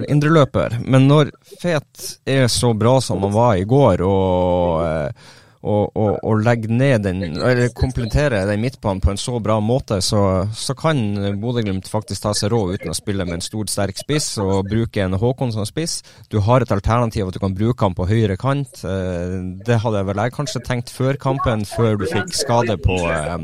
indreløper. 0.07 0.77
Men 0.87 1.09
når 1.09 1.33
Fet 1.59 2.05
er 2.27 2.47
så 2.51 2.71
bra 2.77 2.95
som 3.03 3.25
han 3.25 3.35
var 3.35 3.57
i 3.59 3.67
går, 3.67 4.05
og 4.07 5.35
og, 5.65 6.19
og, 6.21 6.41
legge 6.45 6.69
ned 6.69 7.03
den, 7.07 7.23
eller 7.23 7.71
komplettere 7.75 8.43
den 8.47 8.61
midtbanen 8.61 9.01
på 9.01 9.11
en 9.11 9.19
så 9.19 9.39
bra 9.43 9.57
måte, 9.63 9.99
så, 10.05 10.21
så 10.53 10.75
kan 10.77 10.99
Bodø-Glimt 11.41 11.89
faktisk 11.89 12.23
ta 12.27 12.33
seg 12.37 12.51
råd 12.53 12.75
uten 12.77 12.93
å 12.93 12.97
spille 12.97 13.25
med 13.25 13.39
en 13.39 13.45
stor, 13.45 13.65
sterk 13.71 13.97
spiss 13.97 14.35
og 14.43 14.69
bruke 14.69 15.01
en 15.03 15.17
Håkon 15.17 15.53
som 15.55 15.65
spiss. 15.67 15.99
Du 16.31 16.39
har 16.45 16.61
et 16.61 16.73
alternativ 16.73 17.27
at 17.27 17.37
du 17.37 17.41
kan 17.41 17.57
bruke 17.57 17.87
han 17.87 17.97
på 17.97 18.07
høyre 18.09 18.37
kant. 18.39 18.83
Eh, 18.85 19.37
det 19.65 19.81
hadde 19.83 20.05
vel 20.07 20.23
jeg 20.23 20.35
kanskje 20.37 20.63
tenkt 20.67 20.93
før 20.93 21.17
kampen, 21.21 21.65
før 21.67 21.97
du 21.97 22.05
fikk 22.11 22.31
skade 22.37 22.77
på, 22.83 22.99
eh, 23.09 23.35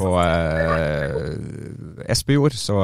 på 0.00 0.16
eh, 0.24 2.08
Espejord. 2.12 2.56
Så 2.56 2.80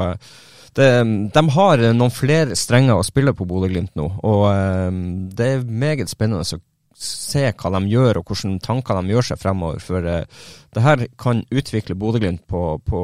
det, 0.77 0.89
de 1.33 1.45
har 1.57 1.87
noen 1.97 2.13
flere 2.13 2.55
strenger 2.57 2.99
å 2.99 3.05
spille 3.07 3.33
på 3.33 3.49
Bodø-Glimt 3.49 3.97
nå, 3.97 4.11
og 4.23 4.43
det 5.35 5.47
er 5.55 5.65
meget 5.65 6.11
spennende 6.11 6.45
å 6.45 6.59
se 6.99 7.45
hva 7.55 7.71
de 7.77 7.89
gjør, 7.89 8.19
og 8.19 8.31
hvilke 8.31 8.59
tanker 8.65 8.99
de 8.99 9.13
gjør 9.13 9.29
seg 9.31 9.41
fremover. 9.41 9.83
For 9.83 10.03
uh, 10.03 10.47
det 10.75 10.83
her 10.83 11.05
kan 11.19 11.43
utvikle 11.47 11.97
Bodø-Glimt 11.99 12.43
på, 12.49 12.63
på, 12.85 13.03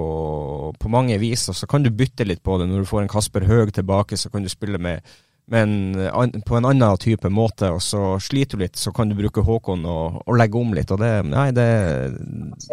på, 0.80 0.92
mange 0.92 1.18
vis. 1.22 1.48
og 1.50 1.56
Så 1.56 1.70
kan 1.70 1.86
du 1.86 1.94
bytte 1.96 2.28
litt 2.28 2.44
på 2.44 2.60
det. 2.60 2.68
Når 2.70 2.84
du 2.84 2.90
får 2.90 3.06
en 3.06 3.14
Kasper 3.14 3.48
Høeg 3.48 3.72
tilbake, 3.76 4.20
så 4.20 4.30
kan 4.34 4.44
du 4.44 4.52
spille 4.52 4.82
med, 4.82 5.16
med 5.48 5.64
en, 6.12 6.44
på 6.44 6.60
en 6.60 6.68
annen 6.68 7.02
type 7.02 7.32
måte. 7.32 7.72
og 7.72 7.82
Så 7.82 8.20
sliter 8.20 8.60
du 8.60 8.66
litt, 8.66 8.76
så 8.76 8.92
kan 8.96 9.10
du 9.10 9.16
bruke 9.16 9.46
Håkon 9.48 9.88
og, 9.88 10.22
og 10.26 10.38
legge 10.42 10.60
om 10.60 10.76
litt. 10.76 10.92
og 10.92 11.00
det, 11.00 11.14
nei, 11.32 11.50
det, 11.56 11.68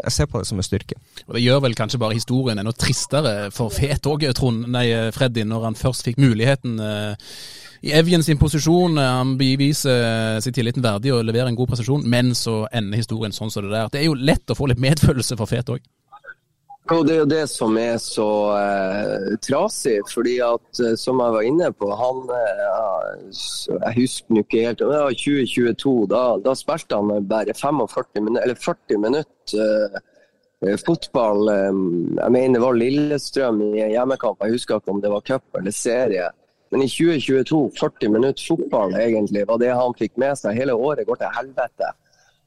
Jeg 0.02 0.18
ser 0.18 0.30
på 0.32 0.42
det 0.42 0.50
som 0.50 0.58
en 0.58 0.66
styrke. 0.66 0.98
Og 1.28 1.38
Det 1.38 1.46
gjør 1.46 1.64
vel 1.68 1.78
kanskje 1.78 2.02
bare 2.02 2.18
historien 2.18 2.58
enda 2.58 2.74
tristere 2.74 3.52
for 3.54 3.70
Fet 3.70 4.10
òg, 4.10 4.26
Trond, 4.34 4.66
nei, 4.74 4.88
Freddy, 5.14 5.46
når 5.46 5.70
han 5.70 5.82
først 5.86 6.10
fikk 6.10 6.18
muligheten. 6.20 6.80
Uh, 6.82 7.14
i 7.82 7.92
Evjen 7.98 8.22
sin 8.22 8.38
posisjon. 8.38 8.98
Eh, 8.98 9.14
han 9.18 9.34
beviser 9.40 10.04
eh, 10.06 10.36
seg 10.44 10.54
tilliten 10.54 10.84
verdig 10.84 11.14
og 11.14 11.24
leverer 11.26 11.50
en 11.50 11.58
god 11.58 11.72
prestasjon, 11.72 12.06
men 12.06 12.34
så 12.38 12.62
ender 12.72 13.02
historien 13.02 13.34
sånn 13.34 13.50
som 13.50 13.66
det 13.66 13.74
der. 13.74 13.90
Det 13.92 14.02
er 14.02 14.08
jo 14.10 14.18
lett 14.18 14.50
å 14.50 14.58
få 14.58 14.70
litt 14.70 14.82
medfølelse 14.82 15.38
for 15.40 15.50
Fet 15.50 15.74
òg. 15.74 15.82
Og 16.90 17.06
Det 17.06 17.14
er 17.14 17.20
jo 17.20 17.30
det 17.30 17.44
som 17.46 17.76
er 17.78 17.94
så 18.02 18.28
eh, 18.58 19.34
trasig. 19.38 20.00
fordi 20.10 20.38
at 20.42 20.80
eh, 20.82 20.96
som 20.98 21.20
jeg 21.22 21.34
var 21.36 21.46
inne 21.46 21.70
på, 21.72 21.88
han 21.94 22.24
eh, 22.34 23.20
Jeg 23.70 23.94
husker 24.00 24.40
ikke 24.42 24.64
helt, 24.66 24.82
det 24.82 24.88
var 24.90 25.14
2022. 25.14 25.94
Da, 26.10 26.22
da 26.42 26.56
spilte 26.58 26.98
han 26.98 27.28
bare 27.28 27.54
45 27.54 28.24
minutter, 28.24 28.42
eller 28.42 28.58
40 28.58 28.98
minutter 28.98 30.00
eh, 30.66 30.76
fotball. 30.82 31.48
jeg 32.18 32.30
mener 32.30 32.58
det 32.58 32.66
var 32.66 32.78
Lillestrøm 32.78 33.62
i 33.62 33.86
hjemmekamp. 33.94 34.42
Jeg 34.42 34.58
husker 34.58 34.82
ikke 34.82 34.94
om 34.94 35.02
det 35.02 35.10
var 35.14 35.26
cup 35.26 35.58
eller 35.58 35.74
serie. 35.74 36.30
Men 36.72 36.82
i 36.82 36.88
2022, 36.88 37.70
40 37.80 38.08
minutter 38.08 38.44
fotball 38.48 38.94
egentlig, 38.96 39.44
var 39.48 39.58
det 39.60 39.74
han 39.76 39.92
fikk 39.98 40.14
med 40.16 40.38
seg. 40.40 40.56
Hele 40.56 40.72
året 40.72 41.04
går 41.04 41.20
til 41.20 41.34
helvete. 41.36 41.90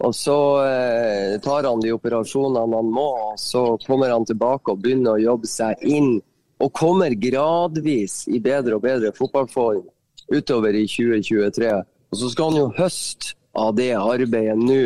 Og 0.03 0.15
så 0.17 0.37
eh, 0.65 1.35
tar 1.45 1.67
han 1.69 1.83
de 1.83 1.93
operasjonene 1.93 2.79
han 2.79 2.89
må, 2.91 3.05
og 3.29 3.37
så 3.39 3.61
kommer 3.85 4.09
han 4.11 4.25
tilbake 4.25 4.73
og 4.73 4.81
begynner 4.81 5.13
å 5.15 5.21
jobbe 5.21 5.51
seg 5.51 5.85
inn. 5.85 6.17
Og 6.57 6.73
kommer 6.73 7.13
gradvis 7.19 8.23
i 8.31 8.41
bedre 8.41 8.79
og 8.79 8.83
bedre 8.87 9.13
fotballform 9.15 9.85
utover 10.33 10.73
i 10.73 10.87
2023. 10.89 11.71
Og 12.09 12.19
så 12.19 12.33
skal 12.33 12.51
han 12.51 12.63
jo 12.63 12.67
høste 12.81 13.35
av 13.55 13.75
det 13.77 13.91
arbeidet 13.93 14.57
nå, 14.59 14.83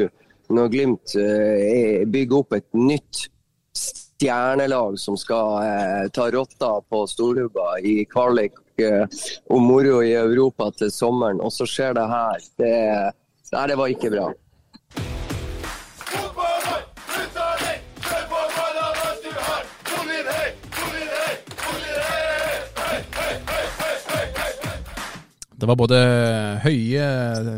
når 0.52 0.72
Glimt 0.74 1.16
eh, 1.16 2.04
bygger 2.10 2.42
opp 2.44 2.56
et 2.58 2.68
nytt 2.76 3.30
stjernelag 3.72 4.98
som 5.00 5.16
skal 5.18 5.62
eh, 5.64 6.08
ta 6.12 6.28
rotta 6.34 6.76
på 6.90 7.06
storhubba 7.08 7.78
i 7.86 8.02
kvalik 8.10 8.58
og 9.50 9.62
moro 9.64 10.00
i 10.06 10.14
Europa 10.18 10.70
til 10.78 10.92
sommeren, 10.94 11.42
og 11.44 11.52
så 11.54 11.68
skjer 11.70 11.98
det 11.98 12.06
her. 12.10 12.46
Det, 12.62 12.76
nei, 13.54 13.66
det 13.72 13.78
var 13.80 13.94
ikke 13.96 14.14
bra. 14.14 14.30
Det 25.60 25.68
var 25.68 25.76
både 25.76 25.98
høye 26.64 27.06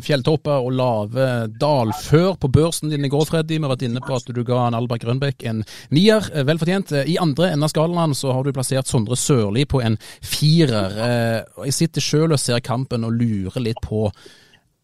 fjelltopper 0.01 0.63
og 0.65 0.73
lave 0.73 1.27
dalfør 1.61 2.37
på 2.41 2.49
børsen 2.49 2.89
din 2.89 3.05
i 3.05 3.11
går, 3.13 3.27
Freddy. 3.29 3.59
Vi 3.59 3.61
har 3.61 3.73
vært 3.75 3.85
inne 3.85 4.01
på 4.01 4.15
at 4.17 4.31
du 4.33 4.41
ga 4.47 4.63
Albert 4.71 5.03
Grønbæk 5.05 5.45
en 5.49 5.61
nier, 5.93 6.25
eh, 6.33 6.45
vel 6.47 6.57
fortjent. 6.61 6.95
I 7.05 7.19
andre 7.21 7.51
enden 7.51 7.67
av 7.67 7.73
skalaen 7.73 8.15
så 8.17 8.33
har 8.33 8.43
du 8.43 8.53
plassert 8.55 8.89
Sondre 8.89 9.17
Sørli 9.19 9.67
på 9.69 9.83
en 9.85 9.99
firer. 10.25 10.97
Eh, 10.97 11.65
jeg 11.69 11.77
sitter 11.77 12.01
sjøl 12.01 12.33
og 12.33 12.41
ser 12.41 12.63
kampen 12.65 13.05
og 13.05 13.13
lurer 13.13 13.61
litt 13.61 13.81
på 13.85 14.09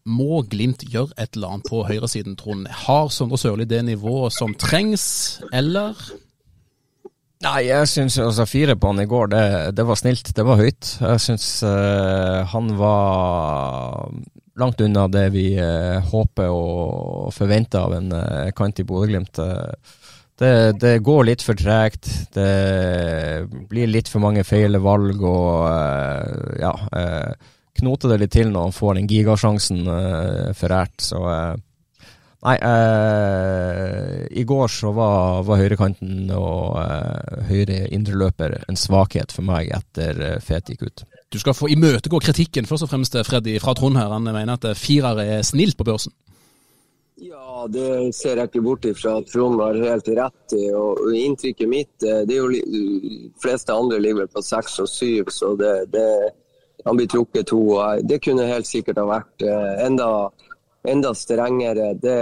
må 0.08 0.40
Glimt 0.48 0.86
gjøre 0.88 1.12
et 1.18 1.34
eller 1.36 1.58
annet 1.58 1.68
på 1.68 1.82
høyresiden, 1.84 2.38
Trond? 2.38 2.68
Har 2.86 3.10
Sondre 3.12 3.36
Sørli 3.36 3.66
det 3.68 3.82
nivået 3.84 4.32
som 4.32 4.54
trengs, 4.54 5.42
eller? 5.52 5.98
Nei, 7.38 7.68
jeg 7.68 7.86
syns 7.86 8.16
altså 8.18 8.48
fire 8.50 8.74
på 8.74 8.90
han 8.90 8.98
i 9.04 9.06
går, 9.06 9.28
det, 9.30 9.42
det 9.78 9.84
var 9.86 9.98
snilt. 10.00 10.32
Det 10.34 10.44
var 10.46 10.58
høyt. 10.58 10.96
Jeg 10.98 11.22
syns 11.22 11.46
uh, 11.62 12.42
han 12.50 12.72
var 12.80 14.10
langt 14.58 14.82
unna 14.82 15.04
det 15.06 15.28
vi 15.36 15.52
uh, 15.54 16.02
håper 16.10 16.50
og 16.50 17.30
forventer 17.36 17.84
av 17.84 17.94
en 17.94 18.10
uh, 18.10 18.50
kant 18.58 18.82
i 18.82 18.86
Bodø-Glimt. 18.88 19.38
Det, 20.38 20.50
det, 20.82 20.96
går 21.06 21.28
litt 21.28 21.44
for 21.46 21.58
tregt. 21.58 22.10
Det 22.34 23.46
blir 23.70 23.90
litt 23.90 24.10
for 24.10 24.22
mange 24.22 24.42
feile 24.46 24.82
valg 24.82 25.22
og 25.26 26.58
ja 26.62 26.74
Knoter 27.78 28.10
det 28.10 28.20
litt 28.22 28.32
til 28.34 28.48
når 28.50 28.68
han 28.68 28.74
får 28.74 28.96
den 28.98 29.10
gigasjansen 29.10 29.84
forært. 30.58 30.96
Så 31.02 31.22
Nei, 32.46 32.54
eh, 32.62 34.26
i 34.30 34.44
går 34.46 34.68
så 34.70 34.92
var, 34.94 35.42
var 35.42 35.58
høyrekanten 35.58 36.28
og 36.36 36.76
eh, 36.78 37.40
høyre 37.48 37.80
indreløper 37.90 38.60
en 38.68 38.78
svakhet 38.78 39.34
for 39.34 39.42
meg 39.48 39.72
etter 39.74 40.22
eh, 40.22 40.38
Fet 40.44 40.70
gikk 40.70 40.86
ut. 40.86 41.02
Du 41.34 41.40
skal 41.42 41.56
få 41.58 41.66
imøtegå 41.74 42.20
kritikken 42.22 42.68
først 42.70 42.86
og 42.86 42.92
fremst, 42.92 43.18
Freddy, 43.26 43.58
fra 43.58 43.74
Trond 43.74 43.98
her. 43.98 44.14
Han 44.14 44.30
mener 44.30 44.54
at 44.54 44.70
firer 44.78 45.18
er 45.24 45.42
snilt 45.42 45.76
på 45.76 45.88
børsen. 45.88 46.14
Ja, 47.18 47.66
det 47.66 48.14
ser 48.14 48.38
jeg 48.38 48.46
ikke 48.46 48.62
bort 48.62 48.84
ifra 48.86 49.16
at 49.18 49.30
Trond 49.32 49.58
har 49.58 49.78
helt 49.82 50.08
rett 50.14 50.54
i. 50.54 50.68
og 50.70 51.00
Inntrykket 51.18 51.70
mitt 51.70 52.06
eh, 52.06 52.22
det 52.28 52.36
er 52.36 52.44
jo 52.44 52.50
De 52.54 53.30
fleste 53.42 53.74
andre 53.74 53.98
ligger 53.98 54.22
vel 54.22 54.30
på 54.30 54.42
seks 54.46 54.78
og 54.84 54.90
syv, 54.90 55.32
så 55.34 55.56
det, 55.58 55.72
det, 55.90 56.06
han 56.86 56.98
blir 56.98 57.10
trukket 57.10 57.50
to. 57.50 57.62
Det 58.06 58.20
kunne 58.22 58.46
helt 58.46 58.70
sikkert 58.70 59.02
ha 59.02 59.08
vært 59.10 59.42
eh, 59.42 59.72
enda 59.88 60.28
enda 60.90 61.14
strengere. 61.14 61.92
Det, 61.94 62.16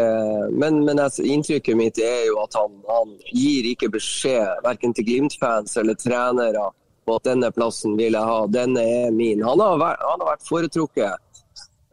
men, 0.53 0.85
men 0.85 0.99
altså, 0.99 1.23
inntrykket 1.23 1.79
mitt 1.79 2.01
er 2.03 2.27
jo 2.29 2.41
at 2.43 2.57
han, 2.59 2.75
han 2.89 3.15
gir 3.31 3.71
ikke 3.73 3.91
beskjed, 3.97 4.63
verken 4.67 4.95
til 4.97 5.07
Glimt-fans 5.09 5.77
eller 5.81 5.99
trenere, 6.01 6.71
på 7.07 7.19
at 7.21 7.29
denne 7.29 7.53
plassen 7.55 7.95
vil 7.99 8.17
jeg 8.19 8.31
ha, 8.31 8.39
denne 8.51 8.83
er 8.83 9.13
min. 9.15 9.45
Han 9.47 9.63
har 9.63 9.79
vært, 9.79 10.03
han 10.03 10.23
har 10.25 10.33
vært 10.33 10.49
foretrukket 10.49 11.43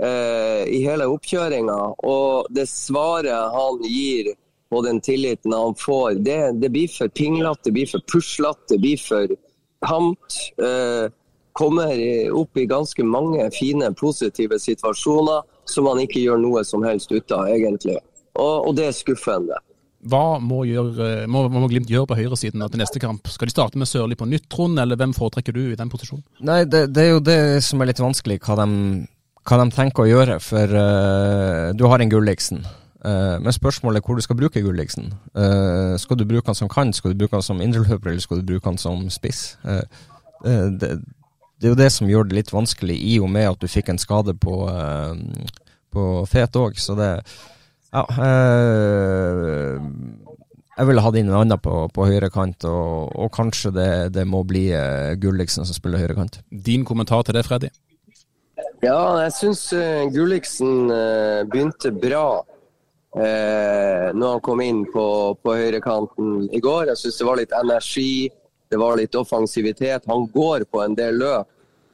eh, 0.01 0.63
i 0.73 0.81
hele 0.85 1.09
oppkjøringa. 1.13 1.79
Og 2.09 2.49
det 2.53 2.65
svaret 2.71 3.53
han 3.53 3.83
gir 3.85 4.33
på 4.73 4.81
den 4.81 5.01
tilliten 5.05 5.53
han 5.53 5.75
får, 5.77 6.23
det, 6.25 6.39
det 6.63 6.71
blir 6.73 6.89
for 6.89 7.13
pinglete, 7.13 7.67
det 7.69 7.75
blir 7.75 7.91
for 7.91 8.05
puslete, 8.09 8.73
det 8.73 8.79
blir 8.81 9.01
for 9.01 9.35
hamt. 9.85 10.39
Eh, 10.57 11.11
kommer 11.53 11.99
opp 12.33 12.57
i 12.57 12.65
ganske 12.65 13.03
mange 13.05 13.45
fine, 13.53 13.91
positive 13.93 14.57
situasjoner 14.59 15.43
som 15.69 15.87
man 15.87 16.01
ikke 16.03 16.23
gjør 16.23 16.41
noe 16.41 16.63
som 16.67 16.83
helst 16.87 17.11
ut 17.13 17.35
av, 17.35 17.47
egentlig. 17.51 17.99
Og, 18.33 18.69
og 18.69 18.75
det 18.77 18.89
er 18.89 18.97
skuffende. 18.97 19.59
Hva 20.03 20.37
må, 20.43 20.63
gjøre, 20.67 21.23
må, 21.31 21.45
må 21.51 21.67
Glimt 21.71 21.91
gjøre 21.91 22.09
på 22.09 22.17
høyresiden 22.19 22.63
til 22.65 22.81
neste 22.81 22.99
kamp? 22.99 23.29
Skal 23.31 23.47
de 23.47 23.55
starte 23.55 23.79
med 23.79 23.87
Sørli 23.87 24.17
på 24.19 24.27
nytt, 24.27 24.49
Trond, 24.51 24.79
eller 24.81 24.99
hvem 24.99 25.15
foretrekker 25.15 25.55
du 25.55 25.61
i 25.69 25.79
den 25.79 25.91
posisjonen? 25.91 26.25
Nei, 26.43 26.63
det, 26.67 26.89
det, 26.95 27.05
er 27.05 27.13
jo 27.15 27.23
det 27.23 27.39
som 27.63 27.81
er 27.81 27.91
litt 27.91 28.03
vanskelig, 28.03 28.41
hva 28.43 28.57
de, 28.59 28.67
hva 29.47 29.59
de 29.61 29.67
tenker 29.75 30.03
å 30.03 30.09
gjøre. 30.09 30.39
For 30.43 30.75
uh, 30.75 31.71
du 31.77 31.85
har 31.87 32.03
en 32.03 32.11
Gulliksen. 32.11 32.65
Uh, 33.03 33.39
men 33.43 33.55
spørsmålet 33.55 34.01
er 34.01 34.07
hvor 34.07 34.19
du 34.19 34.25
skal 34.25 34.39
bruke 34.39 34.63
Gulliksen. 34.65 35.13
Uh, 35.31 35.95
skal 36.01 36.19
du 36.19 36.27
bruke 36.27 36.51
han 36.51 36.59
som 36.59 36.71
kant, 36.71 36.99
skal 36.99 37.13
du 37.13 37.23
bruke 37.23 37.39
han 37.39 37.45
som 37.45 37.63
indreløper, 37.63 38.11
eller 38.11 38.23
skal 38.23 38.43
du 38.43 38.47
bruke 38.51 38.67
han 38.67 38.81
som 38.81 39.07
spiss? 39.13 39.53
det, 40.43 40.97
det 41.63 41.69
er 41.69 41.71
jo 41.71 41.79
det 41.79 41.91
som 41.95 42.09
gjør 42.11 42.25
det 42.27 42.35
litt 42.35 42.49
vanskelig, 42.51 42.97
i 42.99 43.13
og 43.23 43.29
med 43.31 43.47
at 43.53 43.61
du 43.61 43.69
fikk 43.71 43.93
en 43.93 44.01
skade 44.01 44.33
på, 44.35 44.65
uh, 44.67 45.15
på 45.95 46.07
Fet 46.27 46.59
òg. 46.59 46.75
Så 46.75 46.97
det 46.99 47.13
Ja. 47.93 48.03
Uh, 48.09 49.79
jeg 50.73 50.89
ville 50.89 51.03
hatt 51.05 51.15
inn 51.19 51.29
en 51.29 51.37
annen 51.37 51.61
på, 51.61 51.85
på 51.93 52.07
høyrekant, 52.09 52.65
og, 52.67 53.13
og 53.15 53.31
kanskje 53.31 53.71
det, 53.71 53.89
det, 54.17 54.25
må 54.27 54.41
bli 54.43 54.65
uh, 54.75 55.13
Gulliksen 55.15 55.63
som 55.63 55.77
spiller 55.77 56.01
høyrekant. 56.03 56.41
Din 56.49 56.83
kommentar 56.83 57.23
til 57.23 57.37
det, 57.37 57.45
Freddy? 57.47 57.69
Ja, 58.83 59.21
jeg 59.21 59.31
syns 59.37 59.63
uh, 59.71 60.03
Gulliksen 60.11 60.91
uh, 60.91 61.47
begynte 61.47 61.93
bra 61.95 62.41
uh, 62.41 64.07
når 64.11 64.27
han 64.33 64.43
kom 64.43 64.65
inn 64.65 64.83
på, 64.91 65.07
på 65.39 65.55
høyrekanten 65.61 66.49
i 66.51 66.59
går. 66.59 66.89
Jeg 66.91 67.05
syns 67.05 67.21
det 67.21 67.29
var 67.29 67.39
litt 67.39 67.55
energi, 67.55 68.27
det 68.73 68.81
var 68.81 68.97
litt 68.97 69.15
offensivitet. 69.15 70.07
Han 70.09 70.25
går 70.33 70.65
på 70.71 70.81
en 70.81 70.95
del 70.97 71.21
løp 71.21 71.49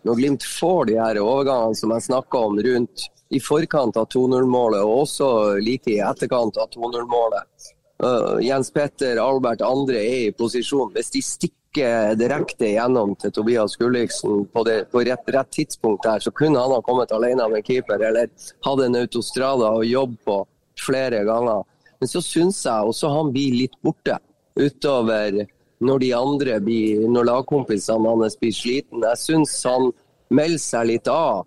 når 0.08 0.16
Glimt 0.16 0.46
får 0.48 0.86
de 0.88 0.96
her 0.96 1.18
overgangene 1.20 1.76
som 1.76 1.92
jeg 1.92 2.06
snakka 2.06 2.44
om 2.48 2.60
rundt 2.64 3.10
i 3.30 3.40
forkant 3.44 3.98
av 4.00 4.08
2-0-målet, 4.10 4.82
og 4.82 5.04
også 5.04 5.28
like 5.62 5.92
i 5.92 6.00
etterkant 6.02 6.58
av 6.58 6.70
2-0-målet. 6.74 7.68
Uh, 8.00 8.40
Jens 8.42 8.72
Petter, 8.72 9.20
Albert, 9.20 9.62
andre 9.62 10.00
er 10.00 10.30
i 10.30 10.32
posisjon. 10.34 10.94
Hvis 10.96 11.12
de 11.14 11.22
stikker 11.26 12.16
direkte 12.18 12.72
gjennom 12.72 13.12
til 13.20 13.34
Tobias 13.36 13.76
Gulliksen 13.78 14.48
på, 14.54 14.64
det, 14.66 14.78
på 14.94 15.04
rett, 15.06 15.28
rett, 15.36 15.52
tidspunkt 15.54 16.08
der, 16.08 16.24
så 16.24 16.32
kunne 16.32 16.64
han 16.64 16.74
ha 16.74 16.80
kommet 16.86 17.12
alene 17.14 17.46
med 17.52 17.68
keeper, 17.68 18.00
eller 18.00 18.32
hatt 18.66 18.86
en 18.86 18.98
autostrada 19.04 19.76
å 19.76 19.86
jobbe 19.86 20.18
på 20.26 20.40
flere 20.80 21.22
ganger. 21.28 21.68
Men 22.00 22.10
så 22.10 22.24
syns 22.24 22.64
jeg 22.64 22.88
også 22.88 23.12
han 23.12 23.34
blir 23.36 23.66
litt 23.66 23.76
borte 23.84 24.16
utover 24.56 25.44
når 25.80 26.00
de 26.04 26.10
andre 26.16 26.60
blir, 26.64 27.06
når 27.08 27.30
lagkompisene 27.30 28.12
hans 28.12 28.38
blir 28.40 28.56
sliten. 28.56 29.04
Jeg 29.06 29.22
syns 29.22 29.56
han 29.68 29.92
melder 30.30 30.62
seg 30.62 30.90
litt 30.92 31.08
av 31.12 31.46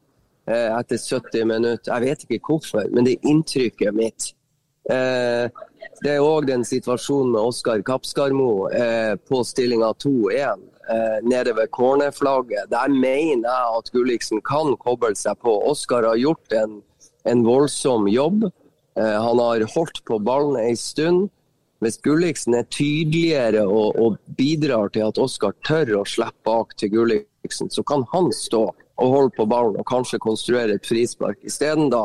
eh, 0.48 0.70
etter 0.78 1.00
70 1.00 1.48
minutter. 1.50 1.92
Jeg 1.92 2.06
vet 2.06 2.24
ikke 2.26 2.40
hvorfor, 2.48 2.88
men 2.92 3.06
det 3.06 3.18
er 3.18 3.32
inntrykket 3.32 3.96
mitt. 3.96 4.32
Eh, 4.90 5.46
det 6.02 6.16
er 6.16 6.24
òg 6.24 6.48
den 6.48 6.64
situasjonen 6.66 7.30
med 7.36 7.50
Oskar 7.52 7.82
Kapskarmo 7.86 8.66
eh, 8.74 9.14
på 9.28 9.42
stillinga 9.46 9.92
2-1 10.02 10.64
eh, 10.90 11.18
nede 11.22 11.54
ved 11.58 11.70
cornerflagget. 11.76 12.70
Der 12.72 12.90
mener 12.90 13.46
jeg 13.46 13.76
at 13.78 13.92
Gulliksen 13.94 14.42
kan 14.42 14.74
koble 14.82 15.14
seg 15.18 15.38
på. 15.44 15.54
Oskar 15.70 16.08
har 16.08 16.18
gjort 16.18 16.56
en, 16.58 16.80
en 17.28 17.46
voldsom 17.46 18.10
jobb. 18.10 18.48
Han 18.92 19.38
har 19.40 19.62
holdt 19.72 20.02
på 20.04 20.18
ballen 20.20 20.58
ei 20.60 20.74
stund. 20.76 21.30
Hvis 21.82 21.98
Gulliksen 21.98 22.54
er 22.54 22.66
tydeligere 22.70 23.64
og, 23.66 23.96
og, 23.98 24.18
bidrar 24.38 24.92
til 24.94 25.08
at 25.08 25.18
Oskar 25.18 25.54
tør 25.66 25.96
å 25.98 26.04
slippe 26.06 26.46
bak 26.46 26.76
til 26.78 26.92
Gulliksen, 26.92 27.72
så 27.74 27.82
kan 27.82 28.04
han 28.12 28.30
stå 28.36 28.68
og 29.02 29.14
holde 29.16 29.34
på 29.34 29.46
ballen 29.50 29.80
og 29.80 29.88
kanskje 29.88 30.20
konstruere 30.22 30.76
et 30.78 30.86
frispark. 30.86 31.40
Isteden 31.42 31.90
da 31.90 32.04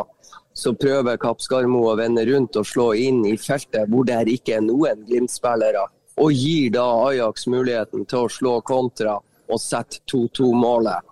så 0.57 0.73
prøver 0.73 1.19
Kappskarmo 1.21 1.84
å 1.91 1.93
vende 1.99 2.23
rundt 2.25 2.57
og 2.57 2.65
slå 2.65 2.88
inn 2.97 3.21
i 3.30 3.36
feltet 3.38 3.91
hvor 3.91 4.07
det 4.07 4.23
ikke 4.34 4.57
er 4.57 4.65
noen 4.65 5.05
Glimt-spillere, 5.05 5.86
og 6.17 6.34
gir 6.34 6.73
da 6.73 6.88
Ajax 7.11 7.45
muligheten 7.45 8.07
til 8.09 8.25
å 8.25 8.34
slå 8.34 8.57
kontra 8.65 9.19
og 9.21 9.61
sette 9.61 10.01
2-2-målet. 10.09 11.05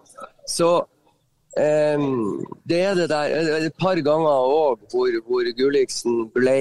Så 0.50 0.72
um, 0.82 2.42
det 2.66 2.82
er 2.82 2.98
det 2.98 3.08
der 3.14 3.62
et 3.70 3.78
par 3.78 4.02
ganger 4.02 4.50
òg 4.58 4.90
hvor, 4.90 5.22
hvor 5.30 5.54
Gulliksen 5.54 6.26
ble 6.34 6.58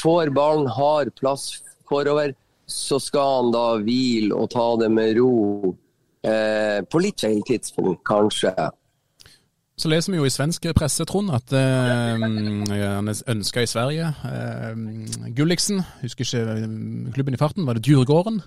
får 0.00 0.32
ballen, 0.34 0.68
har 0.70 1.12
plass 1.20 1.62
forover, 1.88 2.34
så 2.66 2.98
skal 3.02 3.34
han 3.36 3.54
da 3.54 3.66
hvile 3.84 4.36
og 4.36 4.50
ta 4.54 4.68
det 4.80 4.90
med 4.92 5.18
ro. 5.20 5.74
Eh, 6.22 6.78
på 6.86 7.02
litt 7.02 7.24
feil 7.24 7.42
tidspunkt, 7.46 8.04
kanskje. 8.06 8.54
Så 9.82 9.88
leser 9.90 10.12
vi 10.12 10.18
jo 10.20 10.26
i 10.28 10.30
svensk 10.30 10.68
presse, 10.76 11.02
Trond, 11.08 11.32
at 11.34 11.52
eh, 11.56 12.20
han 12.20 12.70
eh, 12.70 13.22
ønska 13.32 13.64
i 13.64 13.70
Sverige. 13.70 14.12
Eh, 14.28 15.30
Gulliksen, 15.34 15.80
husker 16.04 16.28
ikke 16.28 16.42
eh, 16.54 16.66
klubben 17.16 17.34
i 17.34 17.40
farten, 17.40 17.66
var 17.66 17.74
det 17.78 17.88
Djurgården? 17.88 18.38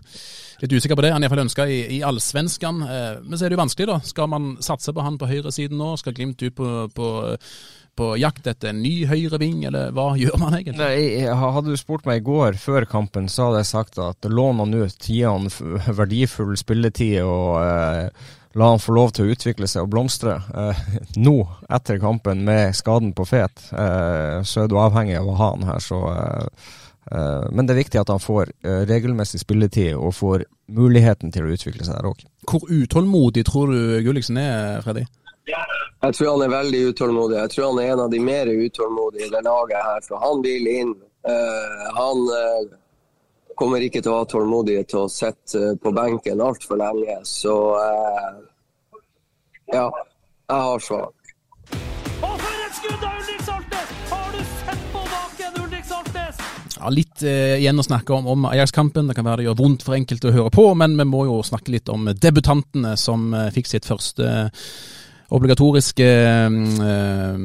Litt 0.62 0.76
usikker 0.78 0.96
på 0.96 1.04
det. 1.04 1.12
Han 1.12 1.26
er 1.26 1.28
iallfall 1.28 1.44
ønska 1.44 1.66
i, 1.68 1.82
i 1.98 2.00
allsvenskan. 2.08 2.84
Eh, 2.86 3.08
men 3.26 3.36
så 3.36 3.46
er 3.46 3.52
det 3.52 3.58
jo 3.58 3.64
vanskelig, 3.66 3.90
da. 3.90 3.98
Skal 4.08 4.32
man 4.32 4.54
satse 4.64 4.94
på 4.96 5.04
han 5.04 5.20
på 5.20 5.28
høyresiden 5.28 5.82
nå? 5.82 5.96
Skal 6.00 6.16
Glimt 6.16 6.46
ut 6.46 6.56
på, 6.56 6.70
på 6.96 7.10
på 7.96 8.12
jakt 8.20 8.48
etter 8.48 8.72
en 8.72 8.82
ny 8.84 9.06
høyreving, 9.10 9.66
eller 9.70 9.92
hva 9.96 10.12
gjør 10.20 10.40
man 10.42 10.58
egentlig? 10.58 10.80
Nei, 10.82 11.28
hadde 11.28 11.74
du 11.74 11.80
spurt 11.80 12.08
meg 12.08 12.22
i 12.22 12.26
går 12.26 12.60
før 12.62 12.88
kampen, 12.90 13.30
så 13.32 13.50
hadde 13.50 13.64
jeg 13.64 13.72
sagt 13.72 14.02
at 14.04 14.30
lån 14.30 14.64
han 14.64 14.80
ut, 14.82 14.98
gi 15.10 15.22
han 15.24 15.50
verdifull 16.00 16.56
spilletid 16.60 17.22
og 17.24 17.60
eh, 17.62 18.32
la 18.56 18.72
han 18.72 18.80
få 18.80 18.96
lov 18.96 19.12
til 19.16 19.28
å 19.28 19.36
utvikle 19.36 19.68
seg 19.68 19.84
og 19.84 19.92
blomstre. 19.92 20.38
Eh, 20.56 20.82
nå, 21.20 21.36
etter 21.76 22.00
kampen 22.00 22.46
med 22.48 22.76
skaden 22.78 23.12
på 23.16 23.28
fet, 23.28 23.68
eh, 23.76 24.40
så 24.48 24.64
er 24.64 24.72
du 24.72 24.78
avhengig 24.80 25.18
av 25.20 25.32
å 25.32 25.38
ha 25.40 25.52
han 25.54 25.68
her, 25.68 25.84
så 25.84 26.00
eh, 26.14 26.70
eh, 27.12 27.50
men 27.52 27.68
det 27.68 27.76
er 27.76 27.82
viktig 27.84 28.02
at 28.02 28.14
han 28.14 28.24
får 28.24 28.54
eh, 28.64 28.86
regelmessig 28.88 29.44
spilletid 29.44 29.96
og 30.00 30.16
får 30.16 30.48
muligheten 30.72 31.36
til 31.36 31.46
å 31.46 31.52
utvikle 31.58 31.84
seg 31.84 32.00
der 32.00 32.10
òg. 32.14 32.24
Hvor 32.48 32.64
utålmodig 32.72 33.44
tror 33.48 33.76
du 33.76 34.00
Gulliksen 34.08 34.40
er, 34.40 34.80
Freddy? 34.86 35.04
Jeg 35.46 36.16
tror 36.18 36.32
han 36.32 36.46
er 36.46 36.54
veldig 36.54 36.82
utålmodig. 36.92 37.38
Jeg 37.38 37.54
tror 37.54 37.68
han 37.70 37.82
er 37.84 37.92
en 37.94 38.06
av 38.06 38.10
de 38.14 38.22
mer 38.24 38.50
utålmodige 38.50 39.28
i 39.28 39.34
det 39.34 39.44
laget 39.46 39.84
her. 39.90 40.02
For 40.08 40.24
han 40.24 40.42
vil 40.46 40.72
inn. 40.72 40.96
Uh, 41.26 41.86
han 41.98 42.20
uh, 42.30 42.74
kommer 43.58 43.82
ikke 43.82 44.02
til 44.02 44.14
å 44.14 44.20
ha 44.20 44.28
tålmodighet 44.30 44.90
til 44.92 45.06
å 45.06 45.12
sitte 45.12 45.72
uh, 45.72 45.78
på 45.82 45.94
benken 45.96 46.42
altfor 46.46 46.82
lenge. 46.82 47.18
Så 47.26 47.56
ja, 49.74 49.90
jeg 50.50 50.62
har 50.70 50.80
svar. 50.80 51.10
Og 52.22 52.36
for 52.42 52.66
et 52.66 52.76
skudd 52.78 53.06
av 53.06 53.16
Ulrik 53.18 53.42
Saltnes! 53.46 53.94
Har 54.12 54.28
du 54.34 54.44
sett 54.52 54.84
på 54.94 55.02
baken, 55.14 55.58
Ulrik 55.64 55.88
Saltnes? 55.90 56.44
Ja, 56.76 56.92
litt 56.94 57.24
eh, 57.26 57.56
igjen 57.58 57.82
å 57.82 57.86
snakke 57.86 58.14
om, 58.14 58.28
om 58.30 58.46
Ajax-kampen. 58.52 59.10
Det 59.10 59.18
kan 59.18 59.26
være 59.26 59.42
det 59.42 59.48
gjør 59.50 59.58
vondt 59.64 59.86
for 59.88 59.98
enkelte 59.98 60.30
å 60.30 60.36
høre 60.36 60.54
på, 60.54 60.68
men 60.78 60.98
vi 61.00 61.08
må 61.10 61.24
jo 61.30 61.40
snakke 61.46 61.74
litt 61.74 61.90
om 61.90 62.12
debutantene 62.14 62.94
som 63.00 63.32
eh, 63.34 63.50
fikk 63.56 63.72
sitt 63.72 63.90
første 63.90 64.30
eh, 64.30 64.70
obligatoriske 65.34 66.06
eh, 66.06 67.36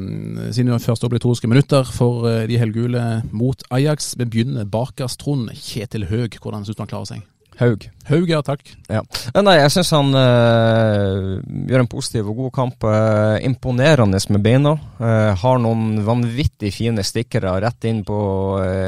sine 0.53 0.79
første 0.79 1.07
obligatoriske 1.09 1.49
minutter 1.49 1.87
for 1.87 2.27
eh, 2.29 2.45
de 2.49 2.59
helgule 2.61 3.21
mot 3.31 3.63
Ajax. 3.71 4.13
Vi 4.17 4.27
begynner 4.27 4.69
bakerst, 4.69 5.21
Trond. 5.21 5.51
Kjetil 5.57 6.07
Høeg, 6.11 6.39
hvordan 6.41 6.65
syns 6.65 6.77
du 6.77 6.83
han 6.83 6.91
klarer 6.91 7.13
seg? 7.13 7.27
Haug. 7.59 7.83
Haug, 8.07 8.29
ja 8.31 8.39
takk. 8.41 8.63
Ja. 8.89 9.01
Nei, 9.43 9.57
jeg 9.59 9.71
syns 9.73 9.91
han 9.93 10.15
uh, 10.15 11.41
gjør 11.69 11.83
en 11.83 11.89
positiv 11.91 12.31
og 12.31 12.39
god 12.39 12.53
kamp. 12.55 12.87
Uh, 12.87 13.37
imponerende 13.45 14.21
med 14.33 14.41
beina. 14.41 14.71
Uh, 14.97 15.29
har 15.37 15.61
noen 15.61 15.99
vanvittig 16.07 16.71
fine 16.73 17.05
stikkere 17.05 17.53
rett 17.61 17.85
inn 17.89 18.01
på 18.07 18.17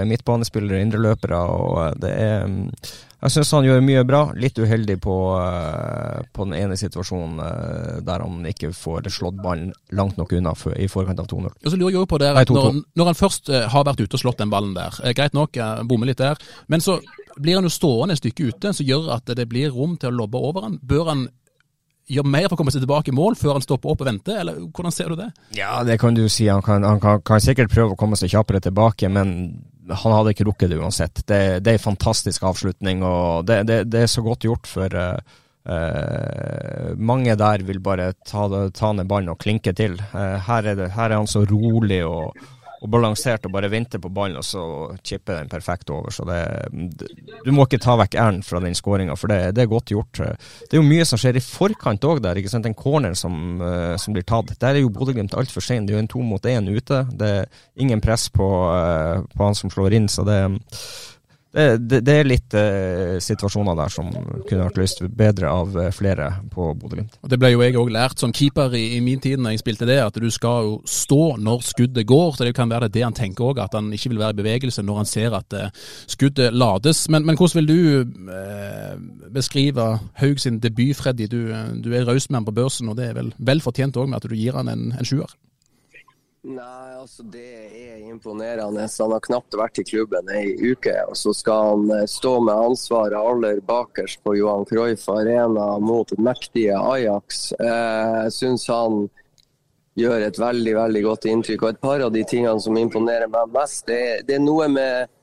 midtbanespillere, 0.10 0.82
indreløpere. 0.88 1.44
og 1.44 2.02
det 2.02 2.14
er 2.18 2.48
um, 2.48 2.64
jeg 3.24 3.34
syns 3.38 3.54
han 3.56 3.68
gjør 3.68 3.84
mye 3.86 4.04
bra. 4.08 4.22
Litt 4.36 4.60
uheldig 4.60 4.98
på, 5.04 5.16
uh, 5.40 6.24
på 6.36 6.48
den 6.48 6.58
ene 6.60 6.78
situasjonen 6.80 7.40
uh, 7.40 8.00
der 8.04 8.24
han 8.26 8.50
ikke 8.50 8.74
får 8.76 9.08
slått 9.14 9.40
ballen 9.44 9.72
langt 9.96 10.20
nok 10.20 10.34
unna 10.36 10.56
for, 10.60 10.76
i 10.76 10.90
forkant 10.92 11.22
av 11.24 11.30
2-0. 11.32 11.54
Og 11.54 11.70
så 11.70 11.80
lurer 11.80 11.94
jeg 11.94 12.02
jo 12.02 12.10
på 12.10 12.20
det, 12.20 12.34
Nei, 12.36 12.46
når, 12.50 12.82
når, 13.00 13.12
han 13.12 13.20
først 13.20 13.52
uh, 13.54 13.62
har 13.72 13.88
vært 13.88 14.04
ute 14.04 14.20
og 14.20 14.24
slått 14.26 14.44
den 14.44 14.52
ballen 14.52 14.76
der, 14.76 15.00
greit 15.16 15.38
nok, 15.38 15.60
bommer 15.88 16.12
litt 16.12 16.20
der, 16.20 16.42
men 16.68 16.84
så 16.84 17.00
blir 17.40 17.58
han 17.58 17.66
jo 17.66 17.72
stående 17.74 18.18
et 18.18 18.22
stykke 18.22 18.52
ute, 18.52 18.74
som 18.76 18.88
gjør 18.88 19.14
at 19.16 19.32
det 19.38 19.48
blir 19.50 19.72
rom 19.74 19.96
til 19.98 20.12
å 20.12 20.18
lobbe 20.24 20.42
over 20.44 20.68
han. 20.68 20.78
Bør 20.84 21.10
han 21.14 21.26
gjøre 22.12 22.28
mer 22.30 22.50
for 22.50 22.58
å 22.58 22.60
komme 22.60 22.74
seg 22.76 22.84
tilbake 22.84 23.14
i 23.14 23.16
mål 23.16 23.38
før 23.40 23.58
han 23.58 23.64
stopper 23.64 23.94
opp 23.94 24.04
og 24.04 24.10
venter, 24.10 24.42
eller 24.44 24.60
hvordan 24.68 24.94
ser 24.94 25.14
du 25.14 25.22
det? 25.22 25.30
Ja, 25.58 25.78
det 25.88 26.00
kan 26.02 26.18
du 26.18 26.26
si. 26.28 26.50
Han 26.52 26.64
kan, 26.66 26.84
han 26.84 27.00
kan, 27.04 27.24
kan 27.26 27.44
sikkert 27.44 27.72
prøve 27.72 27.96
å 27.96 28.00
komme 28.00 28.20
seg 28.20 28.34
kjappere 28.34 28.62
tilbake, 28.64 29.10
men 29.14 29.38
han 29.90 30.16
hadde 30.16 30.34
ikke 30.34 30.48
rukket 30.48 30.72
det 30.72 30.80
uansett. 30.80 31.24
Det, 31.28 31.40
det 31.64 31.72
er 31.74 31.80
en 31.80 31.88
fantastisk 31.88 32.44
avslutning, 32.48 33.04
og 33.04 33.48
det, 33.50 33.64
det, 33.70 33.80
det 33.92 34.06
er 34.06 34.12
så 34.12 34.24
godt 34.26 34.48
gjort 34.48 34.70
for 34.70 34.96
uh, 34.96 35.18
uh, 35.68 36.94
mange 36.96 37.36
der 37.40 37.66
vil 37.68 37.82
bare 37.84 38.14
ta, 38.28 38.48
ta 38.72 38.94
ned 38.96 39.10
ballen 39.10 39.34
og 39.34 39.42
klinke 39.44 39.76
til. 39.76 39.98
Uh, 40.14 40.40
her, 40.48 40.72
er 40.74 40.86
her, 40.88 41.10
er 41.10 41.18
han 41.18 41.30
så 41.30 41.44
rolig 41.50 42.04
og, 42.08 42.38
og 42.84 42.92
balansert 42.92 43.46
og 43.48 43.54
bare 43.56 43.70
venter 43.72 44.02
på 44.04 44.12
ballen, 44.12 44.42
og 44.42 44.44
så 44.44 44.64
chipper 45.06 45.40
den 45.40 45.52
perfekt 45.52 45.92
over. 45.94 46.12
Så 46.12 46.26
det, 46.28 46.42
du 47.46 47.52
må 47.56 47.64
ikke 47.68 47.80
ta 47.84 47.96
vekk 48.00 48.18
æren 48.20 48.42
fra 48.44 48.60
den 48.64 48.76
skåringa, 48.76 49.16
for 49.20 49.32
det, 49.32 49.54
det, 49.56 49.64
er 49.64 49.72
godt 49.72 49.94
gjort. 49.94 50.20
Det 50.20 50.76
er 50.76 50.82
jo 50.82 50.88
mye 50.88 51.08
som 51.08 51.22
skjer 51.22 51.40
i 51.40 51.44
forkant 51.44 52.04
òg 52.10 52.20
der. 52.26 52.40
ikke 52.40 52.52
sant? 52.52 52.68
Den 52.68 52.76
corneren 52.78 53.16
som, 53.16 53.38
uh, 53.64 53.96
som, 54.02 54.16
blir 54.16 54.28
tatt. 54.28 54.52
Der 54.60 54.76
er 54.76 54.84
jo 54.84 54.92
Bodø-Glimt 54.94 55.36
altfor 55.40 55.64
sein. 55.64 55.88
Det 55.88 55.96
er 55.96 56.02
jo 56.02 56.04
en 56.04 56.12
to 56.12 56.26
mot 56.28 56.52
én 56.52 56.68
ute. 56.68 57.06
Det 57.16 57.32
er 57.40 57.66
ingen 57.80 58.04
press 58.04 58.28
på, 58.34 58.50
uh, 58.68 59.24
på 59.32 59.48
han 59.48 59.58
som 59.58 59.72
slår 59.72 59.96
inn. 60.00 60.12
så 60.12 60.28
det 60.28 60.42
det, 61.54 61.66
det, 61.78 62.00
det, 62.02 62.14
er 62.18 62.26
litt 62.26 62.56
eh, 62.58 63.20
situasjoner 63.22 63.78
der 63.78 63.92
som 63.94 64.08
kunne 64.10 64.64
vært 64.66 64.80
løst 64.82 65.04
bedre 65.14 65.52
av 65.54 65.76
uh, 65.78 65.90
flere 65.94 66.32
på 66.50 66.72
Bodø-Glimt. 66.80 67.20
Det 67.30 67.38
ble 67.38 67.52
jo 67.54 67.62
jeg 67.62 67.78
òg 67.78 67.92
lært 67.94 68.24
som 68.24 68.34
keeper 68.34 68.74
i, 68.74 68.96
i, 68.98 69.02
min 69.06 69.22
tid 69.22 69.38
når 69.38 69.54
jeg 69.54 69.62
spilte 69.62 69.88
det, 69.90 70.00
at 70.02 70.18
du 70.18 70.26
skal 70.34 70.66
jo 70.66 70.74
stå 70.90 71.36
når 71.38 71.62
skuddet 71.68 72.08
går. 72.10 72.34
så 72.34 72.48
Det 72.48 72.56
kan 72.58 72.74
være 72.74 72.90
det 72.90 73.06
han 73.06 73.14
tenker 73.14 73.52
òg, 73.52 73.62
at 73.62 73.78
han 73.78 73.94
ikke 73.94 74.16
vil 74.16 74.24
være 74.24 74.38
i 74.38 74.42
bevegelse 74.42 74.82
når 74.82 75.04
han 75.04 75.12
ser 75.14 75.38
at 75.38 75.54
eh, 75.60 75.70
skuddet 76.10 76.58
lades. 76.58 77.06
Men, 77.14 77.26
men, 77.28 77.38
hvordan 77.38 77.62
vil 77.62 77.70
du 77.70 77.80
beskrive 79.34 79.88
Haug 80.24 80.42
sin 80.42 80.58
debut, 80.60 80.98
Freddy? 80.98 81.30
Du, 81.30 81.54
du 81.86 81.94
er 81.94 82.08
raus 82.10 82.30
med 82.30 82.42
han 82.42 82.50
på 82.50 82.58
børsen, 82.58 82.90
og 82.90 82.98
det 82.98 83.12
er 83.12 83.18
vel 83.20 83.34
vel 83.38 83.62
fortjent 83.62 83.98
òg 83.98 84.10
med 84.10 84.22
at 84.22 84.30
du 84.30 84.36
gir 84.38 84.58
han 84.58 84.72
en, 84.72 84.90
en 84.98 85.06
sjuer? 85.06 85.30
Nei, 86.44 86.96
altså 87.00 87.24
det 87.32 87.46
er 87.72 88.02
imponerende. 88.04 88.84
Han 89.00 89.14
har 89.16 89.22
knapt 89.24 89.56
vært 89.56 89.80
i 89.80 89.86
klubben 89.88 90.28
ei 90.36 90.52
uke, 90.60 90.92
og 91.08 91.16
så 91.16 91.32
skal 91.32 91.70
han 91.70 91.94
eh, 91.96 92.08
stå 92.12 92.34
med 92.44 92.66
ansvaret 92.68 93.16
aller 93.16 93.62
bakerst 93.64 94.20
på 94.28 94.36
Johan 94.36 94.68
Cruyff 94.68 95.08
Arena 95.14 95.70
mot 95.80 96.12
mektige 96.20 96.76
Ajax. 96.76 97.46
Eh, 97.56 98.20
jeg 98.26 98.36
syns 98.36 98.68
han 98.68 99.06
gjør 99.96 100.28
et 100.28 100.42
veldig 100.42 100.76
veldig 100.82 101.04
godt 101.08 101.30
inntrykk. 101.32 101.64
Og 101.64 101.72
et 101.72 101.84
par 101.88 102.04
av 102.04 102.12
de 102.12 102.26
tingene 102.28 102.60
som 102.60 102.76
imponerer 102.82 103.32
meg 103.32 103.56
mest, 103.56 103.86
det, 103.88 104.28
det 104.28 104.36
er 104.36 104.44
noe 104.44 104.68
med 104.74 105.14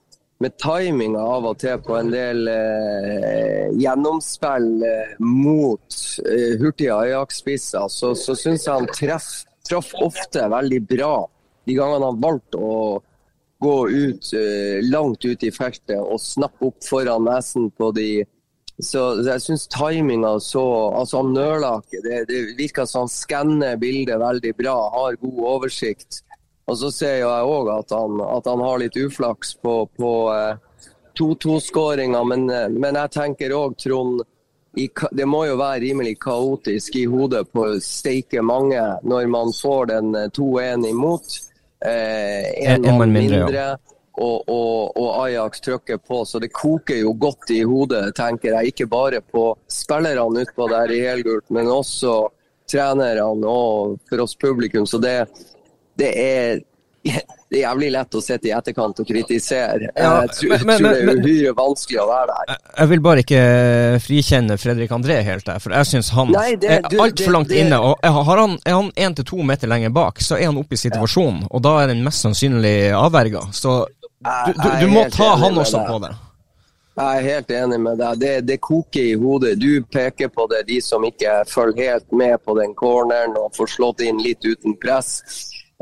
med 0.41 0.57
timinga 0.57 1.21
av 1.21 1.45
og 1.51 1.59
til 1.61 1.81
på 1.85 1.99
en 1.99 2.09
del 2.13 2.49
eh, 2.49 3.67
gjennomspill 3.77 4.71
eh, 4.89 5.11
mot 5.21 5.99
eh, 6.25 6.55
hurtige 6.63 6.97
Ajax-spisser, 6.97 7.91
så, 7.93 8.15
så 8.17 8.37
syns 8.39 8.65
jeg 8.65 8.73
han 8.73 8.89
treff, 8.89 9.29
traff 9.71 9.95
ofte 10.03 10.49
veldig 10.51 10.83
bra 10.91 11.15
de 11.71 11.77
gangene 11.79 12.11
han 12.11 12.21
valgte 12.21 12.59
å 12.59 12.75
gå 13.61 13.77
ut 13.89 14.33
eh, 14.37 14.81
langt 14.89 15.25
ut 15.25 15.43
i 15.45 15.53
feltet 15.53 15.99
og 16.01 16.21
snappe 16.23 16.71
opp 16.71 16.85
foran 16.87 17.27
nesen 17.29 17.69
på 17.77 17.91
de 17.97 18.11
så 18.81 19.03
jeg 19.21 19.43
syns 19.45 19.67
timinga 19.69 20.39
så 20.41 20.63
Altså, 20.97 21.21
han 21.21 21.35
nøler 21.37 21.83
ikke. 21.83 22.01
Det, 22.01 22.21
det 22.31 22.39
virker 22.57 22.87
som 22.89 23.05
han 23.05 23.13
skanner 23.13 23.77
bildet 23.77 24.17
veldig 24.21 24.55
bra, 24.57 24.77
har 24.95 25.19
god 25.21 25.41
oversikt. 25.51 26.23
Og 26.65 26.79
så 26.81 26.89
ser 26.95 27.19
jeg 27.21 27.51
òg 27.51 27.69
at, 27.75 27.93
at, 27.93 28.49
han 28.49 28.65
har 28.65 28.81
litt 28.81 28.97
uflaks 28.97 29.53
på, 29.61 29.75
på 30.01 30.13
2-2-skåringa, 31.19 32.23
men, 32.31 32.47
men, 32.79 32.99
jeg 33.03 33.13
tenker 33.17 33.53
òg, 33.53 33.75
Trond 33.83 34.23
i, 34.77 34.87
det 35.11 35.27
må 35.27 35.45
jo 35.49 35.57
være 35.59 35.81
rimelig 35.83 36.15
kaotisk 36.23 36.97
i 37.01 37.07
hodet 37.11 37.47
på 37.51 37.65
steike 37.83 38.43
mange 38.43 38.83
når 39.03 39.31
man 39.31 39.55
får 39.57 39.89
den 39.91 40.13
2-1 40.37 40.87
imot. 40.91 41.39
Eh, 41.81 42.71
en 42.71 42.85
mann 42.85 43.11
mindre, 43.13 43.41
mindre 43.41 43.57
ja 43.57 43.71
og, 44.21 44.49
og, 44.49 44.97
og, 44.97 45.27
Ajax 45.27 45.61
trykker 45.61 45.97
på. 45.97 46.25
Så 46.25 46.39
det 46.39 46.53
koker 46.53 47.01
jo 47.01 47.15
godt 47.17 47.51
i 47.55 47.63
hodet, 47.65 48.15
tenker 48.17 48.57
jeg. 48.57 48.73
Ikke 48.73 48.89
bare 48.91 49.21
på 49.21 49.55
spillerne 49.71 50.45
utpå 50.45 50.69
der 50.71 50.93
i 50.93 51.01
helgult, 51.05 51.49
men 51.51 51.71
også 51.71 52.17
trenerne 52.71 53.49
og 53.49 53.97
for 54.09 54.25
oss 54.25 54.37
publikum. 54.37 54.87
Så 54.87 55.01
det, 55.03 55.17
det 55.99 56.11
er 56.17 56.61
det 57.03 57.57
er 57.57 57.63
jævlig 57.63 57.89
lett 57.95 58.15
å 58.15 58.21
sitte 58.23 58.51
i 58.51 58.53
etterkant 58.53 59.01
og 59.01 59.09
kritisere. 59.09 59.89
Ja, 59.97 60.11
jeg 60.27 60.33
tror, 60.37 60.51
men, 60.53 60.67
men, 60.69 60.83
tror 60.83 60.91
det 60.93 61.01
er 61.01 61.23
uhyre 61.25 61.55
vanskelig 61.57 62.01
å 62.03 62.07
være 62.11 62.37
der. 62.37 62.61
Jeg 62.77 62.91
vil 62.93 63.03
bare 63.07 63.25
ikke 63.25 63.45
frikjenne 64.05 64.59
Fredrik 64.61 64.93
André 64.95 65.21
helt 65.27 65.47
der, 65.49 65.63
for 65.65 65.77
jeg 65.79 65.91
syns 65.91 66.13
han 66.17 66.33
Nei, 66.37 66.55
det, 66.61 66.75
er 66.77 67.01
altfor 67.07 67.37
langt 67.39 67.53
det, 67.53 67.65
inne. 67.65 67.81
og 67.81 68.05
har 68.05 68.43
han, 68.45 68.59
Er 68.69 68.77
han 68.77 68.91
én 68.93 69.17
til 69.17 69.29
to 69.33 69.41
meter 69.47 69.71
lenger 69.73 69.95
bak, 69.97 70.21
så 70.25 70.37
er 70.37 70.51
han 70.51 70.61
oppe 70.61 70.77
i 70.77 70.83
situasjonen, 70.83 71.47
ja. 71.47 71.53
og 71.57 71.65
da 71.65 71.77
er 71.83 71.95
den 71.95 72.05
mest 72.05 72.27
sannsynlig 72.27 72.77
avverga. 72.97 73.47
Så 73.57 73.81
du, 74.21 74.53
du, 74.53 74.69
du 74.85 74.91
må 74.93 75.07
ta 75.09 75.33
han 75.41 75.57
også 75.57 75.81
på 75.89 76.03
det. 76.05 76.13
Jeg 77.01 77.17
er 77.17 77.25
helt 77.25 77.53
enig 77.55 77.79
med 77.81 78.01
deg. 78.03 78.19
Det, 78.21 78.33
det, 78.45 78.59
koker 78.61 79.07
i 79.13 79.15
hodet. 79.17 79.55
Du 79.61 79.81
peker 79.89 80.29
på 80.29 80.45
det, 80.51 80.67
de 80.69 80.81
som 80.85 81.05
ikke 81.07 81.39
følger 81.49 81.95
helt 81.95 82.13
med 82.13 82.37
på 82.45 82.57
den 82.59 82.75
corneren 82.77 83.39
og 83.41 83.55
får 83.57 83.71
slått 83.79 84.03
inn 84.05 84.21
litt 84.21 84.45
uten 84.45 84.77
press. 84.83 85.23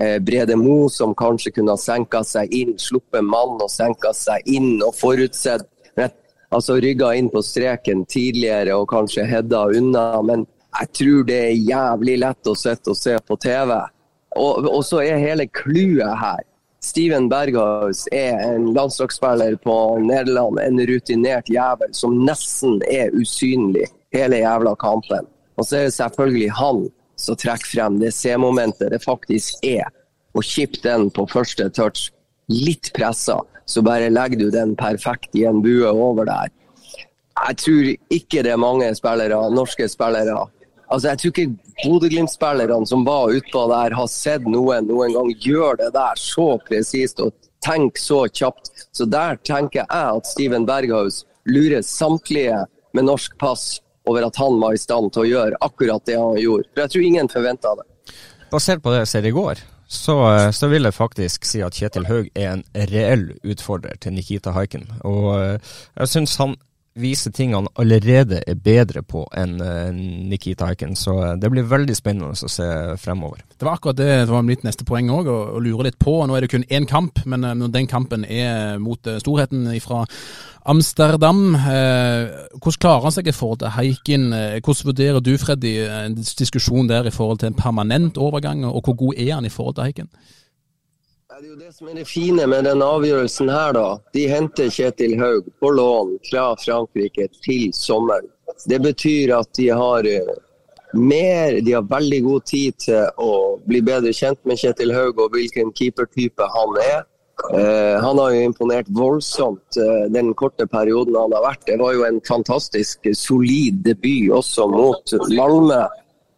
Eh, 0.03 0.19
Brede 0.23 0.57
Mo 0.57 0.89
som 0.89 1.15
kanskje 1.15 1.51
kunne 1.57 1.75
ha 1.75 1.81
senka 1.81 2.23
seg 2.25 2.53
inn, 2.55 2.77
sluppet 2.79 3.25
mann 3.25 3.59
og 3.59 3.71
senka 3.73 4.13
seg 4.15 4.47
inn 4.47 4.79
og 4.83 4.95
forutsett 4.99 5.67
Altså 6.49 6.79
rygga 6.81 7.11
inn 7.13 7.27
på 7.29 7.43
streken 7.45 8.07
tidligere 8.09 8.73
og 8.73 8.89
kanskje 8.89 9.27
hedda 9.29 9.67
unna. 9.77 10.07
Men 10.25 10.47
jeg 10.81 10.93
tror 10.97 11.27
det 11.29 11.41
er 11.45 11.67
jævlig 11.69 12.15
lett 12.23 12.49
å 12.49 12.55
sitte 12.57 12.95
og 12.95 12.97
se 12.97 13.19
på 13.29 13.37
TV. 13.37 13.75
Og, 14.41 14.69
og 14.71 14.81
så 14.87 15.03
er 15.05 15.21
hele 15.21 15.45
clouet 15.53 16.15
her 16.23 16.45
Steven 16.85 17.27
Berghaus 17.29 18.05
er 18.15 18.39
en 18.39 18.69
landslagsspiller 18.73 19.57
på 19.65 19.75
Nederland, 19.99 20.61
en 20.63 20.79
rutinert 20.87 21.49
jævel 21.51 21.91
som 21.97 22.15
nesten 22.23 22.79
er 22.87 23.11
usynlig 23.19 23.89
hele 24.15 24.39
jævla 24.45 24.77
kampen. 24.79 25.27
Og 25.59 25.67
så 25.67 25.81
er 25.81 25.89
det 25.89 25.97
selvfølgelig 25.97 26.53
han 26.55 26.85
som 27.19 27.39
trekk 27.39 27.67
frem 27.67 27.99
det 28.01 28.13
C-momentet 28.17 28.93
det 28.95 29.03
faktisk 29.05 29.65
er. 29.67 29.89
Og 30.37 30.47
kipp 30.47 30.79
den 30.85 31.09
på 31.11 31.27
første 31.31 31.69
touch. 31.75 32.11
Litt 32.49 32.93
pressa, 32.97 33.41
så 33.69 33.83
bare 33.85 34.09
legger 34.13 34.41
du 34.41 34.51
den 34.55 34.77
perfekt 34.79 35.35
i 35.37 35.45
en 35.49 35.61
bue 35.65 35.89
over 35.91 36.29
der. 36.29 36.53
Jeg 37.39 37.59
tror 37.63 37.91
ikke 38.15 38.43
det 38.43 38.55
er 38.55 38.61
mange 38.61 38.89
spillere, 38.97 39.43
norske 39.55 39.89
spillere 39.89 40.47
Altså, 40.89 41.09
Jeg 41.09 41.19
tror 41.19 41.29
ikke 41.29 41.57
Bodø-Glimt-spillerne 41.85 42.87
som 42.89 43.05
var 43.05 43.35
utpå 43.37 43.67
der, 43.69 43.95
har 43.95 44.07
sett 44.09 44.47
noen 44.49 44.89
noen 44.89 45.13
gang 45.13 45.35
gjøre 45.45 45.77
det 45.83 45.91
der 45.95 46.17
så 46.17 46.47
presist 46.65 47.21
og 47.21 47.35
tenke 47.65 48.01
så 48.01 48.23
kjapt. 48.33 48.73
Så 48.97 49.05
der 49.05 49.37
tenker 49.45 49.83
jeg 49.83 49.89
at 49.91 50.27
Steven 50.27 50.65
Berghaus 50.67 51.27
lurer 51.45 51.85
samtlige 51.85 52.65
med 52.97 53.05
norsk 53.05 53.37
pass 53.39 53.83
over 54.09 54.29
at 54.29 54.39
han 54.41 54.61
var 54.63 54.77
i 54.77 54.81
stand 54.81 55.13
til 55.15 55.25
å 55.25 55.29
gjøre 55.29 55.63
akkurat 55.65 56.05
det 56.09 56.19
han 56.19 56.39
gjorde. 56.41 56.69
For 56.73 56.85
jeg 56.85 56.95
tror 56.95 57.09
ingen 57.09 57.33
forventa 57.33 57.75
det. 57.81 57.89
Basert 58.49 58.85
på 58.85 58.95
det 58.95 59.03
jeg 59.05 59.13
ser 59.13 59.29
i 59.29 59.35
går, 59.37 59.61
så, 59.89 60.17
så, 60.53 60.69
vil 60.69 60.85
jeg 60.85 60.97
faktisk 60.97 61.47
si 61.49 61.63
at 61.65 61.77
Kjetil 61.77 62.09
Haug 62.11 62.27
er 62.37 62.51
en 62.51 62.65
reell 62.91 63.31
utfordrer 63.41 63.97
til 64.01 64.13
Nikita 64.17 64.53
Haiken. 64.53 64.85
Og 65.09 65.29
eh, 65.39 65.77
jeg 65.97 66.13
syns 66.13 66.37
han 66.41 66.57
viser 66.99 67.33
ting 67.35 67.55
han 67.57 67.69
allerede 67.79 68.41
er 68.47 68.59
bedre 68.63 69.03
på 69.07 69.25
enn 69.37 69.57
uh, 69.63 69.89
Nikita 69.93 70.69
Haiken. 70.69 70.97
Så 70.99 71.15
uh, 71.19 71.33
det 71.41 71.51
blir 71.53 71.69
veldig 71.69 71.97
spennende 71.97 72.35
å 72.35 72.51
se 72.51 72.69
fremover. 73.01 73.45
Det 73.57 73.67
var 73.67 73.79
akkurat 73.79 73.99
det 73.99 74.11
det 74.29 74.33
var 74.33 74.47
mitt 74.47 74.67
neste 74.67 74.87
poeng 74.89 75.11
òg, 75.15 75.31
å, 75.31 75.63
lure 75.63 75.89
litt 75.89 75.99
på. 76.03 76.19
Nå 76.27 76.37
er 76.37 76.45
det 76.45 76.53
kun 76.53 76.67
én 76.69 76.89
kamp, 76.89 77.23
men 77.29 77.47
uh, 77.47 77.55
når 77.59 77.75
den 77.75 77.91
kampen 77.91 78.27
er 78.27 78.79
mot 78.83 79.11
storheten 79.23 79.69
fra 79.85 80.05
Amsterdam, 80.69 81.55
hvordan 81.57 82.81
klarer 82.83 83.07
han 83.07 83.15
seg 83.15 83.31
i 83.31 83.33
forhold 83.33 83.63
til 83.63 83.73
Haiken? 83.73 84.27
hvordan 84.61 84.89
vurderer 84.91 85.23
du, 85.25 85.31
Freddy, 85.41 85.71
en 85.87 86.19
diskusjon 86.19 86.91
der 86.91 87.09
i 87.09 87.13
forhold 87.15 87.41
til 87.41 87.49
en 87.49 87.57
permanent 87.57 88.21
overgang, 88.21 88.67
og 88.69 88.83
hvor 88.85 88.99
god 89.07 89.17
er 89.17 89.33
han 89.39 89.49
i 89.49 89.53
forhold 89.55 89.79
til 89.79 89.87
Haiken? 89.87 90.11
Det 91.39 91.47
er 91.47 91.51
jo 91.53 91.57
det 91.69 91.71
som 91.71 91.87
er 91.87 91.95
det 91.95 92.09
fine 92.11 92.45
med 92.51 92.65
den 92.67 92.81
avgjørelsen 92.83 93.47
her, 93.53 93.77
da. 93.77 93.83
De 94.11 94.25
henter 94.27 94.73
Kjetil 94.75 95.13
Haug 95.21 95.47
på 95.63 95.69
lån 95.71 96.17
fra 96.27 96.49
Frankrike 96.59 97.29
til 97.45 97.69
sommeren. 97.79 98.27
Det 98.67 98.81
betyr 98.83 99.31
at 99.37 99.47
de 99.55 99.69
har 99.71 100.09
eh, 100.11 100.33
mer, 100.99 101.61
de 101.63 101.77
har 101.77 101.87
veldig 101.87 102.19
god 102.25 102.49
tid 102.51 102.81
til 102.83 103.23
å 103.23 103.31
bli 103.71 103.85
bedre 103.87 104.11
kjent 104.19 104.41
med 104.51 104.59
Kjetil 104.59 104.91
Haug 104.97 105.23
og 105.23 105.37
hvilken 105.37 105.71
keepertype 105.79 106.51
han 106.57 106.75
er. 106.83 107.07
Uh, 107.55 108.03
han 108.03 108.19
har 108.19 108.35
jo 108.35 108.43
imponert 108.49 108.91
voldsomt 108.99 109.79
uh, 109.79 110.11
den 110.11 110.35
korte 110.35 110.67
perioden 110.67 111.15
han 111.15 111.39
har 111.39 111.47
vært. 111.53 111.63
Det 111.71 111.79
var 111.79 111.95
jo 111.95 112.03
en 112.09 112.19
fantastisk 112.27 113.07
solid 113.15 113.79
debut 113.87 114.35
også 114.41 114.67
mot 114.75 115.15
Malmö 115.31 115.85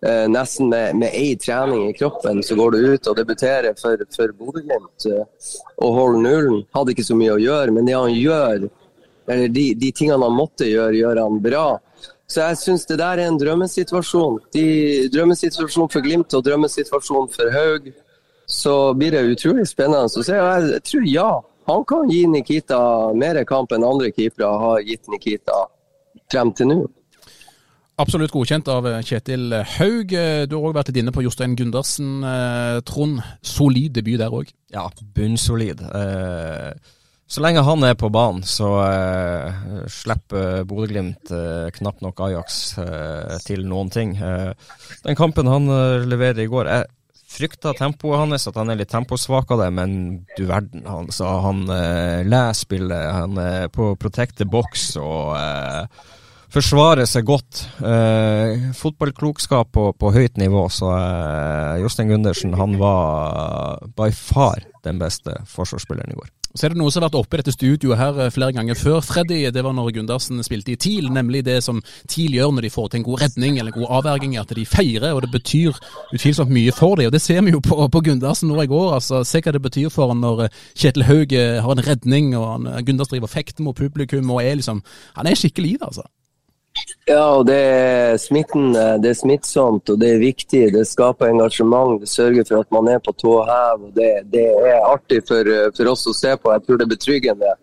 eh, 0.06 0.26
nesten 0.30 0.70
med, 0.72 0.96
med 1.00 1.14
ei 1.16 1.34
trening 1.40 1.88
i 1.88 1.96
kroppen, 1.96 2.42
så 2.42 2.56
går 2.58 2.76
du 2.76 2.78
ut 2.94 3.10
og 3.10 3.18
debuterer 3.18 3.76
for, 3.80 4.04
for 4.16 4.32
Bodø-Glimt 4.38 5.08
eh, 5.10 5.52
og 5.80 5.96
holder 5.98 6.24
nullen. 6.26 6.62
Hadde 6.76 6.94
ikke 6.94 7.06
så 7.06 7.18
mye 7.18 7.36
å 7.36 7.42
gjøre, 7.42 7.74
men 7.76 7.88
det 7.88 7.96
han 7.98 8.14
gjør, 8.14 8.68
eller 9.30 9.54
de, 9.54 9.66
de 9.78 9.92
tingene 9.92 10.26
han 10.26 10.36
måtte 10.36 10.68
gjøre, 10.68 10.98
gjør 10.98 11.22
han 11.24 11.40
bra. 11.44 11.66
Så 12.30 12.44
jeg 12.44 12.58
syns 12.60 12.86
det 12.86 13.00
der 13.00 13.18
er 13.18 13.26
en 13.26 13.38
drømmesituasjon. 13.40 14.38
De, 14.54 14.64
drømmesituasjon 15.10 15.90
for 15.90 16.04
Glimt 16.04 16.34
og 16.38 16.44
drømmesituasjon 16.46 17.26
for 17.34 17.50
Haug. 17.54 17.90
Så 18.50 18.74
blir 18.98 19.14
det 19.14 19.24
utrolig 19.32 19.66
spennende 19.66 20.06
å 20.06 20.22
se. 20.22 20.36
Jeg, 20.38 20.68
jeg 20.76 20.84
tror 20.86 21.08
ja, 21.10 21.30
han 21.70 21.84
kan 21.90 22.10
gi 22.10 22.22
Nikita 22.30 22.78
mer 23.18 23.42
kamp 23.46 23.74
enn 23.74 23.86
andre 23.86 24.12
keepere 24.14 24.50
har 24.62 24.86
gitt 24.86 25.10
Nikita 25.10 25.64
frem 26.30 26.54
til 26.54 26.70
nå. 26.70 26.78
Absolutt 28.00 28.32
godkjent 28.32 28.68
av 28.72 28.86
eh, 28.88 29.02
Kjetil 29.04 29.52
Haug. 29.76 30.12
Eh, 30.16 30.46
du 30.48 30.54
har 30.56 30.70
òg 30.70 30.76
vært 30.78 30.96
inne 30.96 31.12
på 31.12 31.24
Jostein 31.26 31.52
Gundersen. 31.58 32.22
Eh, 32.24 32.78
Trond, 32.88 33.20
solid 33.44 33.92
debut 33.98 34.16
der 34.20 34.32
òg? 34.32 34.48
Ja, 34.72 34.86
bunnsolid. 35.16 35.82
Så 37.30 37.42
lenge 37.44 37.62
han 37.62 37.84
er 37.86 37.98
på 37.98 38.08
banen, 38.10 38.42
så 38.42 38.66
slipper 39.86 40.64
Bodø-Glimt 40.66 41.30
knapt 41.76 42.02
nok 42.02 42.22
Ajax 42.26 42.56
til 43.44 43.62
noen 43.70 43.92
ting. 43.94 44.16
den 44.18 45.18
kampen 45.18 45.46
han 45.46 45.70
leverer 46.10 46.42
i 46.42 46.48
går 46.50 46.70
Jeg 46.72 46.88
frykta 47.30 47.74
tempoet 47.78 48.18
hans, 48.18 48.48
at 48.50 48.58
han 48.58 48.72
er 48.72 48.80
litt 48.80 48.90
temposvak 48.90 49.54
av 49.54 49.62
det, 49.62 49.70
men 49.78 49.92
du 50.34 50.42
verden. 50.48 50.82
Han, 50.90 51.12
så 51.14 51.36
han 51.46 51.62
leser 51.70 52.64
spillet, 52.64 53.12
han 53.14 53.38
er 53.38 53.68
på 53.70 53.92
protect 53.94 54.40
the 54.42 54.48
box 54.50 54.96
og 54.98 55.38
forsvare 56.54 57.06
seg 57.08 57.28
godt. 57.28 57.62
Eh, 57.84 58.70
fotballklokskap 58.76 59.70
på, 59.74 59.86
på, 59.98 60.12
høyt 60.14 60.40
nivå, 60.40 60.66
så 60.72 60.90
eh, 60.96 61.78
Jostein 61.84 62.10
Gundersen 62.12 62.58
han 62.58 62.76
var 62.80 63.86
by 63.96 64.10
far 64.14 64.66
den 64.84 65.00
beste 65.00 65.40
forsvarsspilleren 65.50 66.14
i 66.14 66.20
går. 66.20 66.30
Så 66.50 66.66
er 66.66 66.72
det 66.72 66.80
noe 66.80 66.90
som 66.90 67.04
har 67.04 67.12
vært 67.12 67.20
oppe 67.20 67.36
i 67.36 67.38
dette 67.38 67.52
studioet 67.54 67.98
her 68.00 68.16
eh, 68.24 68.32
flere 68.34 68.54
ganger 68.56 68.78
før, 68.78 68.98
Freddy. 69.06 69.44
Det 69.54 69.62
var 69.62 69.74
når 69.76 69.92
Gundersen 70.00 70.42
spilte 70.42 70.74
i 70.74 70.78
TIL, 70.82 71.06
nemlig 71.14 71.44
det 71.46 71.60
som 71.62 71.78
TIL 72.10 72.34
gjør 72.34 72.56
når 72.56 72.66
de 72.66 72.72
får 72.74 72.90
til 72.90 73.00
en 73.00 73.06
god 73.06 73.22
redning 73.22 73.60
eller 73.60 73.70
en 73.70 73.78
god 73.78 73.92
avverging, 74.00 74.34
at 74.40 74.50
de 74.58 74.66
feirer. 74.66 75.12
og 75.14 75.22
Det 75.22 75.30
betyr 75.36 75.78
utvilsomt 76.16 76.50
mye 76.50 76.74
for 76.74 76.98
dem. 76.98 77.06
og 77.06 77.14
Det 77.14 77.22
ser 77.22 77.44
vi 77.46 77.54
jo 77.54 77.62
på, 77.62 77.78
på 77.86 78.04
Gundersen 78.10 78.50
nå 78.50 78.58
i 78.64 78.70
går. 78.70 78.94
altså 78.98 79.22
Se 79.22 79.42
hva 79.44 79.54
det 79.54 79.62
betyr 79.62 79.94
for 79.94 80.10
han 80.10 80.24
når 80.24 80.48
eh, 80.48 80.62
Kjetil 80.74 81.06
Haug 81.06 81.36
har 81.38 81.76
en 81.76 81.86
redning, 81.86 82.34
og 82.34 82.48
han, 82.50 82.70
Gundersen 82.82 83.14
driver 83.14 83.30
fekter 83.30 83.62
mot 83.62 83.76
publikum. 83.76 84.30
og 84.34 84.42
er 84.42 84.58
liksom, 84.58 84.82
Han 85.14 85.30
er 85.30 85.38
skikkelig 85.38 85.76
i 85.76 85.78
det, 85.78 85.86
altså. 85.86 86.08
Ja, 87.08 87.24
og 87.36 87.46
det 87.48 87.58
er 87.58 88.18
smittende, 88.20 88.84
det 89.02 89.12
er 89.12 89.18
smittsomt 89.18 89.90
og 89.90 90.00
det 90.00 90.12
er 90.14 90.22
viktig. 90.22 90.62
Det 90.74 90.86
skaper 90.88 91.30
engasjement. 91.30 92.00
Det 92.00 92.10
sørger 92.10 92.46
for 92.48 92.64
at 92.64 92.74
man 92.74 92.90
er 92.92 93.00
på 93.02 93.14
tå 93.18 93.36
hev. 93.48 93.86
og 93.88 93.94
det, 93.96 94.10
det, 94.32 94.46
er 94.46 94.84
artig 94.86 95.22
for, 95.28 95.54
for, 95.76 95.92
oss 95.92 96.06
å 96.06 96.16
se 96.16 96.36
på. 96.36 96.52
Jeg 96.54 96.66
tror 96.66 96.80
det 96.80 96.86
er 96.86 96.94
betryggende 96.94 97.54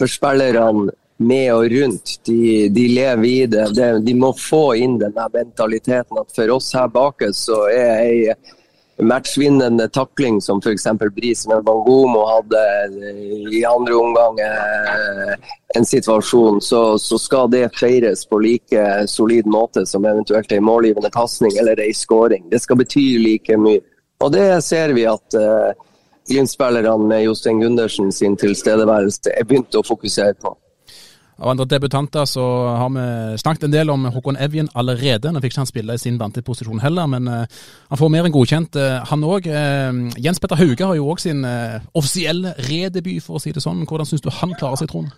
for 0.00 0.10
spillerne 0.10 0.90
med 1.24 1.48
og 1.54 1.70
rundt. 1.72 2.18
De, 2.26 2.68
de 2.74 2.88
lever 2.94 3.30
i 3.30 3.46
det. 3.50 3.68
De, 3.76 3.90
De 4.06 4.16
må 4.18 4.34
få 4.38 4.64
inn 4.78 4.98
den 5.02 5.14
mentaliteten 5.14 6.20
at 6.20 6.36
for 6.36 6.54
oss 6.56 6.72
her 6.76 6.90
bak 6.92 7.26
så 7.34 7.64
er 7.72 8.04
ei 8.04 8.18
matchvinnende 9.02 9.88
takling 9.88 10.40
som 10.42 10.58
f.eks. 10.58 10.86
Bris 11.16 11.46
med 11.48 11.64
Bangomo 11.64 12.26
hadde 12.26 12.62
i 13.52 13.64
andre 13.64 13.94
omgang 13.94 14.38
eh, 14.38 15.34
en 15.76 15.86
situasjon, 15.86 16.60
så, 16.60 16.98
så, 16.98 17.18
skal 17.18 17.50
det 17.50 17.70
feires 17.78 18.26
på 18.26 18.38
like 18.38 19.06
solid 19.10 19.46
måte 19.46 19.86
som 19.86 20.04
eventuelt 20.04 20.52
en 20.52 20.64
målgivende 20.64 21.10
pasning 21.10 21.56
eller 21.60 21.80
en 21.80 21.94
skåring. 21.94 22.46
Det 22.50 22.62
skal 22.62 22.78
bety 22.78 23.06
like 23.18 23.58
mye. 23.58 23.82
Og 24.22 24.32
det 24.32 24.62
ser 24.62 24.94
vi 24.94 25.08
at 25.10 25.34
uh, 25.34 25.74
Glimt-spillerne 26.30 27.08
med 27.08 27.24
Jostein 27.26 27.60
Gundersen 27.60 28.12
sin 28.12 28.36
tilstedeværelse 28.40 29.34
er 29.34 29.44
begynt 29.44 29.74
å 29.76 29.82
fokusere 29.84 30.38
på. 30.40 30.54
Av 31.38 31.48
andre 31.50 31.66
debutanter 31.66 32.28
så 32.30 32.44
har 32.78 32.90
vi 32.94 33.38
snakket 33.38 33.66
en 33.66 33.74
del 33.74 33.90
om 33.90 34.06
Håkon 34.14 34.38
Evjen 34.38 34.68
allerede. 34.78 35.32
Nå 35.32 35.42
fikk 35.42 35.56
ikke 35.56 35.64
han 35.64 35.70
spille 35.70 35.96
i 35.96 36.02
sin 36.02 36.18
vante 36.20 36.44
posisjon 36.46 36.82
heller, 36.84 37.10
men 37.10 37.26
uh, 37.26 37.42
han 37.90 38.00
får 38.00 38.12
mer 38.14 38.28
enn 38.28 38.34
godkjent, 38.34 38.78
uh, 38.78 39.02
han 39.10 39.26
òg. 39.26 39.50
Uh, 39.50 40.14
Jens 40.22 40.38
Petter 40.42 40.60
Hauge 40.62 40.86
har 40.86 40.94
jo 40.98 41.10
òg 41.10 41.22
sin 41.22 41.42
offisielle 41.94 42.54
redebut, 42.70 43.22
for 43.24 43.40
å 43.40 43.42
si 43.42 43.54
det 43.54 43.64
sånn. 43.64 43.82
Hvordan 43.88 44.08
syns 44.08 44.22
du 44.22 44.30
han 44.30 44.54
klarer 44.54 44.78
seg, 44.78 44.92
Trond? 44.92 45.10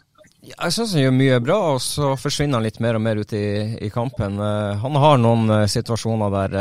Jeg 0.46 0.72
syns 0.72 0.92
han 0.94 1.02
gjør 1.02 1.14
mye 1.16 1.38
bra, 1.42 1.56
og 1.74 1.80
så 1.82 2.12
forsvinner 2.20 2.60
han 2.60 2.64
litt 2.64 2.78
mer 2.80 2.96
og 2.96 3.02
mer 3.02 3.18
ut 3.18 3.32
i, 3.34 3.46
i 3.82 3.88
kampen. 3.90 4.38
Han 4.38 4.98
har 5.02 5.18
noen 5.18 5.50
situasjoner 5.68 6.30
der 6.30 6.54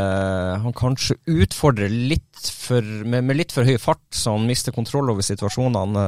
han 0.64 0.74
kanskje 0.74 1.14
utfordrer 1.30 1.92
litt 1.92 2.50
for, 2.50 2.82
med, 2.82 3.28
med, 3.28 3.38
litt 3.38 3.54
for 3.54 3.68
høy 3.68 3.76
fart, 3.78 4.02
så 4.10 4.34
han 4.34 4.48
mister 4.48 4.74
kontroll 4.74 5.12
over 5.14 5.22
situasjonene. 5.22 6.02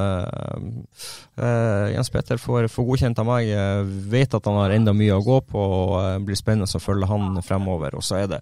Jens 1.38 2.10
Petter 2.10 2.40
får, 2.40 2.66
får, 2.72 2.86
godkjent 2.88 3.20
av 3.22 3.26
meg. 3.28 3.48
Jeg 3.50 3.86
vet 4.10 4.34
at 4.34 4.48
han 4.48 4.58
har 4.58 4.74
enda 4.74 4.94
mye 4.96 5.16
å 5.16 5.24
gå 5.24 5.38
på, 5.48 5.62
og 5.62 5.92
uh, 5.96 6.18
blir 6.24 6.38
spennende 6.38 6.66
å 6.66 6.82
følge 6.82 7.08
han 7.10 7.40
fremover. 7.46 7.94
Og 7.98 8.04
så 8.04 8.18
er 8.20 8.30
det 8.32 8.40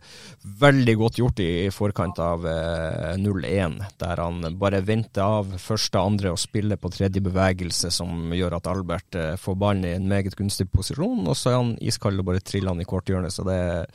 veldig 0.63 0.97
godt 1.03 1.21
gjort 1.21 1.43
i, 1.45 1.49
i 1.67 1.73
forkant 1.75 2.21
av 2.23 2.47
0-1, 3.21 3.79
der 4.01 4.23
han 4.23 4.47
bare 4.61 4.83
venter 4.87 5.25
av 5.25 5.57
første, 5.61 6.01
andre 6.01 6.33
og 6.33 6.41
spiller 6.41 6.81
på 6.81 6.93
tredje 6.95 7.23
bevegelse, 7.25 7.91
som 7.95 8.33
gjør 8.35 8.59
at 8.59 8.71
Albert 8.71 9.19
får 9.41 9.59
ballen 9.61 9.85
i 9.89 9.97
en 9.97 10.09
meget 10.09 10.37
gunstig 10.39 10.69
posisjon, 10.73 11.27
og 11.27 11.37
så 11.37 11.53
er 11.53 11.61
han 11.61 11.75
iskald 11.85 12.23
og 12.23 12.31
bare 12.31 12.45
triller 12.45 12.75
han 12.75 12.83
i 12.83 12.89
korthjørnet. 12.89 13.35
Så 13.35 13.45
det 13.47 13.57
er 13.57 13.91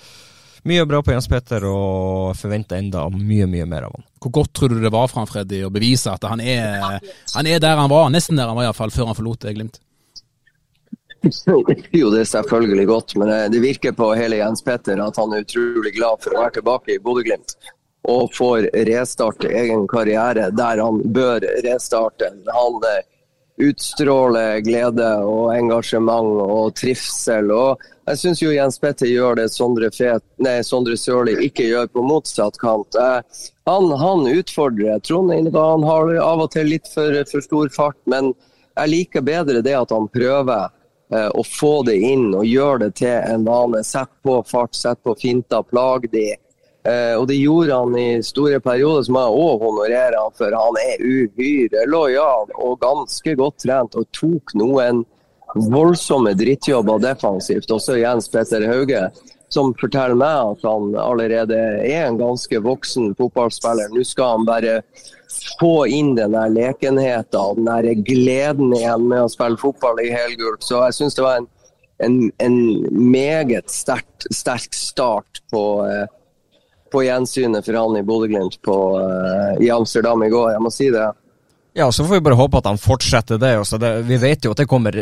mye 0.67 0.85
bra 0.85 1.01
på 1.03 1.13
Jens 1.13 1.27
Petter, 1.31 1.65
og 1.65 2.35
forventer 2.37 2.81
enda 2.81 3.07
mye, 3.13 3.47
mye 3.49 3.67
mer 3.69 3.87
av 3.87 3.95
han. 3.95 4.05
Hvor 4.21 4.33
godt 4.41 4.53
tror 4.57 4.73
du 4.73 4.81
det 4.83 4.91
var 4.93 5.07
for 5.09 5.23
han 5.23 5.29
Freddy 5.29 5.63
å 5.65 5.71
bevise 5.73 6.13
at 6.13 6.25
han 6.29 6.41
er, 6.43 6.99
han 7.33 7.49
er 7.49 7.63
der 7.63 7.79
han 7.79 7.89
var, 7.89 8.11
nesten 8.13 8.37
der 8.37 8.51
han 8.51 8.59
var 8.59 8.69
iallfall, 8.69 8.93
før 8.93 9.09
han 9.09 9.17
forlot 9.17 9.49
Glimt? 9.55 9.81
Jo, 11.21 12.09
det 12.09 12.23
er 12.23 12.29
selvfølgelig 12.29 12.87
godt, 12.89 13.15
men 13.21 13.29
det 13.53 13.61
virker 13.61 13.93
på 13.93 14.09
hele 14.17 14.39
Jens 14.39 14.63
Petter 14.65 15.01
at 15.01 15.17
han 15.21 15.33
er 15.33 15.43
utrolig 15.45 15.93
glad 15.97 16.23
for 16.23 16.33
å 16.33 16.41
være 16.45 16.55
tilbake 16.57 16.95
i 16.95 17.01
Bodø-Glimt. 17.01 17.57
Og 18.09 18.31
får 18.33 18.71
restarte 18.87 19.51
egen 19.53 19.85
karriere 19.89 20.47
der 20.57 20.81
han 20.81 20.97
bør 21.13 21.45
restarte. 21.65 22.31
Han 22.49 22.79
utstråler 23.61 24.59
glede 24.65 25.09
og 25.27 25.51
engasjement 25.55 26.41
og 26.43 26.73
trivsel. 26.79 27.51
Og 27.53 27.83
jeg 28.09 28.19
syns 28.21 28.41
Jens 28.43 28.79
Petter 28.81 29.09
gjør 29.09 29.37
det 29.39 29.47
Sondre, 29.53 29.91
Fet, 29.93 30.23
nei, 30.41 30.57
Sondre 30.65 30.97
Sørli 30.99 31.37
ikke 31.45 31.67
gjør 31.69 31.89
på 31.93 32.03
motsatt 32.05 32.57
kant. 32.61 32.97
Han, 33.69 33.91
han 34.01 34.27
utfordrer. 34.27 34.99
Trond 35.05 35.31
han 35.55 35.87
har 35.87 36.13
av 36.23 36.45
og 36.45 36.51
til 36.55 36.71
litt 36.73 36.89
for, 36.91 37.15
for, 37.29 37.45
stor 37.45 37.73
fart, 37.75 37.99
men 38.09 38.33
jeg 38.75 38.93
liker 38.93 39.25
bedre 39.25 39.63
det 39.65 39.75
at 39.77 39.93
han 39.93 40.07
prøver 40.11 40.69
eh, 41.13 41.29
å 41.29 41.43
få 41.45 41.81
det 41.87 41.97
inn 42.01 42.31
og 42.33 42.47
gjøre 42.47 42.87
det 42.87 42.93
til 43.03 43.17
en 43.19 43.45
vane. 43.47 43.83
Sett 43.85 44.11
på 44.25 44.39
fart, 44.47 44.75
sett 44.75 45.03
på 45.03 45.15
finter, 45.21 45.63
plag 45.69 46.09
de. 46.11 46.31
Eh, 46.83 47.13
og 47.13 47.27
det 47.29 47.37
gjorde 47.37 47.77
han 47.77 47.97
i 47.97 48.23
store 48.25 48.57
perioder, 48.63 49.03
som 49.05 49.17
jeg 49.19 49.41
òg 49.45 49.65
honorerer 49.67 50.17
han 50.17 50.37
for. 50.37 50.55
Han 50.57 50.79
er 50.81 51.03
uhyre 51.05 51.85
lojal 51.89 52.53
og 52.57 52.79
ganske 52.81 53.35
godt 53.37 53.59
trent, 53.65 53.97
og 53.99 54.07
tok 54.17 54.55
noen 54.57 55.03
voldsomme 55.55 56.33
drittjobber 56.39 57.01
defensivt. 57.03 57.69
Også 57.71 57.99
Jens 57.99 58.29
Petter 58.31 58.65
Hauge, 58.71 59.03
som 59.51 59.73
forteller 59.77 60.17
meg 60.17 60.53
at 60.55 60.65
han 60.65 60.93
allerede 60.97 61.57
er 61.85 62.05
en 62.07 62.17
ganske 62.17 62.61
voksen 62.63 63.11
fotballspiller. 63.19 63.91
Nå 63.91 64.05
skal 64.07 64.37
han 64.37 64.47
bare 64.47 64.77
få 65.59 65.85
inn 65.91 66.15
den 66.15 66.33
der 66.33 66.49
lekenheten, 66.49 67.59
den 67.59 67.67
der 67.67 68.05
gleden 68.07 68.73
igjen 68.73 69.05
med 69.11 69.25
å 69.25 69.31
spille 69.31 69.59
fotball 69.59 70.01
i 70.01 70.09
helgult. 70.13 70.63
Så 70.65 70.79
jeg 70.87 70.97
syns 70.97 71.19
det 71.19 71.27
var 71.27 71.43
en, 71.43 71.49
en, 72.01 72.17
en 72.41 72.57
meget 73.11 73.69
sterk, 73.69 74.09
sterk 74.33 74.73
start 74.73 75.43
på 75.51 75.65
eh, 75.85 76.07
på 76.91 77.05
gjensynet 77.05 77.65
for 77.65 77.79
han 77.79 77.97
i 77.99 78.05
Bodø-Glimt 78.05 78.59
uh, 78.67 79.57
i 79.63 79.71
Amsterdam 79.73 80.23
i 80.25 80.31
går. 80.31 80.51
Jeg 80.55 80.63
må 80.63 80.71
si 80.73 80.89
det. 80.93 81.07
Ja, 81.77 81.87
så 81.91 82.03
får 82.03 82.17
vi 82.19 82.25
bare 82.25 82.39
håpe 82.39 82.59
at 82.59 82.67
han 82.67 82.81
fortsetter 82.81 83.39
det. 83.39 83.53
det 83.79 83.91
vi 84.09 84.17
vet 84.19 84.43
jo 84.43 84.51
at 84.51 84.59
det 84.59 84.67
kommer 84.67 84.97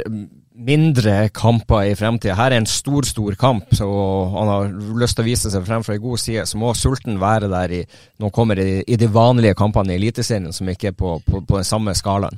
mindre 0.59 1.29
kamper 1.33 1.87
i 1.87 1.95
fremtida. 1.97 2.35
Her 2.37 2.51
er 2.51 2.61
en 2.61 2.69
stor, 2.69 3.07
stor 3.07 3.35
kamp, 3.39 3.71
og 3.81 4.35
han 4.35 4.51
har 4.51 4.69
lyst 5.01 5.17
til 5.17 5.25
å 5.25 5.29
vise 5.29 5.51
seg 5.51 5.65
frem 5.65 5.85
fra 5.85 5.95
en 5.95 6.03
god 6.03 6.21
side. 6.21 6.45
Så 6.45 6.59
må 6.61 6.73
Sulten 6.77 7.17
være 7.21 7.49
der 7.49 7.73
i, 7.79 7.81
når 8.19 8.29
han 8.29 8.35
kommer 8.35 8.61
i, 8.61 8.83
i 8.85 8.99
de 8.99 9.09
vanlige 9.13 9.57
kampene 9.57 9.95
i 9.95 10.01
Eliteserien, 10.01 10.53
som 10.53 10.69
ikke 10.69 10.91
er 10.91 10.97
på, 10.99 11.17
på, 11.25 11.41
på 11.41 11.57
den 11.57 11.67
samme 11.67 11.95
skalaen. 11.97 12.37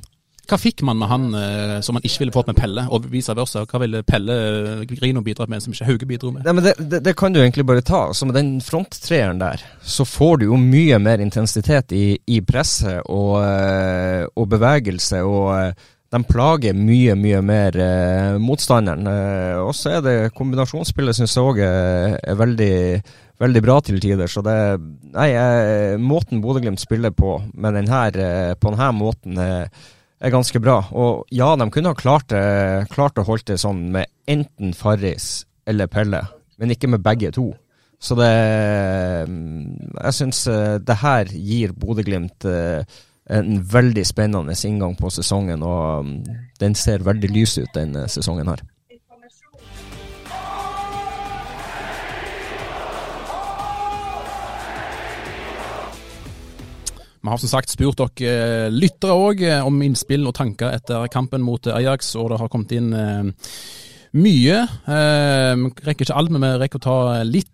Hva 0.50 0.58
fikk 0.58 0.82
man 0.82 0.98
med 0.98 1.08
han 1.08 1.26
eh, 1.38 1.76
som 1.86 1.94
man 1.96 2.02
ikke 2.04 2.24
ville 2.24 2.34
fått 2.34 2.48
med 2.50 2.58
Pelle, 2.58 2.84
og 2.90 3.06
vice 3.12 3.34
versa? 3.38 3.62
Hva 3.68 3.80
ville 3.84 4.02
Pelle 4.06 4.34
Grino 4.90 5.22
bidratt 5.22 5.52
med 5.52 5.62
som 5.62 5.74
ikke 5.74 5.86
Hauge 5.86 6.08
bidro 6.08 6.32
med? 6.34 6.42
Nei, 6.46 6.56
men 6.58 6.66
det, 6.66 6.74
det, 6.80 7.02
det, 7.06 7.14
kan 7.18 7.34
du 7.34 7.40
egentlig 7.40 7.66
bare 7.68 7.84
ta. 7.86 8.08
Så 8.12 8.26
med 8.26 8.36
den 8.36 8.56
fronttreeren 8.64 9.40
der, 9.42 9.62
så 9.80 10.06
får 10.08 10.42
du 10.42 10.48
jo 10.50 10.58
mye 10.58 10.98
mer 11.02 11.22
intensitet 11.22 11.94
i, 11.94 12.18
i 12.26 12.42
presset 12.46 13.06
og, 13.06 13.38
eh, 13.46 14.26
og, 14.34 14.48
bevegelse. 14.50 15.22
og 15.22 15.48
eh, 15.60 15.90
de 16.12 16.20
plager 16.28 16.76
mye, 16.76 17.14
mye 17.16 17.40
mer 17.46 17.78
eh, 17.80 18.34
motstanderen. 18.42 19.06
Eh, 19.08 19.62
og 19.62 19.72
så 19.76 19.96
er 19.96 20.04
det 20.04 20.16
kombinasjonsspillet 20.36 21.16
syns 21.16 21.38
jeg 21.38 21.46
òg 21.48 21.62
er, 21.64 22.18
er 22.20 22.36
veldig, 22.36 22.74
veldig, 23.40 23.62
bra 23.64 23.78
til 23.80 24.02
tider. 24.02 24.28
Så 24.28 24.44
det 24.44 24.58
Nei, 25.12 25.30
eh, 25.36 25.96
måten 26.00 26.42
Bodø-Glimt 26.44 26.82
spiller 26.82 27.14
på 27.16 27.38
med 27.54 27.78
den 27.78 27.88
her, 27.88 28.20
på 28.60 28.74
denne 28.74 28.92
måten 28.96 29.40
er 29.40 29.68
er 30.22 30.32
ganske 30.32 30.60
bra. 30.62 30.78
Og 30.94 31.26
ja, 31.34 31.52
de 31.58 31.68
kunne 31.72 31.92
ha 31.92 31.98
klart, 31.98 32.30
det, 32.30 32.88
klart 32.92 33.18
å 33.18 33.26
holde 33.26 33.52
det 33.52 33.60
sånn 33.62 33.88
med 33.94 34.10
enten 34.30 34.74
Farris 34.76 35.44
eller 35.68 35.90
Pelle, 35.90 36.22
men 36.58 36.74
ikke 36.74 36.90
med 36.90 37.04
begge 37.04 37.32
to. 37.34 37.50
Så 38.02 38.16
det 38.18 38.32
Jeg 38.32 40.14
syns 40.16 40.46
eh, 40.50 40.78
det 40.82 40.96
her 41.04 41.30
gir 41.30 41.74
Bodø-Glimt 41.78 42.46
eh, 42.50 42.82
en 43.30 43.60
veldig 43.62 44.02
spennende 44.06 44.56
inngang 44.66 44.96
på 44.98 45.10
sesongen, 45.14 45.62
og 45.62 46.08
mm, 46.08 46.16
den 46.58 46.74
ser 46.74 47.04
veldig 47.06 47.30
lys 47.30 47.58
ut, 47.60 47.70
den 47.74 47.94
eh, 47.96 48.10
sesongen 48.10 48.50
her. 48.50 48.64
Vi 57.22 57.30
har 57.30 57.38
som 57.38 57.52
sagt 57.52 57.70
spurt 57.70 58.00
dere 58.00 58.66
eh, 58.66 58.72
lyttere 58.74 59.14
òg 59.14 59.44
eh, 59.46 59.62
om 59.62 59.78
innspill 59.86 60.26
og 60.26 60.34
tanker 60.34 60.74
etter 60.74 61.06
kampen 61.12 61.44
mot 61.46 61.70
Ajax, 61.70 62.16
og 62.18 62.32
det 62.32 62.40
har 62.40 62.50
kommet 62.50 62.74
inn 62.74 62.90
eh, 62.98 63.52
mye. 64.12 64.56
Vi 64.84 65.68
rekker 65.86 66.04
ikke 66.04 66.16
alt, 66.18 66.32
men 66.34 66.42
vi 66.42 66.48
rekker 66.60 66.80
å 66.82 66.84
ta 66.84 66.96
litt. 67.24 67.48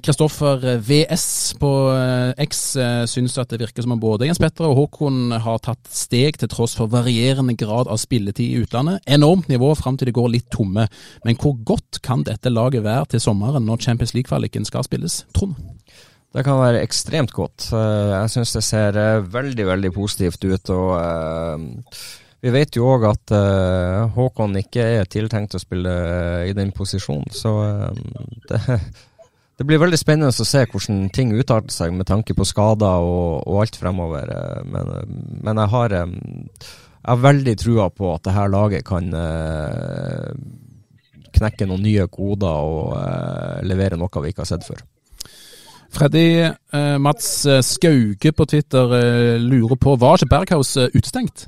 Kristoffer 0.00 0.62
VS 0.86 1.26
på 1.60 1.72
X 2.40 2.62
syns 3.10 3.34
at 3.42 3.52
det 3.52 3.58
virker 3.60 3.84
som 3.84 3.92
om 3.92 4.00
både 4.00 4.28
Jens 4.30 4.40
Petter 4.40 4.70
og 4.70 4.78
Håkon 4.78 5.34
har 5.44 5.60
tatt 5.66 5.82
steg 5.92 6.38
til 6.40 6.48
tross 6.48 6.78
for 6.78 6.88
varierende 6.88 7.58
grad 7.60 7.92
av 7.92 8.00
spilletid 8.00 8.54
i 8.54 8.64
utlandet. 8.64 9.04
Enormt 9.04 9.52
nivå 9.52 9.74
fram 9.76 10.00
til 10.00 10.08
de 10.08 10.16
går 10.16 10.32
litt 10.32 10.48
tomme. 10.54 10.86
Men 11.26 11.40
hvor 11.42 11.58
godt 11.74 12.00
kan 12.06 12.24
dette 12.24 12.54
laget 12.54 12.86
være 12.88 13.12
til 13.12 13.26
sommeren 13.26 13.68
når 13.68 13.84
Champions 13.84 14.16
League-kvaliken 14.16 14.64
skal 14.64 14.88
spilles? 14.88 15.26
Trond? 15.36 15.60
Det 16.32 16.40
kan 16.46 16.60
være 16.62 16.80
ekstremt 16.80 17.32
godt. 17.36 17.68
Eh, 17.76 18.10
jeg 18.14 18.32
syns 18.32 18.56
det 18.56 18.64
ser 18.64 18.98
eh, 18.98 19.24
veldig, 19.34 19.66
veldig 19.68 19.92
positivt 19.92 20.44
ut. 20.48 20.70
og 20.72 20.90
uh, 20.96 22.02
vi 22.42 22.50
vet 22.50 22.74
jo 22.74 22.88
òg 22.90 23.04
at 23.06 23.32
Håkon 24.16 24.56
ikke 24.58 24.82
er 24.96 25.06
tiltenkt 25.06 25.54
å 25.54 25.60
spille 25.62 25.92
i 26.48 26.54
den 26.56 26.72
posisjonen, 26.74 27.28
så 27.30 27.52
det, 28.48 28.58
det, 29.60 29.66
blir 29.68 29.78
veldig 29.78 30.00
spennende 30.00 30.32
å 30.34 30.48
se 30.48 30.64
hvordan 30.64 31.04
ting 31.14 31.30
utarter 31.38 31.70
seg 31.70 31.94
med 31.94 32.08
tanke 32.10 32.34
på 32.34 32.48
skader 32.48 33.06
og, 33.06 33.46
og 33.46 33.60
alt 33.62 33.78
fremover. 33.78 34.32
Men, 34.66 34.90
men 35.38 35.60
jeg, 35.62 35.70
har, 35.76 35.94
jeg, 35.94 36.66
har, 37.06 37.22
veldig 37.28 37.54
trua 37.62 37.86
på 37.94 38.10
at 38.10 38.26
det 38.26 38.34
her 38.40 38.50
laget 38.50 38.88
kan 38.90 39.14
knekke 41.30 41.70
noen 41.70 41.86
nye 41.86 42.08
koder 42.10 42.74
og 42.74 43.62
levere 43.70 44.00
noe 44.02 44.24
vi 44.26 44.34
ikke 44.34 44.42
har 44.42 44.50
sett 44.50 44.66
før. 44.66 44.82
Freddy 45.92 46.26
eh, 46.40 46.98
Mats 46.98 47.46
eh, 47.46 47.60
Skauge 47.60 48.32
på 48.32 48.46
Twitter 48.48 48.94
eh, 48.96 49.40
lurer 49.40 49.76
på 49.76 49.96
var 50.00 50.16
ikke 50.16 50.30
Berghaus 50.32 50.76
utestengt? 50.76 51.46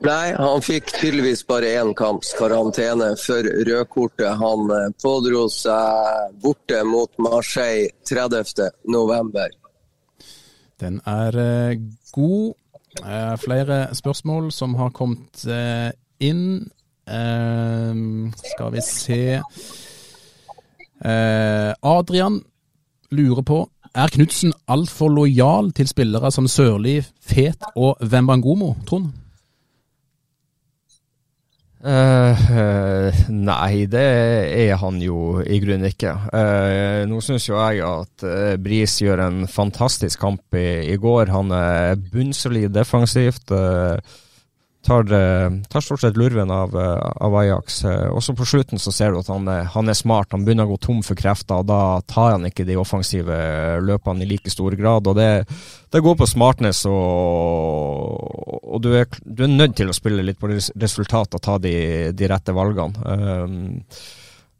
Nei, 0.00 0.32
han 0.32 0.62
fikk 0.64 0.94
tydeligvis 0.96 1.42
bare 1.44 1.74
én 1.76 1.90
kamps 1.96 2.32
karantene 2.38 3.10
for 3.20 3.44
rødkortet. 3.44 4.32
Han 4.40 4.72
eh, 4.72 4.86
pådro 5.02 5.44
seg 5.52 6.38
borte 6.40 6.80
mot 6.88 7.12
Marseille 7.20 7.90
30.11. 8.08 9.58
Den 10.80 10.98
er 11.04 11.40
eh, 11.44 11.76
god. 12.16 12.56
Eh, 13.04 13.36
flere 13.38 13.82
spørsmål 13.94 14.48
som 14.56 14.74
har 14.80 14.90
kommet 14.96 15.44
eh, 15.44 15.92
inn. 16.24 16.64
Eh, 17.06 18.02
skal 18.54 18.74
vi 18.74 18.86
se 18.88 19.22
Eh, 19.30 19.89
Adrian 21.00 22.40
lurer 23.10 23.44
på 23.46 23.62
er 23.96 24.12
Knutsen 24.12 24.52
altfor 24.70 25.10
lojal 25.10 25.72
til 25.74 25.88
spillere 25.90 26.30
som 26.34 26.46
Sørli, 26.48 27.00
Fet 27.26 27.64
og 27.74 27.98
Wembangomo, 28.04 28.74
Trond? 28.86 29.10
Uh, 31.80 32.36
eh, 32.52 33.20
nei, 33.32 33.86
det 33.88 34.04
er 34.52 34.74
han 34.82 34.98
jo 35.00 35.40
i 35.40 35.56
grunnen 35.62 35.88
ikke. 35.88 36.12
Uh, 36.28 37.08
nå 37.08 37.22
syns 37.24 37.46
jo 37.48 37.56
jeg 37.56 37.80
at 37.86 38.24
uh, 38.28 38.56
Bris 38.60 38.98
gjør 39.00 39.22
en 39.24 39.46
fantastisk 39.48 40.20
kamp 40.20 40.58
i, 40.60 40.92
i 40.92 40.98
går. 41.00 41.32
Han 41.32 41.54
er 41.56 41.96
bunnsolid 42.12 42.74
defensivt. 42.76 43.48
eh, 43.56 43.96
tar, 44.82 45.12
eh, 45.12 45.50
tar 45.68 45.80
stort 45.80 46.00
sett 46.00 46.16
lurven 46.16 46.50
av, 46.50 46.76
eh, 46.76 47.12
av 47.16 47.34
Ajax. 47.36 47.84
Eh, 47.84 48.08
Også 48.10 48.34
på 48.36 48.46
slutten 48.46 48.78
så 48.78 48.92
ser 48.92 49.12
du 49.12 49.18
at 49.18 49.26
han 49.28 49.46
han 49.46 49.88
er 49.88 49.94
smart. 49.94 50.32
Han 50.32 50.44
begynner 50.44 50.66
å 50.66 50.76
gå 50.76 50.80
tom 50.80 51.02
for 51.02 51.14
krefter, 51.14 51.60
og 51.60 51.66
da 51.66 52.00
tar 52.00 52.32
han 52.32 52.44
ikke 52.44 52.66
de 52.66 52.76
offensive 52.76 53.80
løpene 53.80 54.22
i 54.22 54.26
like 54.26 54.50
stor 54.50 54.70
grad. 54.76 55.06
og 55.06 55.16
Det, 55.16 55.46
det 55.90 56.02
går 56.02 56.16
på 56.16 56.28
smartness, 56.28 56.84
og, 56.86 58.64
og 58.64 58.82
du, 58.82 58.94
er, 58.94 59.06
du 59.24 59.44
er 59.44 59.48
nødt 59.48 59.76
til 59.76 59.88
å 59.88 59.96
spille 59.96 60.24
litt 60.24 60.38
på 60.38 60.48
resultatet, 60.48 60.80
resultat 60.80 61.34
og 61.34 61.42
ta 61.42 61.58
de, 61.58 62.12
de 62.12 62.28
rette 62.28 62.52
valgene. 62.52 62.94
Um, 63.04 63.80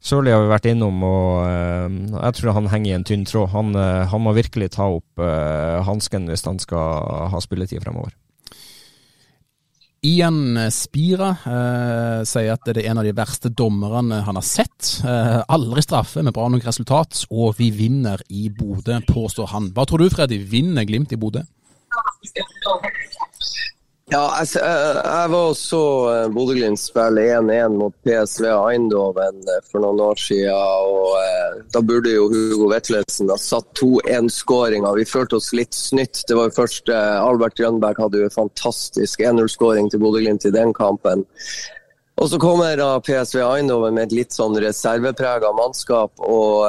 Sørli 0.01 0.31
har 0.31 0.41
vi 0.41 0.49
vært 0.49 0.65
innom, 0.65 1.03
og 1.03 1.45
jeg 1.45 2.33
tror 2.33 2.55
han 2.57 2.71
henger 2.71 2.89
i 2.89 2.95
en 2.95 3.03
tynn 3.05 3.25
tråd. 3.25 3.51
Han, 3.53 3.75
han 3.75 4.21
må 4.21 4.33
virkelig 4.33 4.71
ta 4.73 4.87
opp 4.89 5.21
hansken 5.85 6.25
hvis 6.25 6.45
han 6.47 6.57
skal 6.57 7.29
ha 7.29 7.41
spilletid 7.43 7.83
fremover. 7.83 8.09
Ian 10.01 10.57
Spira 10.73 11.29
eh, 11.45 12.21
sier 12.25 12.55
at 12.55 12.65
det 12.65 12.81
er 12.81 12.89
en 12.89 12.97
av 12.97 13.05
de 13.05 13.13
verste 13.13 13.51
dommerne 13.53 14.23
han 14.25 14.39
har 14.39 14.45
sett. 14.45 14.95
Eh, 15.05 15.41
aldri 15.45 15.83
straffe 15.85 16.23
med 16.25 16.33
bra 16.33 16.47
nok 16.49 16.65
resultat, 16.65 17.27
og 17.29 17.53
vi 17.59 17.69
vinner 17.75 18.23
i 18.33 18.47
Bodø, 18.49 18.97
påstår 19.05 19.51
han. 19.53 19.69
Hva 19.75 19.85
tror 19.85 20.01
du, 20.01 20.09
Freddy? 20.09 20.41
Vinner 20.41 20.89
Glimt 20.89 21.13
i 21.13 21.19
Bodø? 21.21 21.45
Ja, 24.11 24.25
jeg, 24.41 24.59
jeg, 24.59 25.27
var 25.31 25.45
og 25.53 25.53
så 25.55 25.81
eh, 26.11 26.25
Bodø-Glimt 26.35 26.81
spille 26.81 27.29
1-1 27.31 27.77
mot 27.79 27.93
PSV 28.03 28.49
Eindhoven 28.51 29.37
eh, 29.47 29.61
for 29.69 29.85
noen 29.85 30.01
år 30.03 30.19
siden. 30.19 30.51
og 30.51 31.13
eh, 31.21 31.61
Da 31.71 31.79
burde 31.79 32.11
jo 32.11 32.25
Hugo 32.33 32.67
Vetlesen 32.73 33.31
ha 33.31 33.37
satt 33.39 33.69
2-1-skåringa. 33.79 34.91
Vi 34.99 35.07
følte 35.07 35.39
oss 35.39 35.53
litt 35.55 35.77
snytt. 35.77 36.25
Det 36.27 36.35
var 36.35 36.49
jo 36.49 36.57
først 36.57 36.91
Albert 36.91 37.55
Grønberg 37.61 38.03
hadde 38.03 38.19
jo 38.19 38.27
en 38.27 38.35
fantastisk 38.35 39.23
1-0-skåring 39.23 39.87
til 39.93 40.03
Bodø-Glimt 40.03 40.49
i 40.49 40.53
den 40.59 40.75
kampen. 40.75 41.23
Og 42.19 42.27
så 42.33 42.41
kommer 42.41 42.75
da 42.75 42.91
PSV 42.99 43.39
Eindhoven 43.47 43.95
med 43.95 44.09
et 44.09 44.19
litt 44.19 44.35
sånn 44.35 44.59
reserveprega 44.59 45.55
mannskap 45.55 46.19
og 46.19 46.67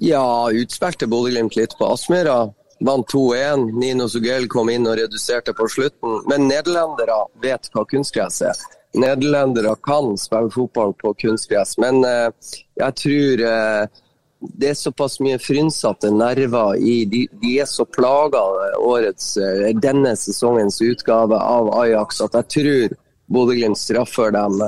ja, 0.00 0.24
utspilte 0.48 1.12
Bodø-Glimt 1.12 1.60
litt 1.60 1.76
på 1.76 1.92
Aspmyra. 1.92 2.46
Vant 2.80 3.06
2-1. 3.08 3.70
Nino 3.78 4.08
Zugell 4.08 4.48
kom 4.50 4.70
inn 4.72 4.86
og 4.88 4.98
reduserte 4.98 5.54
på 5.56 5.68
slutten. 5.70 6.22
Men 6.30 6.48
nederlendere 6.50 7.20
vet 7.42 7.70
hva 7.74 7.84
kunstgress 7.88 8.42
er. 8.44 8.64
Nederlendere 8.94 9.74
kan 9.82 10.14
spille 10.18 10.50
fotball 10.54 10.94
på 10.94 11.14
kunstgress, 11.18 11.74
men 11.82 12.04
eh, 12.06 12.28
jeg 12.78 12.94
tror 13.00 13.40
eh, 13.48 14.02
det 14.44 14.68
er 14.70 14.76
såpass 14.78 15.18
mye 15.24 15.40
frynsete 15.42 16.12
nerver 16.14 16.76
i 16.78 16.94
De, 17.10 17.24
de 17.42 17.56
er 17.58 17.66
så 17.66 17.86
plaga 17.90 18.42
eh, 18.68 19.72
denne 19.82 20.14
sesongens 20.20 20.78
utgave 20.84 21.38
av 21.40 21.72
Ajax 21.80 22.22
at 22.22 22.38
jeg 22.38 22.50
tror 22.54 22.96
Bodø-Glimt 23.34 23.80
straffer 23.80 24.30
dem 24.34 24.62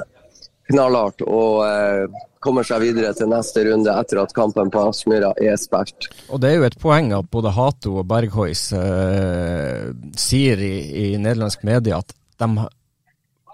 knallhardt 0.70 1.22
og 1.26 1.62
eh, 1.66 2.22
kommer 2.42 2.66
seg 2.66 2.84
videre 2.84 3.12
til 3.16 3.30
neste 3.30 3.64
runde 3.66 3.92
etter 3.92 4.20
at 4.22 4.34
kampen 4.36 4.70
på 4.72 4.84
Aspmyra 4.90 5.32
er 5.42 5.58
spilt. 5.60 6.08
Og 6.30 6.42
det 6.42 6.52
er 6.52 6.60
jo 6.60 6.68
et 6.68 6.78
poeng 6.82 7.12
at 7.16 7.28
både 7.32 7.54
Hato 7.56 7.98
og 8.02 8.08
Berghuis 8.10 8.68
eh, 8.76 9.92
sier 10.18 10.62
i, 10.62 10.74
i 11.06 11.06
nederlandsk 11.18 11.66
media 11.66 12.02
at 12.02 12.14
de 12.42 12.68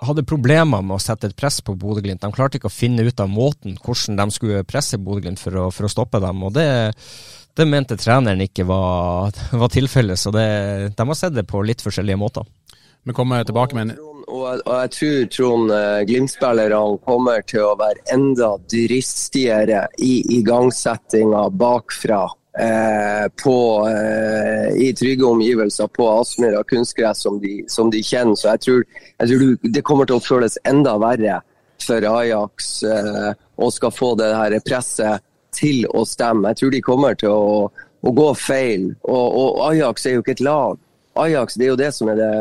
hadde 0.02 0.24
problemer 0.26 0.82
med 0.82 0.96
å 0.96 1.02
sette 1.02 1.30
et 1.30 1.36
press 1.38 1.60
på 1.62 1.76
Bodø-Glimt. 1.78 2.22
De 2.24 2.34
klarte 2.34 2.58
ikke 2.58 2.70
å 2.70 2.74
finne 2.74 3.04
ut 3.06 3.20
av 3.22 3.30
måten 3.30 3.76
hvordan 3.78 4.18
de 4.18 4.34
skulle 4.34 4.64
presse 4.66 4.98
Bodø-Glimt 4.98 5.40
for, 5.42 5.68
for 5.74 5.86
å 5.86 5.92
stoppe 5.92 6.20
dem. 6.22 6.42
og 6.42 6.56
det, 6.56 6.66
det 7.54 7.68
mente 7.68 7.98
treneren 8.00 8.42
ikke 8.42 8.66
var, 8.68 9.30
var 9.52 9.72
tilfellet, 9.72 10.18
så 10.18 10.34
det, 10.34 10.48
de 10.96 11.08
har 11.08 11.18
sett 11.18 11.36
det 11.36 11.46
på 11.48 11.62
litt 11.66 11.84
forskjellige 11.84 12.18
måter. 12.18 12.48
Vi 13.02 13.14
kommer 13.14 13.44
tilbake 13.44 13.74
med 13.74 13.90
en 13.90 14.11
Og, 14.32 14.62
og 14.64 14.76
jeg 14.80 14.92
tror 14.96 15.24
Trond 15.34 15.72
eh, 15.76 16.02
Glimt-spillerne 16.08 17.00
kommer 17.04 17.42
til 17.44 17.66
å 17.66 17.76
være 17.80 18.00
enda 18.14 18.54
dristigere 18.72 19.84
i 20.00 20.22
igangsettinga 20.38 21.50
bakfra. 21.60 22.24
Eh, 22.58 23.26
på, 23.44 23.88
eh, 23.88 24.72
I 24.76 24.90
trygge 24.96 25.24
omgivelser 25.24 25.88
på 25.96 26.08
Aspmyra 26.20 26.62
kunstgress 26.68 27.22
som 27.24 27.40
som 27.66 27.90
de 27.90 28.02
kjenner. 28.02 28.36
Så 28.36 28.48
jeg 28.48 28.60
tror, 28.60 28.84
jeg 29.18 29.28
tror 29.28 29.72
det 29.76 29.84
kommer 29.84 30.08
til 30.08 30.16
å 30.16 30.24
føles 30.24 30.58
enda 30.68 30.96
verre 31.00 31.40
for 31.82 32.04
Ajax 32.04 32.82
eh, 32.84 33.32
å 33.56 33.70
skal 33.70 33.92
få 33.92 34.14
det 34.20 34.32
her 34.36 34.58
presset 34.64 35.24
til 35.52 35.84
å 35.92 36.04
stemme. 36.08 36.52
Jeg 36.52 36.60
tror 36.60 36.70
de 36.72 36.84
kommer 36.84 37.16
til 37.20 37.32
å, 37.32 37.68
å 38.00 38.12
gå 38.16 38.32
feil. 38.36 38.92
Og, 39.04 39.26
og 39.42 39.64
Ajax 39.70 40.06
er 40.06 40.16
jo 40.16 40.24
ikke 40.24 40.36
et 40.38 40.44
lag. 40.44 40.80
Ajax 41.20 41.56
det 41.60 41.66
er 41.66 41.74
jo 41.74 41.80
det 41.80 41.92
som 41.92 42.08
er 42.08 42.20
det 42.20 42.34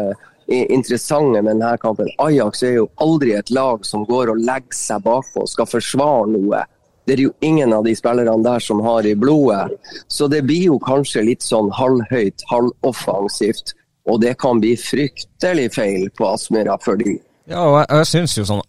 interessante 0.52 1.42
med 1.42 1.56
denne 1.56 1.78
kampen. 1.82 2.10
Ajax 2.22 2.64
er 2.64 2.78
jo 2.80 2.90
aldri 3.04 3.34
et 3.38 3.50
lag 3.54 3.86
som 3.88 4.06
går 4.08 4.34
og 4.34 4.42
legger 4.42 4.78
seg 4.78 5.04
bakpå 5.06 5.46
og 5.46 5.52
skal 5.52 5.70
forsvare 5.70 6.30
noe. 6.34 6.64
Det 7.08 7.16
er 7.18 7.24
jo 7.26 7.34
ingen 7.42 7.74
av 7.74 7.86
de 7.88 7.96
spillerne 7.98 8.44
der 8.46 8.62
som 8.64 8.82
har 8.86 9.08
i 9.08 9.16
blodet. 9.18 9.78
Så 10.08 10.28
det 10.32 10.44
blir 10.48 10.70
jo 10.70 10.80
kanskje 10.80 11.26
litt 11.32 11.46
sånn 11.46 11.72
halvhøyt, 11.76 12.46
halvoffensivt. 12.52 13.74
Og 14.10 14.22
det 14.22 14.36
kan 14.42 14.62
bli 14.62 14.76
fryktelig 14.80 15.72
feil 15.76 16.10
på 16.18 16.30
Aspmyra 16.30 16.78
for 16.82 16.98
de. 17.02 17.18
Ja, 17.50 17.66
og 17.66 17.80
jeg, 17.82 17.88
jeg 17.98 18.10
syns 18.14 18.38
jo 18.38 18.46
sånn 18.48 18.64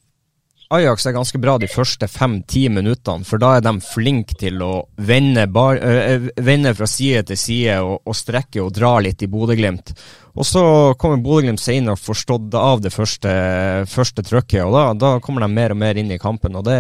Ajax 0.73 1.05
er 1.07 1.13
ganske 1.13 1.37
bra 1.37 1.59
de 1.61 1.69
første 1.69 2.07
fem-ti 2.09 2.63
minuttene, 2.73 3.27
for 3.29 3.41
da 3.41 3.59
er 3.59 3.65
de 3.65 3.75
flinke 3.85 4.39
til 4.41 4.63
å 4.65 4.71
vende, 5.05 5.45
bar, 5.53 5.77
øh, 5.77 6.31
vende 6.41 6.73
fra 6.79 6.89
side 6.89 7.27
til 7.29 7.41
side 7.41 7.75
og, 7.85 7.99
og 8.09 8.17
strekke 8.17 8.63
og 8.63 8.73
dra 8.73 8.95
litt 9.05 9.21
i 9.21 9.29
Bodø-Glimt. 9.29 9.93
Og 10.33 10.49
så 10.49 10.63
kommer 10.97 11.21
Bodø-Glimt 11.21 11.61
senere 11.61 11.93
og 11.93 12.01
får 12.01 12.19
stått 12.23 12.57
av 12.57 12.81
det 12.81 12.95
første, 12.95 13.35
første 13.85 14.25
trøkket, 14.25 14.63
og 14.65 14.73
da, 14.73 14.87
da 14.97 15.11
kommer 15.21 15.45
de 15.45 15.51
mer 15.53 15.77
og 15.77 15.81
mer 15.83 16.01
inn 16.01 16.15
i 16.17 16.21
kampen. 16.23 16.57
og 16.57 16.65
Det, 16.65 16.79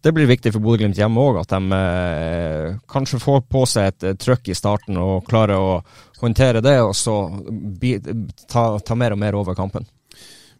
det 0.00 0.14
blir 0.16 0.30
viktig 0.32 0.54
for 0.54 0.64
Bodø-Glimt 0.64 0.96
hjemme 0.96 1.28
òg, 1.28 1.42
at 1.42 1.52
de 1.52 1.82
øh, 1.82 2.80
kanskje 2.88 3.20
får 3.26 3.44
på 3.44 3.66
seg 3.68 3.92
et 3.92 4.24
trøkk 4.24 4.48
i 4.48 4.56
starten 4.56 4.96
og 5.04 5.28
klarer 5.28 5.60
å 5.60 5.76
håndtere 6.22 6.64
det, 6.64 6.78
og 6.80 6.96
så 6.96 7.20
bi, 7.52 7.98
ta, 8.48 8.70
ta 8.80 8.96
mer 8.96 9.18
og 9.18 9.24
mer 9.26 9.36
over 9.36 9.58
kampen. 9.58 9.84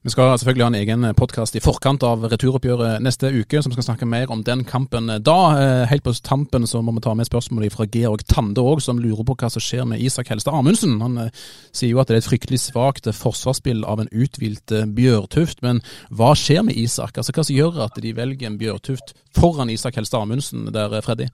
Vi 0.06 0.12
skal 0.14 0.36
selvfølgelig 0.38 0.62
ha 0.62 0.68
en 0.70 0.78
egen 0.78 1.06
podkast 1.18 1.56
i 1.58 1.60
forkant 1.60 2.04
av 2.06 2.22
returoppgjøret 2.30 3.02
neste 3.02 3.32
uke, 3.34 3.58
som 3.64 3.72
skal 3.74 3.82
snakke 3.82 4.06
mer 4.06 4.30
om 4.30 4.44
den 4.46 4.62
kampen 4.64 5.10
da. 5.26 5.38
Eh, 5.58 5.86
Helt 5.90 6.04
på 6.06 6.12
tampen 6.22 6.68
så 6.70 6.78
må 6.86 6.94
vi 6.94 7.02
ta 7.02 7.16
med 7.18 7.26
spørsmål 7.26 7.66
fra 7.74 7.88
Georg 7.90 8.22
Tande 8.30 8.62
òg, 8.62 8.78
som 8.84 9.00
lurer 9.02 9.26
på 9.26 9.34
hva 9.34 9.50
som 9.50 9.64
skjer 9.64 9.88
med 9.90 9.98
Isak 9.98 10.30
Helstad 10.30 10.54
Amundsen. 10.54 11.00
Han 11.02 11.18
eh, 11.24 11.42
sier 11.74 11.96
jo 11.96 11.98
at 11.98 12.12
det 12.12 12.14
er 12.14 12.22
et 12.22 12.30
fryktelig 12.30 12.60
svakt 12.62 13.10
forsvarsspill 13.10 13.82
av 13.82 14.04
en 14.04 14.12
uthvilt 14.14 14.70
eh, 14.70 14.86
Bjørtuft, 14.86 15.64
men 15.66 15.82
hva 16.14 16.30
skjer 16.38 16.62
med 16.70 16.78
Isak? 16.78 17.18
Altså 17.18 17.34
Hva 17.34 17.48
som 17.48 17.58
gjør 17.58 17.82
at 17.88 17.98
de 17.98 18.14
velger 18.14 18.52
en 18.52 18.60
Bjørtuft 18.62 19.16
foran 19.34 19.74
Isak 19.74 19.98
Helstad 19.98 20.22
Amundsen 20.22 20.70
der, 20.70 20.94
Freddy? 21.02 21.26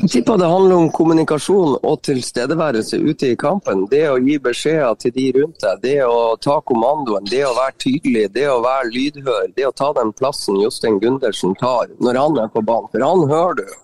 Jeg 0.00 0.08
tipper 0.08 0.38
det 0.40 0.48
handler 0.48 0.78
om 0.80 0.88
kommunikasjon 0.90 1.74
og 1.84 1.98
tilstedeværelse 2.06 2.96
ute 2.96 3.28
i 3.34 3.36
kampen. 3.38 3.84
Det 3.90 4.06
å 4.08 4.16
gi 4.24 4.38
beskjeder 4.40 4.96
til 4.98 5.12
de 5.14 5.26
rundt 5.36 5.60
deg, 5.60 5.82
det 5.82 5.98
å 6.06 6.32
ta 6.40 6.56
kommandoen, 6.64 7.28
det 7.28 7.42
å 7.44 7.52
være 7.58 7.76
tydelig, 7.84 8.24
det 8.32 8.46
å 8.48 8.62
være 8.64 8.88
lydhør. 8.94 9.50
Det 9.54 9.66
å 9.68 9.74
ta 9.76 9.90
den 9.98 10.14
plassen 10.16 10.58
Jostein 10.62 10.96
Gundersen 11.02 11.52
tar 11.60 11.92
når 12.00 12.18
han 12.18 12.40
er 12.40 12.48
på 12.54 12.64
banen, 12.64 12.88
for 12.90 13.04
han 13.04 13.26
hører 13.30 13.60
du. 13.60 13.76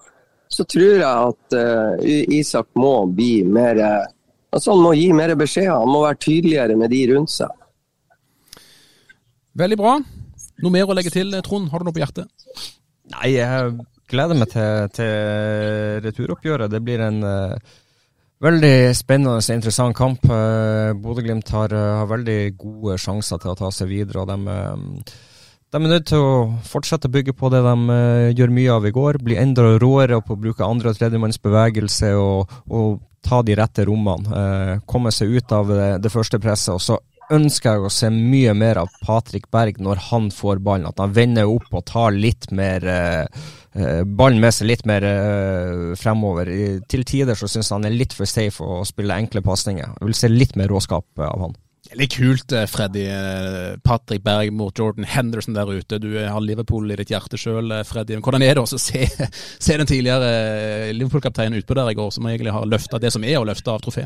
Så 0.48 0.64
tror 0.64 0.96
jeg 0.96 1.04
at 1.04 1.56
uh, 1.60 2.08
Isak 2.34 2.70
må 2.80 3.02
bli 3.12 3.42
mer 3.44 3.76
eh, 3.76 4.06
Altså 4.48 4.72
Han 4.72 4.80
må 4.80 4.94
gi 4.96 5.10
mer 5.12 5.34
beskjeder, 5.36 5.74
han 5.76 5.90
må 5.92 6.00
være 6.06 6.16
tydeligere 6.24 6.76
med 6.80 6.88
de 6.88 7.02
rundt 7.10 7.34
seg. 7.34 7.52
Veldig 9.60 9.76
bra. 9.76 9.98
Noe 10.64 10.72
mer 10.72 10.88
å 10.88 10.96
legge 10.96 11.12
til, 11.12 11.36
Trond? 11.44 11.68
Har 11.68 11.82
du 11.82 11.84
noe 11.84 11.92
på 11.92 12.00
hjertet? 12.00 12.32
Nei, 13.12 13.34
jeg 13.34 13.74
gleder 14.10 14.38
meg 14.38 14.50
til, 14.52 14.88
til 14.96 16.02
returoppgjøret. 16.06 16.72
Det 16.72 16.82
blir 16.84 17.04
en, 17.04 17.22
uh, 17.24 17.84
Veldig 18.38 18.92
spennende 18.94 19.32
og 19.34 19.48
interessant 19.50 19.96
kamp. 19.98 20.22
Uh, 20.30 20.94
Bodø-Glimt 20.94 21.48
har, 21.50 21.72
har, 21.74 22.06
veldig 22.06 22.54
gode 22.54 22.94
sjanser 23.02 23.40
til 23.42 23.50
å 23.50 23.56
ta 23.58 23.72
seg 23.74 23.90
videre. 23.90 24.22
og 24.22 24.30
de, 24.30 24.36
de 25.68 25.80
er 25.80 25.90
nødt 25.90 26.06
til 26.08 26.22
å 26.22 26.36
fortsette 26.64 27.10
å 27.10 27.14
bygge 27.16 27.34
på 27.34 27.50
det 27.50 27.64
de 27.66 27.74
uh, 27.90 28.28
gjør 28.30 28.54
mye 28.54 28.76
av 28.76 28.86
i 28.86 28.94
går. 28.94 29.18
Bli 29.26 29.40
enda 29.42 29.66
råere 29.82 30.20
på 30.22 30.36
å 30.36 30.40
bruke 30.40 30.64
andre- 30.64 30.94
og 30.94 31.00
tredjemanns 31.00 31.42
bevegelse 31.42 32.14
og, 32.16 32.54
og, 32.70 33.02
ta 33.28 33.42
de 33.42 33.56
rette 33.58 33.82
rommene. 33.84 34.30
Uh, 34.30 34.74
komme 34.88 35.10
seg 35.12 35.34
ut 35.34 35.52
av 35.52 35.68
det, 35.68 35.88
det 36.04 36.12
første 36.14 36.38
presset. 36.40 36.76
og 36.76 36.80
så 36.80 37.00
ønsker 37.34 37.74
jeg 37.74 37.84
å 37.84 37.90
se 37.92 38.08
mye 38.14 38.54
mer 38.56 38.78
av 38.80 38.92
Patrick 39.04 39.50
Berg 39.52 39.82
når 39.82 40.00
han 40.08 40.30
får 40.32 40.62
ballen. 40.64 40.86
At 40.88 41.02
han 41.02 41.12
vender 41.12 41.50
opp 41.50 41.66
og 41.74 41.84
tar 41.90 42.14
litt 42.14 42.48
mer 42.54 42.86
uh, 42.86 43.26
ballen 44.04 44.40
med 44.42 44.54
seg 44.54 44.70
litt 44.70 44.84
mer 44.88 45.04
uh, 45.04 45.94
fremover. 45.98 46.50
I, 46.50 46.66
til 46.90 47.04
tider 47.08 47.38
så 47.38 47.50
syns 47.50 47.72
han 47.74 47.86
er 47.86 47.94
litt 47.94 48.16
for 48.16 48.28
safe 48.28 48.64
å 48.64 48.82
spille 48.88 49.16
enkle 49.16 49.44
pasninger. 49.44 49.96
Jeg 49.98 50.10
vil 50.10 50.18
se 50.18 50.30
litt 50.32 50.54
mer 50.58 50.70
råskap 50.72 51.24
av 51.24 51.46
han. 51.46 51.56
Litt 51.96 52.18
kult, 52.18 52.52
Freddy. 52.68 53.06
Patrick 53.80 54.20
Berg 54.24 54.50
mot 54.52 54.76
Jordan 54.76 55.06
Henderson 55.08 55.56
der 55.56 55.70
ute. 55.72 56.00
Du 56.02 56.10
har 56.18 56.42
Liverpool 56.44 56.90
i 56.92 56.98
ditt 57.00 57.14
hjerte 57.14 57.40
sjøl, 57.40 57.72
Freddy. 57.88 58.18
Hvordan 58.20 58.44
er 58.44 58.58
det 58.58 58.64
å 58.66 58.68
se, 58.68 59.06
se, 59.08 59.76
den 59.78 59.88
tidligere 59.88 60.92
Liverpool-kapteinen 60.92 61.62
utpå 61.62 61.78
der 61.78 61.94
i 61.94 61.96
går, 61.96 62.10
som 62.12 62.28
egentlig 62.28 62.52
har 62.52 62.68
løfta 62.68 63.00
det 63.00 63.14
som 63.14 63.24
er 63.24 63.40
å 63.40 63.46
løfte 63.48 63.72
av 63.72 63.80
trofé? 63.84 64.04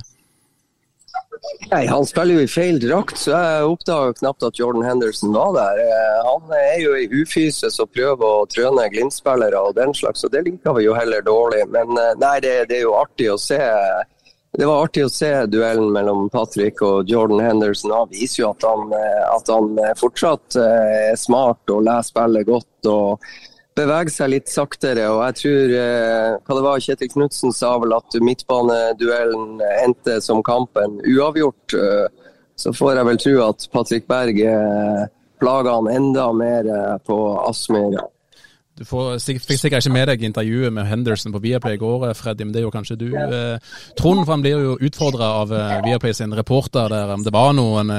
Nei, 1.71 1.87
Han 1.87 2.07
spiller 2.07 2.39
jo 2.39 2.45
i 2.45 2.51
feil 2.51 2.79
drakt, 2.83 3.19
så 3.19 3.33
jeg 3.35 3.67
oppdaga 3.67 4.15
knapt 4.21 4.47
at 4.47 4.59
Jordan 4.61 4.85
Henderson 4.87 5.33
var 5.35 5.55
der. 5.57 5.83
Han 6.29 6.55
er 6.55 6.79
jo 6.83 6.95
i 6.99 7.09
ufyse 7.23 7.71
og 7.83 7.91
prøver 7.95 8.25
å 8.27 8.47
trøne 8.51 8.89
Glimt-spillere 8.93 9.59
og 9.59 9.77
den 9.79 9.95
slags, 9.97 10.25
og 10.25 10.35
det 10.35 10.45
liker 10.47 10.77
vi 10.79 10.87
jo 10.87 10.97
heller 10.97 11.25
dårlig. 11.27 11.65
Men 11.75 11.95
nei, 11.97 12.37
det, 12.45 12.57
det, 12.71 12.79
er 12.79 12.85
jo 12.87 12.97
artig 13.01 13.31
å 13.33 13.39
se. 13.41 13.59
Det 14.53 14.69
var 14.69 14.85
artig 14.85 15.07
å 15.07 15.13
se 15.13 15.31
duellen 15.51 15.91
mellom 15.95 16.29
Patrick 16.31 16.83
og 16.85 17.11
Jordan 17.11 17.41
Henderson. 17.43 17.95
Han 17.97 18.13
viser 18.13 18.45
jo 18.45 18.51
at 18.53 18.69
han, 18.69 18.93
at 19.33 19.55
han 19.55 19.73
fortsatt 19.99 20.61
er 20.63 21.17
smart 21.19 21.73
og 21.73 21.87
leser 21.89 22.13
spillet 22.13 22.53
godt. 22.53 22.93
og 22.93 23.33
bevege 23.79 24.13
seg 24.13 24.33
litt 24.35 24.53
saktere. 24.53 25.09
og 25.11 25.23
jeg 25.27 25.39
tror 25.41 25.75
eh, 25.79 26.29
hva 26.39 26.59
det 26.59 26.65
var, 26.67 26.85
Kjetil 26.85 27.13
Knutsen 27.15 27.55
sa 27.57 27.75
vel 27.83 27.97
at 27.97 28.19
midtbaneduellen 28.21 29.63
endte 29.83 30.19
som 30.25 30.43
kampen 30.47 31.01
uavgjort. 31.07 31.77
Eh, 31.79 32.07
så 32.63 32.73
får 32.77 32.99
jeg 32.99 33.09
vel 33.09 33.21
tro 33.23 33.37
at 33.49 33.69
Patrick 33.73 34.09
Berg 34.11 34.41
eh, 34.45 35.05
plager 35.43 35.73
han 35.73 35.91
enda 35.91 36.29
mer 36.37 36.69
eh, 36.69 36.99
på 37.07 37.19
Aspmyr. 37.49 38.01
Du 38.79 38.87
får, 38.89 39.19
fikk 39.21 39.61
sikkert 39.61 39.85
ikke 39.85 39.93
med 39.93 40.09
deg 40.09 40.23
intervjuet 40.25 40.73
med 40.73 40.89
Henderson 40.89 41.33
på 41.35 41.43
Viaplay 41.45 41.77
i 41.77 41.81
går, 41.81 42.09
eh, 42.09 42.17
Freddy, 42.17 42.47
men 42.47 42.55
det 42.55 42.63
er 42.63 42.67
jo 42.67 42.73
kanskje 42.75 42.97
du. 42.99 43.09
Eh, 43.13 43.73
Trond 43.99 44.25
for 44.25 44.33
han 44.33 44.45
blir 44.45 44.65
jo 44.65 44.79
utfordra 44.81 45.29
av 45.43 45.53
eh, 45.53 45.79
Viaplay 45.87 46.17
sin 46.17 46.33
reporter 46.35 46.89
der. 46.93 47.13
Om 47.13 47.25
det 47.27 47.35
var 47.35 47.53
noen 47.57 47.93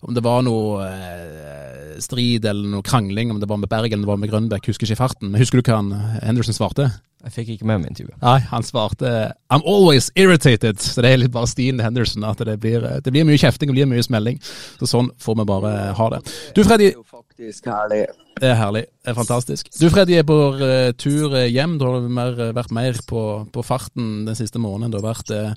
om 0.00 0.16
det 0.16 0.24
var 0.24 0.42
noe 0.46 0.86
eh, 0.86 2.00
strid 2.00 2.46
eller 2.48 2.72
noe 2.72 2.86
krangling, 2.86 3.30
om 3.30 3.40
det 3.40 3.48
var 3.50 3.60
med 3.60 3.70
Bergen 3.70 3.98
eller 3.98 4.06
det 4.06 4.12
var 4.14 4.20
med 4.22 4.32
Grønbekk, 4.32 4.70
husker 4.72 4.88
ikke 4.88 4.96
i 4.96 5.02
farten. 5.02 5.30
Men 5.30 5.42
husker 5.42 5.60
du 5.60 5.68
hva 5.70 5.80
han, 5.82 5.92
Henderson 6.22 6.56
svarte? 6.56 6.88
Jeg 7.20 7.34
fikk 7.34 7.48
ikke 7.52 7.66
med 7.68 7.82
meg 7.82 7.90
intervjuet. 7.92 8.16
Nei, 8.22 8.38
han 8.48 8.64
svarte 8.64 9.10
'I'm 9.52 9.64
always 9.68 10.08
irritated'. 10.16 10.80
Så 10.80 11.02
det 11.04 11.10
er 11.10 11.18
litt 11.20 11.32
bare 11.32 11.46
stilen 11.46 11.76
til 11.76 11.84
Henderson. 11.84 12.24
At 12.24 12.38
det 12.38 12.56
blir, 12.60 12.80
det 13.04 13.12
blir 13.12 13.26
mye 13.28 13.36
kjefting 13.36 13.68
og 13.68 13.76
blir 13.76 13.90
mye 13.90 14.02
smelling. 14.02 14.40
Så 14.80 14.88
sånn 14.88 15.10
får 15.20 15.36
vi 15.36 15.44
bare 15.44 15.92
ha 15.98 16.08
det. 16.16 16.20
Du 16.56 16.64
Freddy. 16.64 16.94
Det 17.40 17.46
faktisk 17.46 17.66
herlig. 17.66 18.06
Det 18.36 18.48
er 18.48 18.54
herlig. 18.54 18.82
Det 19.00 19.10
er 19.10 19.14
fantastisk. 19.16 19.68
Du 19.80 19.88
Freddy 19.88 20.12
er 20.18 20.24
på 20.28 20.34
uh, 20.60 20.92
tur 20.92 21.36
hjem. 21.48 21.78
Du 21.80 21.86
har 21.86 22.00
mer, 22.04 22.34
vært 22.52 22.70
mer 22.70 22.98
på, 23.08 23.46
på, 23.52 23.62
farten 23.64 24.26
den 24.26 24.36
siste 24.36 24.60
måneden. 24.60 24.92
Du 24.92 24.98
har 24.98 25.06
vært 25.06 25.32
uh, 25.32 25.54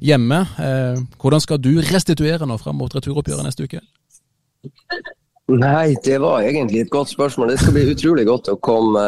hjemme. 0.00 0.38
Uh, 0.56 1.04
hvordan 1.20 1.40
skal 1.44 1.60
du 1.60 1.74
restituere 1.92 2.48
nå 2.48 2.56
fram 2.56 2.78
mot 2.80 2.94
returoppgjøret 2.94 3.44
neste 3.44 3.68
uke? 3.68 3.82
Nei, 5.52 5.94
det 6.04 6.16
var 6.24 6.40
egentlig 6.40 6.86
et 6.86 6.90
godt 6.90 7.12
spørsmål. 7.12 7.52
Det 7.52 7.60
skal 7.60 7.76
bli 7.76 7.84
utrolig 7.92 8.24
godt 8.26 8.48
å 8.48 8.56
komme 8.56 9.04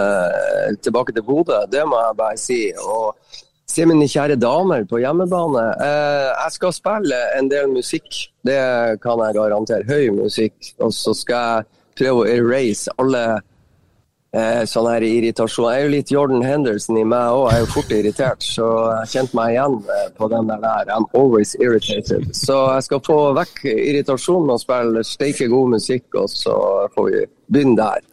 tilbake 0.84 1.16
til 1.16 1.24
Bodø, 1.24 1.62
det 1.72 1.86
må 1.88 1.96
jeg 1.96 2.18
bare 2.20 2.36
si. 2.38 2.60
Og 2.76 3.16
se 3.72 3.88
mine 3.88 4.04
kjære 4.04 4.36
damer 4.36 4.84
på 4.84 5.00
hjemmebane. 5.00 5.64
Jeg 5.80 6.54
skal 6.54 6.76
spille 6.76 7.24
en 7.40 7.48
del 7.50 7.72
musikk, 7.72 8.06
det 8.46 8.60
kan 9.00 9.24
jeg 9.24 9.40
garantere. 9.40 9.88
Høy 9.88 10.12
musikk. 10.20 10.54
Og 10.84 10.94
så 10.94 11.16
skal 11.16 11.50
jeg 11.56 11.77
prøve 11.98 12.24
å 12.24 12.28
erase 12.30 12.92
alle 13.02 13.22
eh, 14.32 14.64
sånn 14.68 14.88
her 14.90 15.06
irritasjon. 15.06 15.68
Jeg 15.72 15.80
er 15.80 15.86
jo 15.86 15.92
litt 15.94 16.12
Jordan 16.12 16.44
Henderson 16.46 17.00
i 17.00 17.04
meg 17.08 17.34
òg, 17.34 17.44
jeg 17.48 17.58
er 17.58 17.64
jo 17.64 17.70
fort 17.74 17.94
irritert. 17.96 18.46
Så 18.46 18.68
jeg 18.86 19.12
kjente 19.14 19.38
meg 19.38 19.54
igjen 19.54 19.78
på 20.18 20.30
den 20.32 20.52
der. 20.52 20.92
I'm 20.94 21.08
always 21.12 21.54
irritated. 21.60 22.30
Så 22.36 22.58
jeg 22.74 22.88
skal 22.88 23.04
få 23.06 23.18
vekk 23.38 23.64
irritasjonen 23.74 24.54
og 24.54 24.62
spille 24.62 25.04
steike 25.06 25.50
god 25.52 25.76
musikk, 25.78 26.06
og 26.14 26.30
så 26.32 26.58
får 26.94 27.10
vi 27.10 27.24
begynne 27.48 27.78
der. 27.80 28.04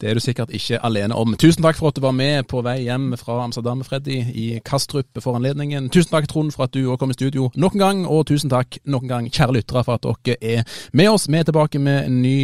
Det 0.00 0.10
er 0.10 0.18
du 0.18 0.22
sikkert 0.22 0.52
ikke 0.54 0.80
alene 0.84 1.16
om. 1.16 1.36
Tusen 1.40 1.64
takk 1.64 1.78
for 1.78 1.90
at 1.90 1.98
du 1.98 2.02
var 2.04 2.14
med 2.16 2.48
på 2.50 2.62
vei 2.66 2.80
hjem 2.86 3.12
fra 3.20 3.38
Amsterdam, 3.44 3.84
Freddy, 3.86 4.18
i 4.34 4.46
Kastrup 4.66 5.22
for 5.22 5.38
anledningen. 5.38 5.88
Tusen 5.94 6.12
takk, 6.14 6.28
Trond, 6.30 6.52
for 6.54 6.66
at 6.66 6.74
du 6.74 6.82
òg 6.88 6.98
kom 7.00 7.14
i 7.14 7.18
studio 7.18 7.50
nok 7.54 7.78
en 7.78 7.84
gang, 7.84 8.04
og 8.10 8.26
tusen 8.30 8.52
takk 8.52 8.80
nok 8.84 9.06
en 9.06 9.14
gang, 9.14 9.30
kjære 9.30 9.58
lyttere, 9.60 9.84
for 9.86 9.98
at 9.98 10.26
dere 10.26 10.58
er 10.58 10.78
med 10.92 11.12
oss. 11.14 11.28
Vi 11.30 11.38
er 11.38 11.48
tilbake 11.48 11.80
med 11.82 12.08
en 12.08 12.20
ny 12.24 12.36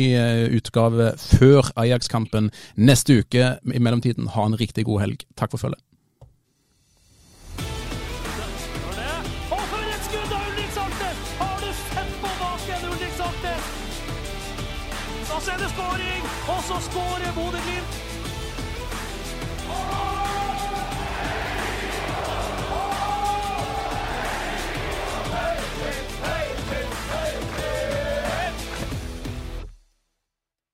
utgave 0.57 1.13
før 1.19 1.73
Ajax-kampen 1.81 2.53
neste 2.77 3.21
uke. 3.21 3.55
I 3.61 3.83
mellomtiden, 3.83 4.31
ha 4.35 4.47
en 4.47 4.59
riktig 4.61 4.87
god 4.89 5.07
helg. 5.07 5.27
Takk 5.37 5.57
for 5.57 5.67
følget. 5.67 5.83
Skårer 16.81 17.33
Bodø-Glimt! 17.35 17.80